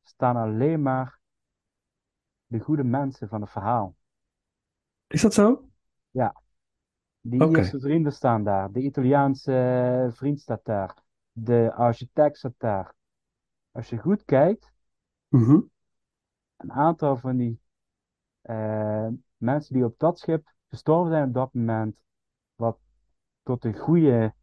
staan 0.02 0.36
alleen 0.36 0.82
maar 0.82 1.18
de 2.46 2.58
goede 2.58 2.84
mensen 2.84 3.28
van 3.28 3.40
het 3.40 3.50
verhaal. 3.50 3.96
Is 5.06 5.20
dat 5.22 5.34
zo? 5.34 5.68
Die 7.20 7.44
Oké. 7.44 7.56
eerste 7.58 7.80
vrienden 7.80 8.12
staan 8.12 8.44
daar. 8.44 8.72
De 8.72 8.80
Italiaanse 8.80 9.52
eh, 10.06 10.12
vriend 10.16 10.40
staat 10.40 10.64
daar. 10.64 11.02
De 11.32 11.72
architect 11.74 12.36
staat 12.38 12.54
daar. 12.56 12.94
Als 13.70 13.88
je 13.88 13.98
goed 13.98 14.24
kijkt, 14.24 14.72
Mhm. 15.28 15.60
Een 16.56 16.72
aantal 16.72 17.16
van 17.16 17.36
die 17.36 17.60
eh, 18.42 19.08
mensen 19.36 19.74
die 19.74 19.84
op 19.84 19.98
dat 19.98 20.18
schip 20.18 20.52
gestorven 20.68 21.12
zijn 21.12 21.28
op 21.28 21.34
dat 21.34 21.54
moment, 21.54 21.96
wat 22.54 22.78
tot 23.42 23.64
een 23.64 23.78
goede 23.78 24.34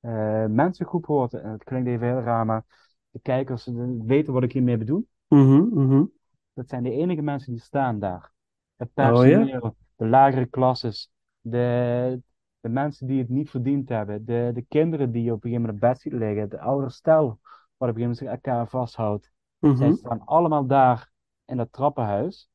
eh, 0.00 0.46
mensengroep 0.46 1.06
hoort. 1.06 1.34
En 1.34 1.50
het 1.50 1.64
klinkt 1.64 1.88
even 1.88 2.06
heel 2.06 2.20
raar, 2.20 2.46
maar 2.46 2.64
de 3.10 3.20
kijkers 3.20 3.68
weten 4.06 4.32
wat 4.32 4.42
ik 4.42 4.52
hiermee 4.52 4.76
bedoel. 4.78 5.06
Mhm, 5.30 5.62
mhm. 5.74 6.04
Dat 6.52 6.68
zijn 6.68 6.82
de 6.82 6.90
enige 6.90 7.22
mensen 7.22 7.52
die 7.52 7.60
staan 7.60 7.98
daar. 7.98 8.32
Het 8.76 8.88
Oh, 8.88 9.26
ja? 9.26 9.38
personeel, 9.38 9.76
de 9.96 10.06
lagere 10.06 10.46
klasses, 10.46 11.10
de, 11.40 12.22
de 12.60 12.68
mensen 12.68 13.06
die 13.06 13.18
het 13.18 13.28
niet 13.28 13.50
verdiend 13.50 13.88
hebben, 13.88 14.24
de, 14.24 14.50
de 14.54 14.62
kinderen 14.62 15.12
die 15.12 15.32
op 15.32 15.44
een 15.44 15.50
gegeven 15.50 15.60
moment 15.60 15.82
op 15.82 15.88
bed 15.88 16.00
ziet 16.00 16.12
liggen, 16.12 16.48
de 16.48 16.60
oudere 16.60 16.90
stel 16.90 17.24
wat 17.26 17.36
op 17.36 17.40
een 17.78 17.94
gegeven 17.94 18.00
moment 18.00 18.18
zich 18.18 18.28
elkaar 18.28 18.68
vasthoudt. 18.68 19.30
Zij 19.72 19.86
Mhm. 19.86 19.94
staan 19.94 20.24
allemaal 20.24 20.66
daar 20.66 21.09
in 21.50 21.56
dat 21.56 21.72
trappenhuis. 21.72 22.48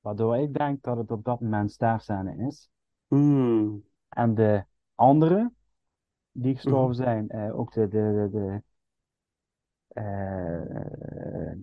Waardoor 0.00 0.36
ik 0.36 0.54
denk 0.54 0.82
dat 0.82 0.96
het 0.96 1.10
op 1.10 1.24
dat 1.24 1.40
moment 1.40 1.72
sterfscène 1.72 2.46
is. 2.46 2.70
Mm. 3.10 3.82
En 4.08 4.34
de 4.34 4.64
anderen 4.94 5.56
die 6.32 6.54
gestorven 6.54 6.94
Mhm. 6.94 7.04
zijn, 7.04 7.28
eh, 7.28 7.58
ook 7.58 7.72
de, 7.72 7.88
de, 7.88 8.28
de, 8.32 8.38
de 8.38 8.62
eh, 9.94 11.54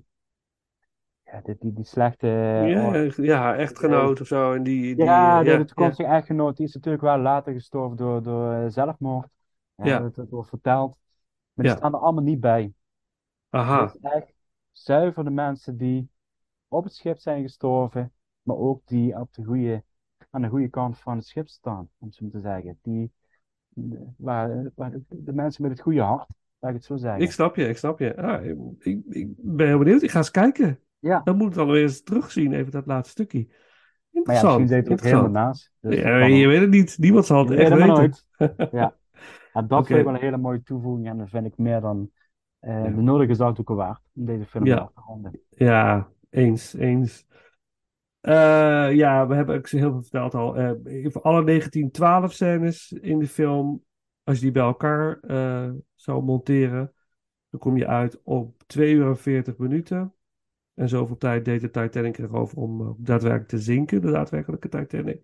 ja, 1.24 1.42
die, 1.42 1.56
die, 1.60 1.74
die 1.74 1.86
slechte 1.86 2.28
Ja, 2.28 2.88
or- 2.88 3.22
ja, 3.24 3.56
echtgenoot 3.56 4.22
of 4.22 4.28
zo. 4.28 4.54
En 4.54 4.64
die, 4.64 4.96
die, 4.96 5.06
Ja, 5.06 5.40
eh, 5.40 5.46
de, 5.46 5.46
ja, 5.46 5.58
de 5.58 5.66
toekomstige 5.66 6.10
echtgenoot, 6.10 6.58
die 6.58 6.66
is 6.66 6.74
natuurlijk 6.74 7.04
wel 7.04 7.18
later 7.18 7.54
gestorven 7.54 7.98
door, 7.98 8.24
door 8.24 8.54
eh, 8.54 8.66
zelfmoord. 8.70 9.28
Ja, 9.76 9.86
Ja. 9.90 10.00
Dat, 10.10 10.30
wordt 10.30 10.50
verteld. 10.50 10.98
Maar 11.54 11.66
die 11.66 11.74
Ja. 11.74 11.78
staan 11.78 11.94
er 11.94 12.00
allemaal 12.00 12.24
niet 12.24 12.40
bij. 12.40 12.74
Aha. 13.52 13.84
Is 13.84 13.98
echt 14.02 14.34
zuiver 14.84 15.24
de 15.24 15.30
mensen 15.30 15.78
die 15.78 16.10
op 16.68 16.84
het 16.84 16.94
schip 16.94 17.20
zijn 17.20 17.42
gestorven, 17.42 18.14
maar 18.42 18.56
ook 18.56 18.82
die 18.86 19.20
op 19.20 19.34
de 19.34 19.44
goede, 19.44 19.84
aan 20.30 20.42
de 20.42 20.48
goede 20.48 20.68
kant 20.70 21.00
van 21.00 21.16
het 21.18 21.26
schip 21.26 21.48
staan, 21.48 21.90
om 21.98 22.12
zo 22.12 22.30
te 22.30 22.40
zeggen. 22.40 22.80
Die, 22.82 23.12
de- 23.70 24.06
waar, 24.18 24.72
waar 24.76 24.92
de, 25.10 25.34
mensen 25.34 25.62
met 25.62 25.72
het 25.72 25.82
goede 25.82 26.02
hart, 26.02 26.28
laat 26.60 26.72
ik 26.72 26.78
het 26.78 26.86
zo 26.86 26.96
zeggen. 26.96 27.22
Ik 27.22 27.32
snap 27.32 27.56
je, 27.56 27.68
ik 27.68 27.78
snap 27.78 28.00
je. 28.00 28.16
Ah, 28.18 28.46
ik, 28.80 29.04
ik 29.10 29.28
ben 29.38 29.68
heel 29.68 29.78
benieuwd. 29.78 30.02
Ik 30.02 30.12
ga 30.12 30.18
eens 30.18 30.32
kijken. 30.32 30.80
Ja, 31.00 31.22
Dan 31.24 31.38
moet 31.38 31.48
ik 31.50 31.54
dan 31.56 31.68
weer 31.68 31.82
eens 31.82 32.04
terugzien, 32.04 32.54
even 32.54 32.72
dat 32.72 32.86
laatste 32.86 33.12
stukje. 33.12 33.46
maar 33.48 34.36
ja, 34.36 34.42
Interessant. 34.42 34.60
misschien 34.60 34.84
zit 34.86 35.00
er 35.00 35.06
helemaal 35.06 35.26
interessant. 35.26 35.34
naast. 35.34 35.72
Dus 35.80 35.96
Ja, 36.00 36.26
je 36.26 36.48
weet 36.48 36.60
het 36.62 36.70
niet. 36.70 36.98
Niemand 36.98 37.26
zal 37.26 37.40
het 37.40 37.50
Je 37.50 37.56
echt 37.58 37.70
weten. 37.72 37.88
nooit. 37.88 38.26
Ja. 38.72 38.96
En 39.54 39.68
dat 39.68 39.80
Oké. 39.80 39.88
vind 39.88 40.00
ik 40.00 40.06
wel 40.06 40.14
een 40.14 40.20
hele 40.22 40.38
mooie 40.38 40.62
toevoeging 40.62 41.08
en 41.08 41.18
dat 41.18 41.30
vind 41.30 41.46
ik 41.46 41.58
meer 41.58 41.82
dan 41.82 42.12
Eh, 42.68 42.84
Ja. 42.84 42.90
De 42.90 43.02
nodige 43.02 43.34
zoutdoeken 43.34 43.76
waard 43.76 44.02
om 44.16 44.26
deze 44.26 44.46
film 44.46 44.66
Ja. 44.66 44.78
af 44.78 44.92
te 44.94 45.02
ronden. 45.06 45.40
Ja, 45.50 46.10
eens, 46.30 46.74
eens. 46.74 47.26
Eh, 48.20 48.94
ja, 48.94 49.28
we 49.28 49.36
hebben 49.36 49.56
ook 49.58 49.70
heel 49.70 49.92
veel 49.92 50.02
verteld 50.02 50.34
al. 50.34 50.56
Eh, 50.58 50.72
voor 51.12 51.22
alle 51.22 51.44
1912 51.44 52.34
scènes 52.34 52.92
in 52.92 53.20
de 53.20 53.28
film, 53.28 53.84
als 54.24 54.36
je 54.38 54.42
die 54.44 54.52
bij 54.52 54.64
elkaar 54.64 55.20
eh, 55.20 55.70
zou 55.96 56.24
monteren, 56.24 56.94
dan 57.50 57.60
kom 57.60 57.78
je 57.78 57.88
uit 57.88 58.20
op 58.24 58.64
2 58.66 58.94
uur 58.94 59.08
en 59.08 59.18
40 59.18 59.58
minuten. 59.58 60.14
En 60.74 60.90
zoveel 60.90 61.18
tijd 61.18 61.46
deed 61.46 61.62
de 61.62 61.70
Titanic 61.70 62.18
erover 62.18 62.58
om 62.58 62.82
eh, 62.82 62.90
daadwerkelijk 62.98 63.50
te 63.50 63.60
zinken, 63.60 64.02
de 64.02 64.12
daadwerkelijke 64.12 64.70
Titanic. 64.70 65.22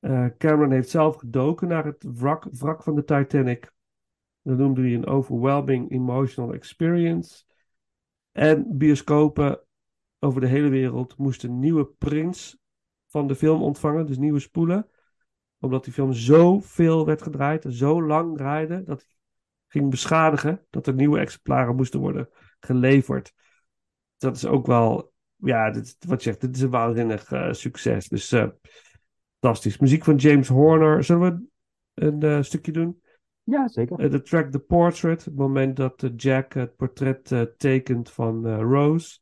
Eh, 0.00 0.26
Cameron 0.38 0.70
heeft 0.72 0.88
zelf 0.88 1.16
gedoken 1.16 1.68
naar 1.68 1.84
het 1.84 2.04
wrak, 2.14 2.44
wrak 2.50 2.82
van 2.82 2.94
de 2.94 3.04
Titanic. 3.04 3.72
Dat 4.42 4.58
noemde 4.58 4.80
hij 4.80 4.94
een 4.94 5.06
overwhelming 5.06 5.90
emotional 5.90 6.52
experience. 6.52 7.44
En 8.32 8.66
bioscopen 8.78 9.60
over 10.18 10.40
de 10.40 10.46
hele 10.46 10.68
wereld 10.68 11.16
moesten 11.16 11.58
nieuwe 11.58 11.86
prints 11.86 12.58
van 13.06 13.26
de 13.26 13.34
film 13.34 13.62
ontvangen, 13.62 14.06
dus 14.06 14.18
nieuwe 14.18 14.38
spoelen. 14.38 14.88
Omdat 15.58 15.84
die 15.84 15.92
film 15.92 16.12
zoveel 16.12 17.06
werd 17.06 17.22
gedraaid 17.22 17.64
zo 17.68 18.02
lang 18.02 18.36
draaide, 18.36 18.82
dat 18.82 19.00
hij 19.00 19.16
ging 19.68 19.90
beschadigen, 19.90 20.66
dat 20.70 20.86
er 20.86 20.94
nieuwe 20.94 21.18
exemplaren 21.18 21.76
moesten 21.76 22.00
worden 22.00 22.28
geleverd. 22.60 23.32
Dat 24.16 24.36
is 24.36 24.46
ook 24.46 24.66
wel, 24.66 25.12
ja, 25.36 25.70
dit, 25.70 25.96
wat 26.06 26.22
je 26.22 26.28
zegt, 26.28 26.40
dit 26.40 26.56
is 26.56 26.62
een 26.62 26.70
waanzinnig 26.70 27.32
eh, 27.32 27.52
succes. 27.52 28.08
Dus 28.08 28.32
eh, 28.32 28.48
fantastisch. 29.38 29.78
Muziek 29.78 30.04
van 30.04 30.16
James 30.16 30.48
Horner. 30.48 31.04
Zullen 31.04 31.22
we 31.22 31.48
een 32.04 32.22
eh, 32.22 32.42
stukje 32.42 32.72
doen? 32.72 33.02
Ja, 33.42 33.68
zeker. 33.68 33.98
Eh, 33.98 34.10
de 34.10 34.22
track 34.22 34.50
The 34.50 34.58
Portrait, 34.58 35.24
het 35.24 35.34
moment 35.36 35.76
dat 35.76 36.10
Jack 36.16 36.52
het 36.52 36.76
portret 36.76 37.32
eh, 37.32 37.40
tekent 37.56 38.10
van 38.10 38.46
eh, 38.46 38.58
Rose. 38.58 39.18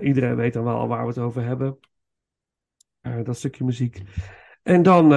Iedereen 0.00 0.36
weet 0.36 0.52
dan 0.52 0.64
wel 0.64 0.88
waar 0.88 1.02
we 1.02 1.08
het 1.08 1.18
over 1.18 1.44
hebben. 1.44 1.78
Dat 3.22 3.36
stukje 3.36 3.64
muziek. 3.64 4.02
En 4.62 4.82
dan, 4.82 5.08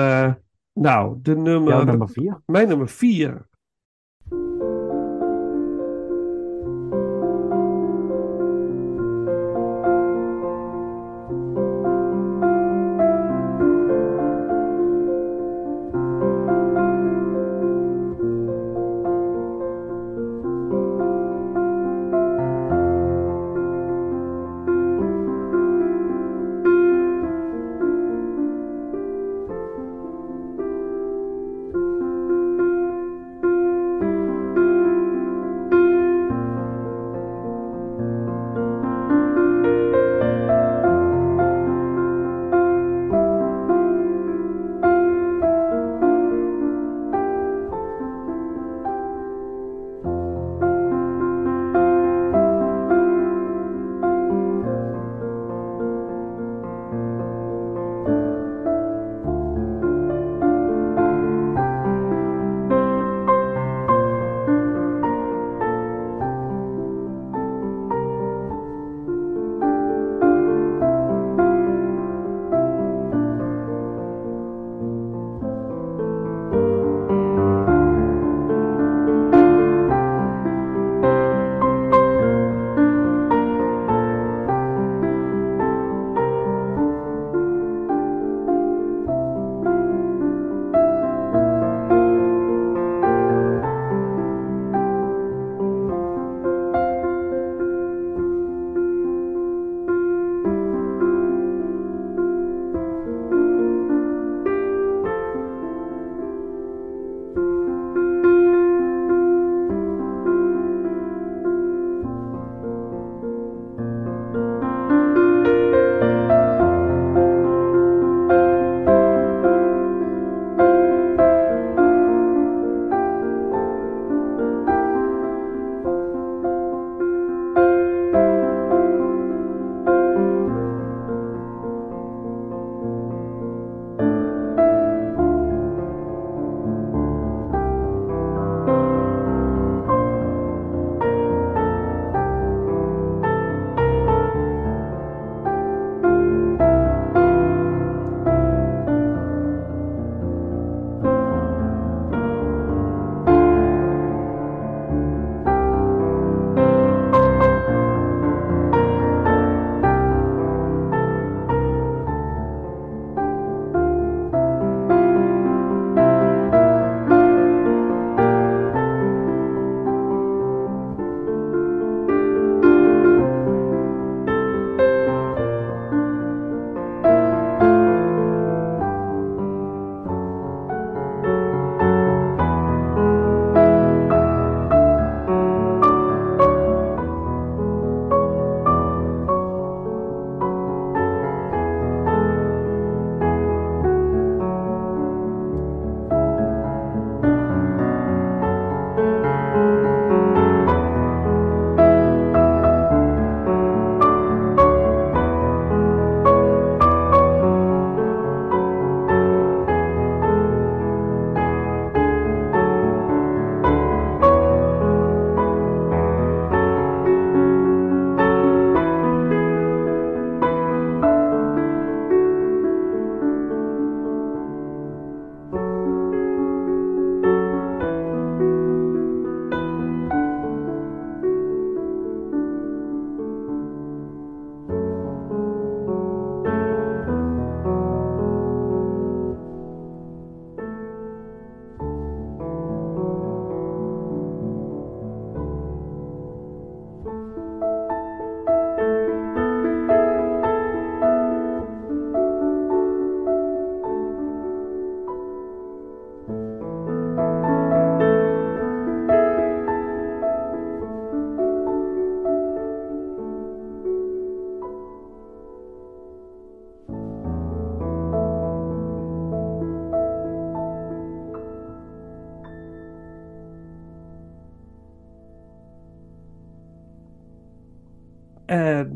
nou, 0.74 1.20
de 1.22 1.36
nummer, 1.36 1.74
Jouw 1.74 1.84
nummer 1.84 2.10
vier. 2.10 2.42
mijn 2.46 2.68
nummer 2.68 2.90
vier. 2.90 3.49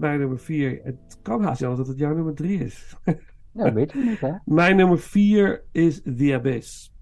Mijn 0.04 0.20
nummer 0.20 0.40
vier, 0.40 0.80
het 0.84 1.20
kan 1.22 1.44
haast 1.44 1.62
wel 1.62 1.76
dat 1.76 1.88
het 1.88 1.98
jouw 1.98 2.14
nummer 2.14 2.36
drie 2.36 2.60
is. 2.60 2.96
Ja, 3.52 3.64
dat 3.64 3.74
weten 3.74 4.00
we 4.00 4.06
niet, 4.06 4.20
hè? 4.20 4.34
Mijn 4.46 4.76
nummer 4.76 5.00
vier 5.00 5.64
is 5.72 6.02
The 6.02 6.32
Abyss. 6.34 6.94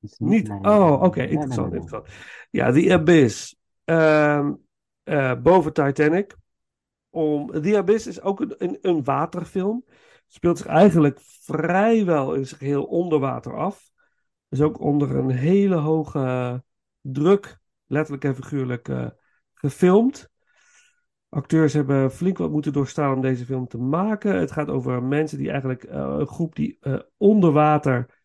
Is 0.00 0.18
Niet? 0.18 0.48
mijn- 0.48 0.66
Oh, 0.66 1.02
oké, 1.02 1.18
nee, 1.18 1.26
nee, 1.26 1.34
interessant, 1.34 1.70
nee, 1.70 1.80
nee. 1.80 1.88
interessant. 1.88 2.08
Ja, 2.50 2.72
The 2.72 2.92
Abyss. 2.92 3.56
Eh, 3.84 5.40
boven 5.42 5.72
Titanic. 5.72 6.36
Om, 7.10 7.50
The 7.62 7.76
Abyss 7.76 8.06
is 8.06 8.20
ook 8.20 8.40
een, 8.40 8.54
een, 8.58 8.78
een 8.80 9.04
waterfilm. 9.04 9.84
Speelt 10.26 10.58
zich 10.58 10.66
eigenlijk 10.66 11.18
vrijwel 11.20 12.34
in 12.34 12.46
zijn 12.46 12.60
geheel 12.60 12.84
onder 12.84 13.18
water 13.18 13.56
af. 13.56 13.90
Is 14.48 14.60
ook 14.60 14.80
onder 14.80 15.16
een 15.16 15.30
hele 15.30 15.76
hoge 15.76 16.64
druk, 17.00 17.58
letterlijk 17.86 18.24
en 18.24 18.34
figuurlijk, 18.34 18.88
eh, 18.88 19.06
gefilmd. 19.54 20.34
Acteurs 21.36 21.72
hebben 21.72 22.10
flink 22.10 22.38
wat 22.38 22.50
moeten 22.50 22.72
doorstaan 22.72 23.14
om 23.14 23.20
deze 23.20 23.44
film 23.44 23.68
te 23.68 23.78
maken. 23.78 24.38
Het 24.38 24.52
gaat 24.52 24.68
over 24.68 25.02
mensen 25.02 25.38
die 25.38 25.50
eigenlijk, 25.50 25.84
eh, 25.84 26.16
een 26.18 26.26
groep 26.26 26.54
die 26.54 26.76
eh, 26.80 26.98
onder 27.16 27.52
water 27.52 28.24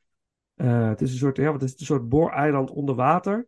eh, 0.56 0.88
het 0.88 1.02
is 1.02 1.12
een 1.12 1.18
soort, 1.18 1.38
ja, 1.38 1.52
wat 1.52 1.62
is 1.62 1.80
een 1.80 1.86
soort 1.86 2.10
booreiland 2.10 2.70
onder 2.70 2.96
water. 2.96 3.48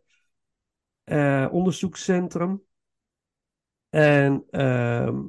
Onderzoekscentrum. 1.50 2.62
En 3.88 4.44
ehm, 4.50 5.22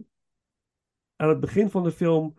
aan 1.16 1.30
het 1.30 1.40
begin 1.40 1.70
van 1.70 1.84
de 1.84 1.92
film 1.92 2.36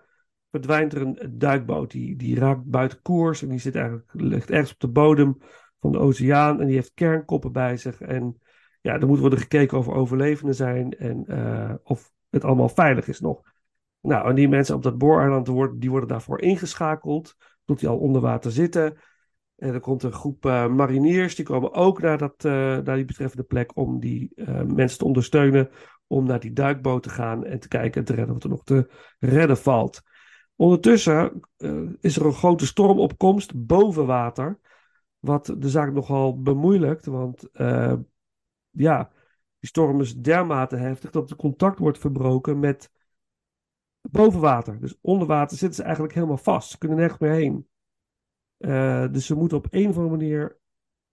verdwijnt 0.51 0.93
er 0.93 1.03
een 1.03 1.39
duikboot. 1.39 1.91
Die, 1.91 2.17
die 2.17 2.39
raakt 2.39 2.65
buiten 2.65 3.03
koers 3.03 3.43
en 3.43 3.49
die 3.49 3.59
zit 3.59 3.75
eigenlijk, 3.75 4.11
ligt 4.13 4.51
ergens 4.51 4.73
op 4.73 4.81
de 4.81 4.89
bodem 4.89 5.39
van 5.81 5.93
de 5.93 5.99
oceaan. 5.99 6.61
En 6.61 6.67
die 6.67 6.77
heeft 6.77 6.95
kernkoppen 6.95 7.53
bij 7.53 7.77
zich. 7.77 8.01
En 8.01 8.41
ja, 8.87 9.01
er 9.01 9.07
moet 9.07 9.19
worden 9.19 9.39
gekeken 9.39 9.79
of 9.79 9.87
er 9.87 9.95
overlevenden 9.95 10.55
zijn 10.55 10.93
en 10.93 11.27
eh, 11.27 11.75
of 11.83 12.13
het 12.31 12.45
allemaal 12.45 12.69
veilig 12.69 13.09
is 13.09 13.21
nog. 13.21 13.41
Nou, 14.01 14.29
en 14.29 14.35
die 14.35 14.49
mensen 14.49 14.75
op 14.75 14.83
dat 14.83 14.99
booreiland, 14.99 15.47
worden, 15.47 15.79
die 15.79 15.91
worden 15.91 16.09
daarvoor 16.09 16.41
ingeschakeld, 16.41 17.37
tot 17.65 17.81
die 17.81 17.89
al 17.89 17.99
onder 17.99 18.21
water 18.21 18.53
zitten. 18.53 18.97
En 19.57 19.75
er 19.75 19.81
komt 19.81 20.03
een 20.03 20.13
groep 20.13 20.47
eh, 20.47 20.67
mariniers, 20.67 21.35
die 21.35 21.45
komen 21.45 21.73
ook 21.73 22.01
naar, 22.01 22.19
dat, 22.19 22.45
eh, 22.45 22.53
naar 22.53 22.97
die 22.97 23.05
betreffende 23.05 23.43
plek 23.43 23.77
om 23.77 24.01
die 24.01 24.33
mensen 24.67 24.99
te 24.99 25.05
ondersteunen. 25.05 25.71
Om 26.07 26.27
naar 26.27 26.41
die 26.41 26.53
duikboot 26.53 27.03
te 27.03 27.11
gaan 27.11 27.45
en 27.45 27.61
te 27.61 27.69
kijken 27.69 28.01
en 28.01 28.07
te 28.07 28.15
redden 28.15 28.35
wat 28.35 28.45
er 28.45 28.51
nog 28.51 28.65
te 28.65 28.91
redden 29.19 29.57
valt. 29.57 30.03
Ondertussen 30.57 31.41
is 32.01 32.17
er 32.17 32.27
een 32.27 32.33
grote 32.33 32.67
stormopkomst 32.67 33.67
boven 33.67 34.07
water. 34.07 34.59
Wat 35.19 35.55
de 35.59 35.69
zaak 35.69 35.93
nogal 35.93 36.43
bemoeilijkt, 36.43 37.07
want 37.07 37.49
ja, 38.77 39.11
die 39.59 39.69
storm 39.69 40.01
is 40.01 40.17
dermate 40.17 40.77
heftig 40.77 41.11
dat 41.11 41.29
het 41.29 41.39
contact 41.39 41.79
wordt 41.79 41.99
verbroken 41.99 42.59
met 42.59 42.91
boven 44.01 44.41
water. 44.41 44.81
Dus 44.81 44.99
onder 45.01 45.27
water 45.27 45.57
zitten 45.57 45.77
ze 45.77 45.83
eigenlijk 45.83 46.15
helemaal 46.15 46.37
vast. 46.37 46.71
Ze 46.71 46.79
kunnen 46.79 46.99
nergens 46.99 47.21
meer 47.21 47.31
heen. 47.31 47.69
Eh, 48.57 49.13
dus 49.13 49.27
ze 49.27 49.35
moeten 49.35 49.59
op 49.59 49.67
een 49.71 49.89
of 49.89 49.97
andere 49.97 50.17
manier 50.17 50.59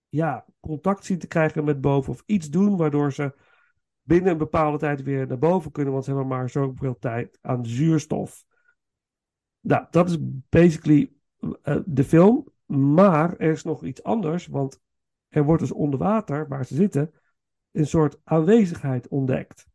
ja, 0.08 0.46
contact 0.60 1.04
zien 1.04 1.18
te 1.18 1.26
krijgen 1.26 1.64
met 1.64 1.80
boven 1.80 2.12
of 2.12 2.22
iets 2.26 2.50
doen 2.50 2.76
waardoor 2.76 3.12
ze 3.12 3.34
binnen 4.02 4.32
een 4.32 4.38
bepaalde 4.38 4.78
tijd 4.78 5.02
weer 5.02 5.26
naar 5.26 5.38
boven 5.38 5.72
kunnen, 5.72 5.92
want 5.92 6.04
ze 6.04 6.10
hebben 6.10 6.28
maar 6.28 6.50
zoveel 6.50 6.98
tijd 6.98 7.38
aan 7.40 7.66
zuurstof. 7.66 8.44
Nou, 9.60 9.86
dat 9.90 10.08
is 10.08 10.16
basically 10.48 11.12
eh, 11.62 11.80
de 11.86 12.04
film. 12.04 12.52
Maar 12.66 13.36
er 13.36 13.50
is 13.50 13.62
nog 13.62 13.84
iets 13.84 14.02
anders, 14.02 14.46
want 14.46 14.80
er 15.28 15.44
wordt 15.44 15.60
dus 15.62 15.72
onder 15.72 15.98
water, 15.98 16.48
waar 16.48 16.66
ze 16.66 16.74
zitten, 16.74 17.12
een 17.74 17.86
soort 17.86 18.20
aanwezigheid 18.24 19.08
ontdekt. 19.08 19.68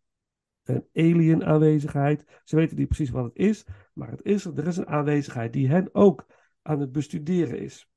Een 0.64 0.88
alien 0.94 1.46
aanwezigheid. 1.46 2.42
Ze 2.44 2.56
weten 2.56 2.78
niet 2.78 2.88
precies 2.88 3.10
wat 3.10 3.24
het 3.24 3.36
is, 3.36 3.66
maar 3.94 4.10
het 4.10 4.24
is, 4.24 4.46
er 4.46 4.68
is 4.68 4.78
een 4.78 4.88
aanwezigheid 4.88 5.54
die 5.54 5.70
hen 5.70 5.90
ook 5.92 6.26
aan 6.62 6.80
het 6.80 6.92
bestuderen 6.92 7.60
is. 7.60 7.90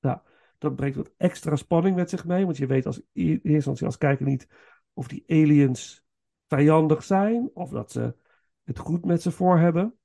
Nou, 0.00 0.18
dat 0.58 0.76
brengt 0.76 0.96
wat 0.96 1.12
extra 1.16 1.56
spanning 1.56 1.96
met 1.96 2.10
zich 2.10 2.24
mee, 2.24 2.44
want 2.44 2.56
je 2.56 2.66
weet 2.66 2.86
als 2.86 3.02
eerste 3.12 3.48
instantie 3.48 3.86
als 3.86 3.98
kijker 3.98 4.26
niet 4.26 4.48
of 4.92 5.08
die 5.08 5.24
aliens 5.26 6.04
vijandig 6.46 7.02
zijn 7.02 7.50
of 7.54 7.70
dat 7.70 7.92
ze 7.92 8.16
het 8.62 8.78
goed 8.78 9.04
met 9.04 9.22
ze 9.22 9.30
voor 9.30 9.58
hebben. 9.58 9.98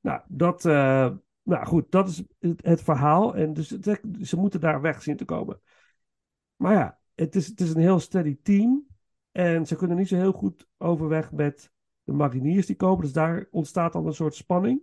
Nou, 0.00 0.20
dat, 0.28 0.64
eh, 0.64 1.10
nou 1.42 1.66
goed, 1.66 1.90
dat 1.90 2.08
is 2.08 2.22
het, 2.60 2.82
verhaal. 2.82 3.36
En 3.36 3.52
dus 3.52 3.68
ze 4.20 4.36
moeten 4.36 4.60
daar 4.60 4.80
weg 4.80 5.02
zien 5.02 5.16
te 5.16 5.24
komen. 5.24 5.60
Maar 6.56 6.72
ja, 6.72 6.98
het 7.20 7.34
is, 7.34 7.46
het 7.46 7.60
is 7.60 7.70
een 7.70 7.80
heel 7.80 7.98
steady 7.98 8.38
team. 8.42 8.86
En 9.32 9.66
ze 9.66 9.76
kunnen 9.76 9.96
niet 9.96 10.08
zo 10.08 10.16
heel 10.16 10.32
goed 10.32 10.68
overweg 10.76 11.32
met 11.32 11.72
de 12.02 12.12
mariniers 12.12 12.66
die 12.66 12.76
komen. 12.76 13.02
Dus 13.02 13.12
daar 13.12 13.46
ontstaat 13.50 13.92
dan 13.92 14.06
een 14.06 14.14
soort 14.14 14.34
spanning. 14.34 14.82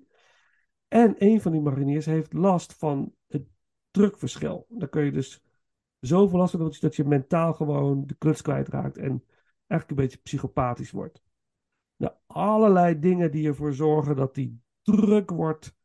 En 0.87 1.15
een 1.17 1.41
van 1.41 1.51
die 1.51 1.61
mariniers 1.61 2.05
heeft 2.05 2.33
last 2.33 2.73
van 2.73 3.13
het 3.27 3.47
drukverschil. 3.91 4.65
Dan 4.69 4.89
kun 4.89 5.03
je 5.03 5.11
dus 5.11 5.43
zoveel 5.99 6.37
last 6.37 6.51
hebben 6.51 6.79
dat 6.79 6.95
je, 6.95 7.03
mentaal 7.03 7.53
gewoon 7.53 8.05
de 8.05 8.15
kluts 8.15 8.41
kwijtraakt. 8.41 8.97
En 8.97 9.23
eigenlijk 9.67 9.89
een 9.89 10.05
beetje 10.05 10.21
psychopathisch 10.23 10.91
wordt. 10.91 11.23
Nou, 11.95 12.13
allerlei 12.25 12.99
dingen 12.99 13.31
die 13.31 13.47
ervoor 13.47 13.73
zorgen 13.73 14.15
dat 14.15 14.35
die 14.35 14.61
druk 14.81 15.29
wordt 15.29 15.75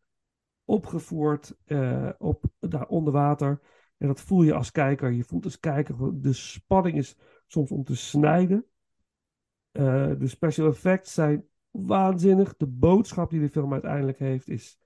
opgevoerd 0.64 1.56
eh, 1.64 2.10
op, 2.18 2.44
onder 2.88 3.12
water. 3.12 3.60
En 4.00 4.06
dat 4.06 4.20
voel 4.20 4.42
je 4.42 4.54
als 4.54 4.70
kijker. 4.70 5.10
Je 5.10 5.24
voelt 5.24 5.44
als 5.44 5.60
kijker, 5.60 6.20
de 6.20 6.32
spanning 6.32 6.96
is 6.96 7.16
soms 7.46 7.70
om 7.70 7.84
te 7.84 7.96
snijden. 7.96 8.66
Eh, 9.70 10.12
de 10.18 10.26
special 10.26 10.68
effects 10.68 11.14
zijn 11.14 11.48
waanzinnig. 11.70 12.56
De 12.56 12.66
boodschap 12.66 13.30
die 13.30 13.40
de 13.40 13.48
film 13.48 13.72
uiteindelijk 13.72 14.18
heeft 14.18 14.48
is 14.48 14.78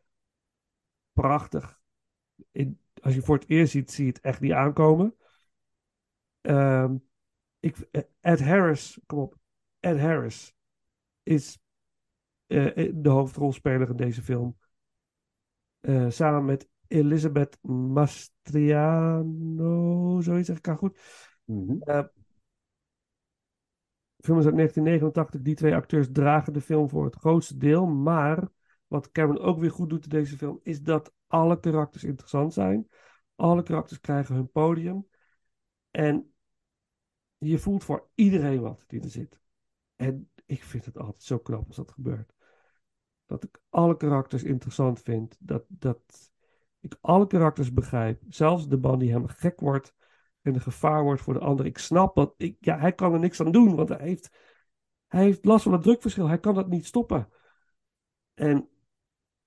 prachtig. 1.12 1.80
In, 2.50 2.80
als 3.02 3.14
je 3.14 3.22
voor 3.22 3.34
het 3.34 3.48
eerst 3.48 3.72
ziet, 3.72 3.90
zie 3.90 4.04
je 4.04 4.12
het 4.12 4.20
echt 4.20 4.40
niet 4.40 4.52
aankomen. 4.52 5.16
Ehm, 6.40 6.96
ik, 7.60 7.76
eh, 7.76 8.02
Ed 8.20 8.40
Harris, 8.40 9.00
kom 9.06 9.18
op. 9.18 9.38
Ed 9.80 10.00
Harris 10.00 10.54
is 11.22 11.58
eh, 12.46 12.90
de 12.94 13.08
hoofdrolspeler 13.08 13.88
in 13.88 13.96
deze 13.96 14.22
film. 14.22 14.58
Samen 16.08 16.44
met 16.44 16.68
Elizabeth 16.88 17.58
Mastriano, 17.62 18.20
zoiets 20.20 20.46
zeg 20.46 20.56
ik 20.56 20.66
haar 20.66 20.78
goed. 20.78 20.98
Mhm. 21.44 21.78
De 21.78 22.10
film 24.20 24.38
is 24.38 24.44
uit 24.44 24.54
1989. 24.54 25.42
Die 25.42 25.54
twee 25.54 25.74
acteurs 25.74 26.08
dragen 26.12 26.52
de 26.52 26.60
film 26.60 26.88
voor 26.88 27.04
het 27.04 27.14
grootste 27.14 27.56
deel. 27.56 27.86
Maar 27.86 28.48
wat 28.86 29.10
Cameron 29.10 29.42
ook 29.44 29.58
weer 29.58 29.70
goed 29.70 29.90
doet 29.90 30.04
in 30.04 30.10
deze 30.10 30.36
film, 30.36 30.60
is 30.62 30.82
dat 30.82 31.12
alle 31.26 31.60
karakters 31.60 32.04
interessant 32.04 32.52
zijn. 32.52 32.88
Alle 33.34 33.62
karakters 33.62 34.00
krijgen 34.00 34.34
hun 34.34 34.50
podium. 34.50 35.06
En 35.90 36.34
je 37.38 37.58
voelt 37.58 37.84
voor 37.84 38.08
iedereen 38.14 38.60
wat 38.60 38.84
die 38.86 39.00
er 39.00 39.10
zit. 39.10 39.40
En 39.96 40.30
ik 40.46 40.62
vind 40.62 40.84
het 40.84 40.98
altijd 40.98 41.22
zo 41.22 41.38
knap 41.38 41.66
als 41.66 41.76
dat 41.76 41.92
gebeurt. 41.92 42.34
Dat 43.26 43.44
ik 43.44 43.60
alle 43.68 43.96
karakters 43.96 44.42
interessant 44.42 45.00
vind. 45.00 45.36
Dat, 45.38 45.64
dat 45.68 46.32
ik 46.84 46.98
alle 47.00 47.26
karakters 47.26 47.72
begrijp. 47.72 48.22
Zelfs 48.28 48.68
de 48.68 48.76
man 48.76 48.98
die 48.98 49.08
helemaal 49.08 49.34
gek 49.36 49.60
wordt 49.60 49.94
en 50.42 50.54
een 50.54 50.60
gevaar 50.60 51.02
wordt 51.02 51.20
voor 51.22 51.34
de 51.34 51.40
ander. 51.40 51.66
Ik 51.66 51.78
snap 51.78 52.14
dat. 52.14 52.34
Ik, 52.36 52.56
ja, 52.60 52.78
hij 52.78 52.92
kan 52.92 53.12
er 53.12 53.18
niks 53.18 53.40
aan 53.40 53.52
doen, 53.52 53.74
want 53.74 53.88
hij 53.88 53.98
heeft, 53.98 54.30
hij 55.06 55.22
heeft 55.22 55.44
last 55.44 55.62
van 55.62 55.72
het 55.72 55.82
drukverschil. 55.82 56.28
Hij 56.28 56.38
kan 56.38 56.54
dat 56.54 56.68
niet 56.68 56.86
stoppen. 56.86 57.28
En 58.34 58.68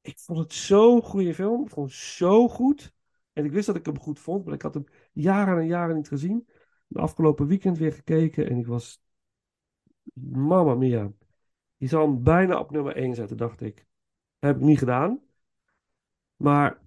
ik 0.01 0.19
vond 0.19 0.39
het 0.39 0.53
zo'n 0.53 1.01
goede 1.01 1.33
film. 1.33 1.63
Ik 1.63 1.69
vond 1.69 1.89
het 1.89 1.99
zo 1.99 2.47
goed. 2.47 2.93
En 3.33 3.45
ik 3.45 3.51
wist 3.51 3.67
dat 3.67 3.75
ik 3.75 3.85
hem 3.85 3.99
goed 3.99 4.19
vond, 4.19 4.45
maar 4.45 4.53
ik 4.53 4.61
had 4.61 4.73
hem 4.73 4.85
jaren 5.11 5.57
en 5.57 5.67
jaren 5.67 5.95
niet 5.95 6.07
gezien. 6.07 6.47
De 6.87 6.99
afgelopen 6.99 7.47
weekend 7.47 7.77
weer 7.77 7.93
gekeken 7.93 8.49
en 8.49 8.57
ik 8.57 8.67
was. 8.67 9.01
Mamma 10.13 10.75
mia. 10.75 11.11
Je 11.75 11.87
zal 11.87 12.01
hem 12.01 12.23
bijna 12.23 12.59
op 12.59 12.71
nummer 12.71 12.95
1 12.95 13.15
zetten, 13.15 13.37
dacht 13.37 13.61
ik. 13.61 13.85
heb 14.39 14.55
ik 14.55 14.61
niet 14.61 14.77
gedaan. 14.77 15.21
Maar. 16.35 16.85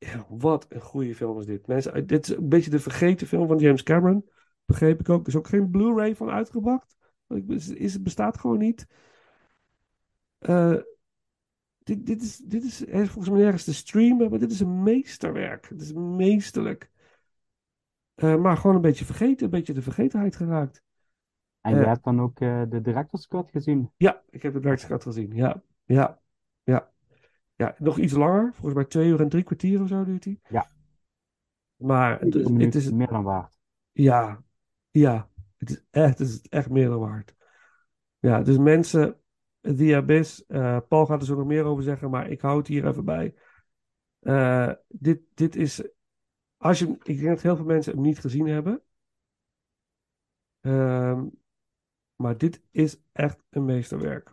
Ja, 0.00 0.26
wat 0.28 0.66
een 0.68 0.80
goede 0.80 1.14
film 1.14 1.38
is 1.38 1.46
dit. 1.46 1.66
Mensen, 1.66 2.06
dit 2.06 2.28
is 2.28 2.36
een 2.36 2.48
beetje 2.48 2.70
de 2.70 2.78
vergeten 2.80 3.26
film 3.26 3.48
van 3.48 3.58
James 3.58 3.82
Cameron. 3.82 4.28
Begreep 4.64 5.00
ik 5.00 5.08
ook. 5.08 5.22
Er 5.22 5.28
is 5.28 5.36
ook 5.36 5.48
geen 5.48 5.70
Blu-ray 5.70 6.16
van 6.16 6.30
uitgebracht. 6.30 6.96
Is, 7.46 7.92
het 7.92 8.02
bestaat 8.02 8.38
gewoon 8.38 8.58
niet. 8.58 8.86
Eh, 10.38 10.76
dit, 11.78 12.06
dit, 12.06 12.22
is, 12.22 12.36
dit 12.36 12.64
is 12.64 12.82
is 12.82 13.08
volgens 13.08 13.28
mij 13.28 13.40
nergens 13.40 13.64
te 13.64 13.74
streamen, 13.74 14.30
maar 14.30 14.38
dit 14.38 14.52
is 14.52 14.60
een 14.60 14.82
meesterwerk. 14.82 15.68
Het 15.68 15.80
is 15.80 15.92
meesterlijk. 15.92 16.90
Eh, 18.14 18.36
maar 18.36 18.56
gewoon 18.56 18.76
een 18.76 18.82
beetje 18.82 19.04
vergeten, 19.04 19.44
een 19.44 19.50
beetje 19.50 19.72
de 19.72 19.82
vergetenheid 19.82 20.36
geraakt. 20.36 20.82
En 21.60 21.74
je 21.74 21.80
Eh. 21.80 21.86
hebt 21.86 22.04
dan 22.04 22.20
ook 22.20 22.40
eh, 22.40 22.62
de 22.68 22.80
director's 22.80 23.26
cut 23.26 23.50
gezien. 23.50 23.90
Ja, 23.96 24.22
ik 24.30 24.42
heb 24.42 24.52
de 24.52 24.60
Director's 24.60 25.02
gezien. 25.02 25.34
Ja, 25.34 25.62
ja, 25.84 26.20
ja. 26.62 26.90
Ja, 27.60 27.74
nog 27.78 27.98
iets 27.98 28.12
langer. 28.12 28.50
Volgens 28.52 28.74
mij 28.74 28.84
twee 28.84 29.08
uur 29.08 29.20
en 29.20 29.28
drie 29.28 29.42
kwartier 29.42 29.82
of 29.82 29.88
zo 29.88 30.04
duurt 30.04 30.22
die. 30.22 30.40
Ja. 30.48 30.70
Maar 31.76 32.20
het, 32.20 32.34
het 32.34 32.74
is, 32.74 32.90
meer 32.90 33.08
dan 33.08 33.22
waard. 33.22 33.58
ja, 33.92 34.42
ja. 34.90 35.30
Het 35.56 35.70
is 35.70 35.84
echt, 35.90 36.18
het 36.18 36.28
is 36.28 36.48
echt 36.48 36.70
meer 36.70 36.88
dan 36.88 36.98
waard. 36.98 37.34
Ja, 38.18 38.42
dus 38.42 38.58
mensen, 38.58 39.20
The 39.60 39.96
Abyss, 39.96 40.46
eh, 40.46 40.78
Paul 40.88 41.06
gaat 41.06 41.20
er 41.20 41.26
zo 41.26 41.36
nog 41.36 41.46
meer 41.46 41.64
over 41.64 41.82
zeggen, 41.82 42.10
maar 42.10 42.30
ik 42.30 42.40
hou 42.40 42.58
het 42.58 42.66
hier 42.66 42.86
even 42.86 43.04
bij. 43.04 43.34
Eh, 44.20 44.72
dit, 44.88 45.20
dit 45.34 45.56
is, 45.56 45.82
als 46.56 46.78
je, 46.78 46.98
ik 47.02 47.16
denk 47.16 47.28
dat 47.28 47.42
heel 47.42 47.56
veel 47.56 47.64
mensen 47.64 47.92
hem 47.92 48.02
niet 48.02 48.18
gezien 48.18 48.46
hebben. 48.46 48.82
Ehm, 50.60 51.26
maar 52.16 52.38
dit 52.38 52.62
is 52.70 53.00
echt 53.12 53.42
een 53.50 53.64
meesterwerk. 53.64 54.32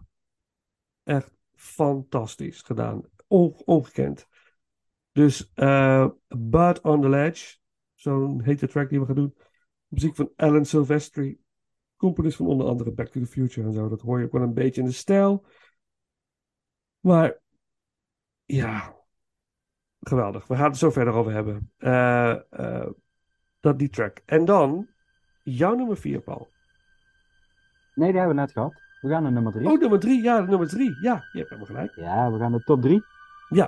Echt 1.04 1.38
fantastisch 1.56 2.62
gedaan 2.62 3.04
ongekend. 3.28 4.28
Dus 5.12 5.52
uh, 5.56 6.08
Bud 6.28 6.82
on 6.82 7.02
the 7.02 7.10
Ledge, 7.10 7.58
zo'n 7.94 8.42
hete 8.42 8.68
track 8.68 8.90
die 8.90 9.00
we 9.00 9.06
gaan 9.06 9.16
doen. 9.16 9.36
Muziek 9.88 10.16
van 10.16 10.32
Alan 10.36 10.66
Silvestri, 10.66 11.40
componist 11.96 12.38
van 12.38 12.48
onder 12.48 12.68
andere 12.68 12.92
Back 12.92 13.08
to 13.08 13.20
the 13.20 13.26
Future 13.26 13.68
en 13.68 13.74
zo. 13.74 13.90
Dat 13.90 14.02
hoor 14.02 14.20
je 14.20 14.26
ook 14.26 14.32
wel 14.32 14.42
een 14.42 14.54
beetje 14.54 14.82
in 14.82 14.88
de 14.88 14.94
stijl. 14.94 15.46
Maar 17.00 17.40
ja, 18.46 18.96
geweldig. 20.00 20.48
We 20.48 20.56
gaan 20.56 20.70
het 20.70 20.78
zo 20.78 20.92
verder 20.92 21.14
over 21.14 21.32
hebben. 21.32 21.72
Eh, 21.78 22.32
eh, 22.50 22.90
dat 23.60 23.80
die 23.80 23.90
track. 23.90 24.22
En 24.26 24.46
dan 24.46 24.88
jouw 25.44 25.76
nummer 25.76 25.98
4, 25.98 26.22
Paul. 26.22 26.48
Nee, 27.94 28.12
die 28.12 28.18
hebben 28.20 28.36
we 28.36 28.42
net 28.42 28.52
gehad. 28.52 28.82
We 29.02 29.10
gaan 29.10 29.24
naar 29.24 29.32
nummer 29.32 29.52
3. 29.52 29.68
Oh, 29.68 29.80
nummer 29.80 30.00
3. 30.00 30.22
Ja, 30.24 30.40
nummer 30.40 30.68
3. 30.68 30.98
Ja, 31.02 31.28
je 31.32 31.38
hebt 31.38 31.50
helemaal 31.50 31.66
gelijk. 31.66 31.96
Ja, 31.96 32.32
we 32.32 32.38
gaan 32.40 32.52
naar 32.52 32.64
top 32.64 32.82
3. 32.82 33.04
Yeah. 33.52 33.68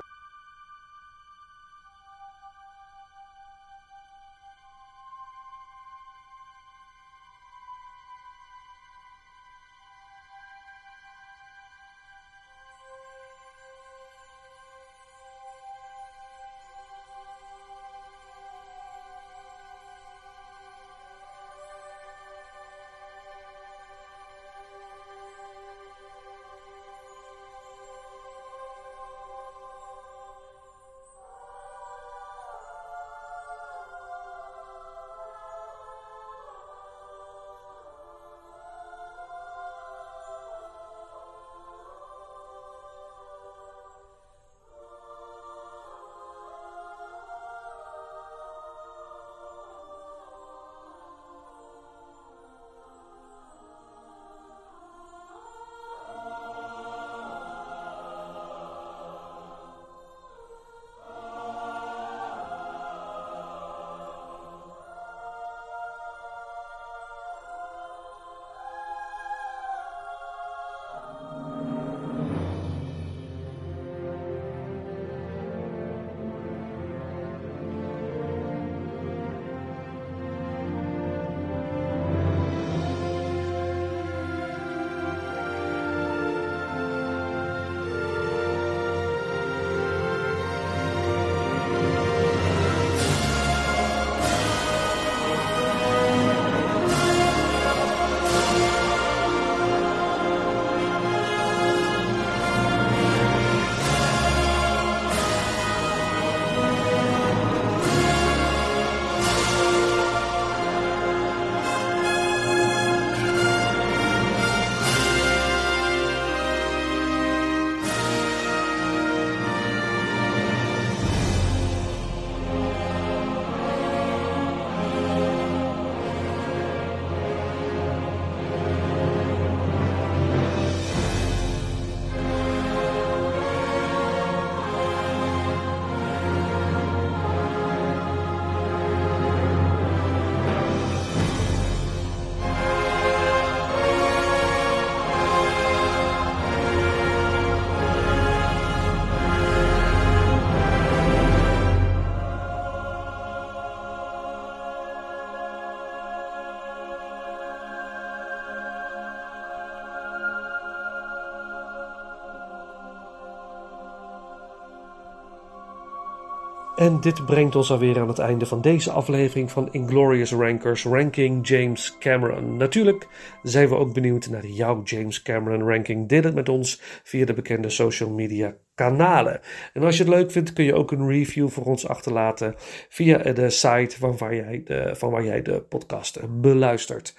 En 166.89 166.99
dit 166.99 167.25
brengt 167.25 167.55
ons 167.55 167.71
alweer 167.71 167.99
aan 167.99 168.07
het 168.07 168.19
einde 168.19 168.45
van 168.45 168.61
deze 168.61 168.91
aflevering 168.91 169.51
van 169.51 169.71
Inglorious 169.71 170.31
Rankers 170.31 170.83
Ranking 170.83 171.47
James 171.47 171.95
Cameron. 171.99 172.57
Natuurlijk 172.57 173.07
zijn 173.43 173.69
we 173.69 173.75
ook 173.75 173.93
benieuwd 173.93 174.29
naar 174.29 174.45
jouw 174.45 174.81
James 174.83 175.21
Cameron 175.21 175.69
ranking. 175.69 176.07
Deel 176.07 176.21
het 176.21 176.35
met 176.35 176.49
ons 176.49 176.81
via 177.03 177.25
de 177.25 177.33
bekende 177.33 177.69
social 177.69 178.09
media 178.09 178.55
kanalen. 178.75 179.39
En 179.73 179.83
als 179.83 179.97
je 179.97 180.03
het 180.03 180.13
leuk 180.13 180.31
vindt 180.31 180.53
kun 180.53 180.65
je 180.65 180.73
ook 180.73 180.91
een 180.91 181.07
review 181.07 181.49
voor 181.49 181.65
ons 181.65 181.87
achterlaten 181.87 182.55
via 182.89 183.17
de 183.17 183.49
site 183.49 183.95
van 183.99 184.17
waar 184.17 184.35
jij 184.35 184.61
de, 184.65 184.89
van 184.95 185.11
waar 185.11 185.23
jij 185.23 185.41
de 185.41 185.61
podcast 185.61 186.19
beluistert. 186.41 187.15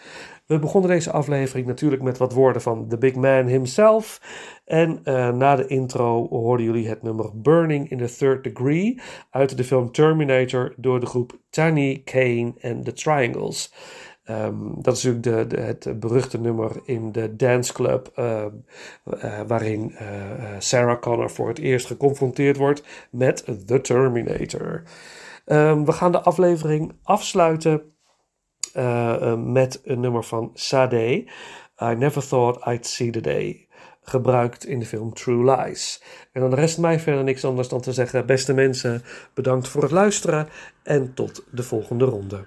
We 0.50 0.58
begonnen 0.58 0.90
deze 0.90 1.10
aflevering 1.10 1.66
natuurlijk 1.66 2.02
met 2.02 2.18
wat 2.18 2.32
woorden 2.32 2.62
van 2.62 2.88
The 2.88 2.98
Big 2.98 3.14
Man 3.14 3.46
himself. 3.46 4.20
En 4.64 5.00
eh, 5.04 5.32
na 5.32 5.56
de 5.56 5.66
intro 5.66 6.28
hoorden 6.28 6.66
jullie 6.66 6.88
het 6.88 7.02
nummer 7.02 7.30
Burning 7.34 7.90
in 7.90 7.98
the 7.98 8.16
Third 8.16 8.44
Degree 8.44 9.00
uit 9.30 9.56
de 9.56 9.64
film 9.64 9.92
Terminator 9.92 10.74
door 10.76 11.00
de 11.00 11.06
groep 11.06 11.38
Tiny, 11.50 12.02
Kane 12.04 12.52
en 12.58 12.82
The 12.82 12.92
Triangles. 12.92 13.74
Ehm, 14.24 14.54
dat 14.78 14.96
is 14.96 15.02
natuurlijk 15.02 15.50
de, 15.50 15.56
de, 15.56 15.62
het 15.62 16.00
beruchte 16.00 16.40
nummer 16.40 16.80
in 16.84 17.12
de 17.12 17.36
danceclub 17.36 18.12
uh, 18.18 18.44
uh, 19.04 19.40
waarin 19.46 19.94
Sarah 20.58 21.00
Connor 21.00 21.30
voor 21.30 21.48
het 21.48 21.58
eerst 21.58 21.86
geconfronteerd 21.86 22.56
wordt 22.56 22.82
met 23.10 23.44
The 23.66 23.80
Terminator. 23.80 24.82
Um, 25.46 25.84
we 25.84 25.92
gaan 25.92 26.12
de 26.12 26.20
aflevering 26.20 26.92
afsluiten 27.02 27.82
met 29.36 29.80
een 29.84 30.00
nummer 30.00 30.24
van 30.24 30.50
Sade. 30.54 31.24
I 31.82 31.94
never 31.94 32.28
thought 32.28 32.66
I'd 32.66 32.86
see 32.86 33.10
the 33.10 33.20
day. 33.20 33.68
Gebruikt 34.02 34.66
in 34.66 34.78
de 34.78 34.86
film 34.86 35.14
True 35.14 35.56
Lies. 35.56 36.02
En 36.32 36.40
dan 36.40 36.54
rest 36.54 36.78
mij 36.78 37.00
verder 37.00 37.24
niks 37.24 37.44
anders 37.44 37.68
dan 37.68 37.80
te 37.80 37.92
zeggen: 37.92 38.26
beste 38.26 38.54
mensen, 38.54 39.02
bedankt 39.34 39.68
voor 39.68 39.82
het 39.82 39.90
luisteren 39.90 40.48
en 40.82 41.14
tot 41.14 41.44
de 41.50 41.62
volgende 41.62 42.04
ronde. 42.04 42.44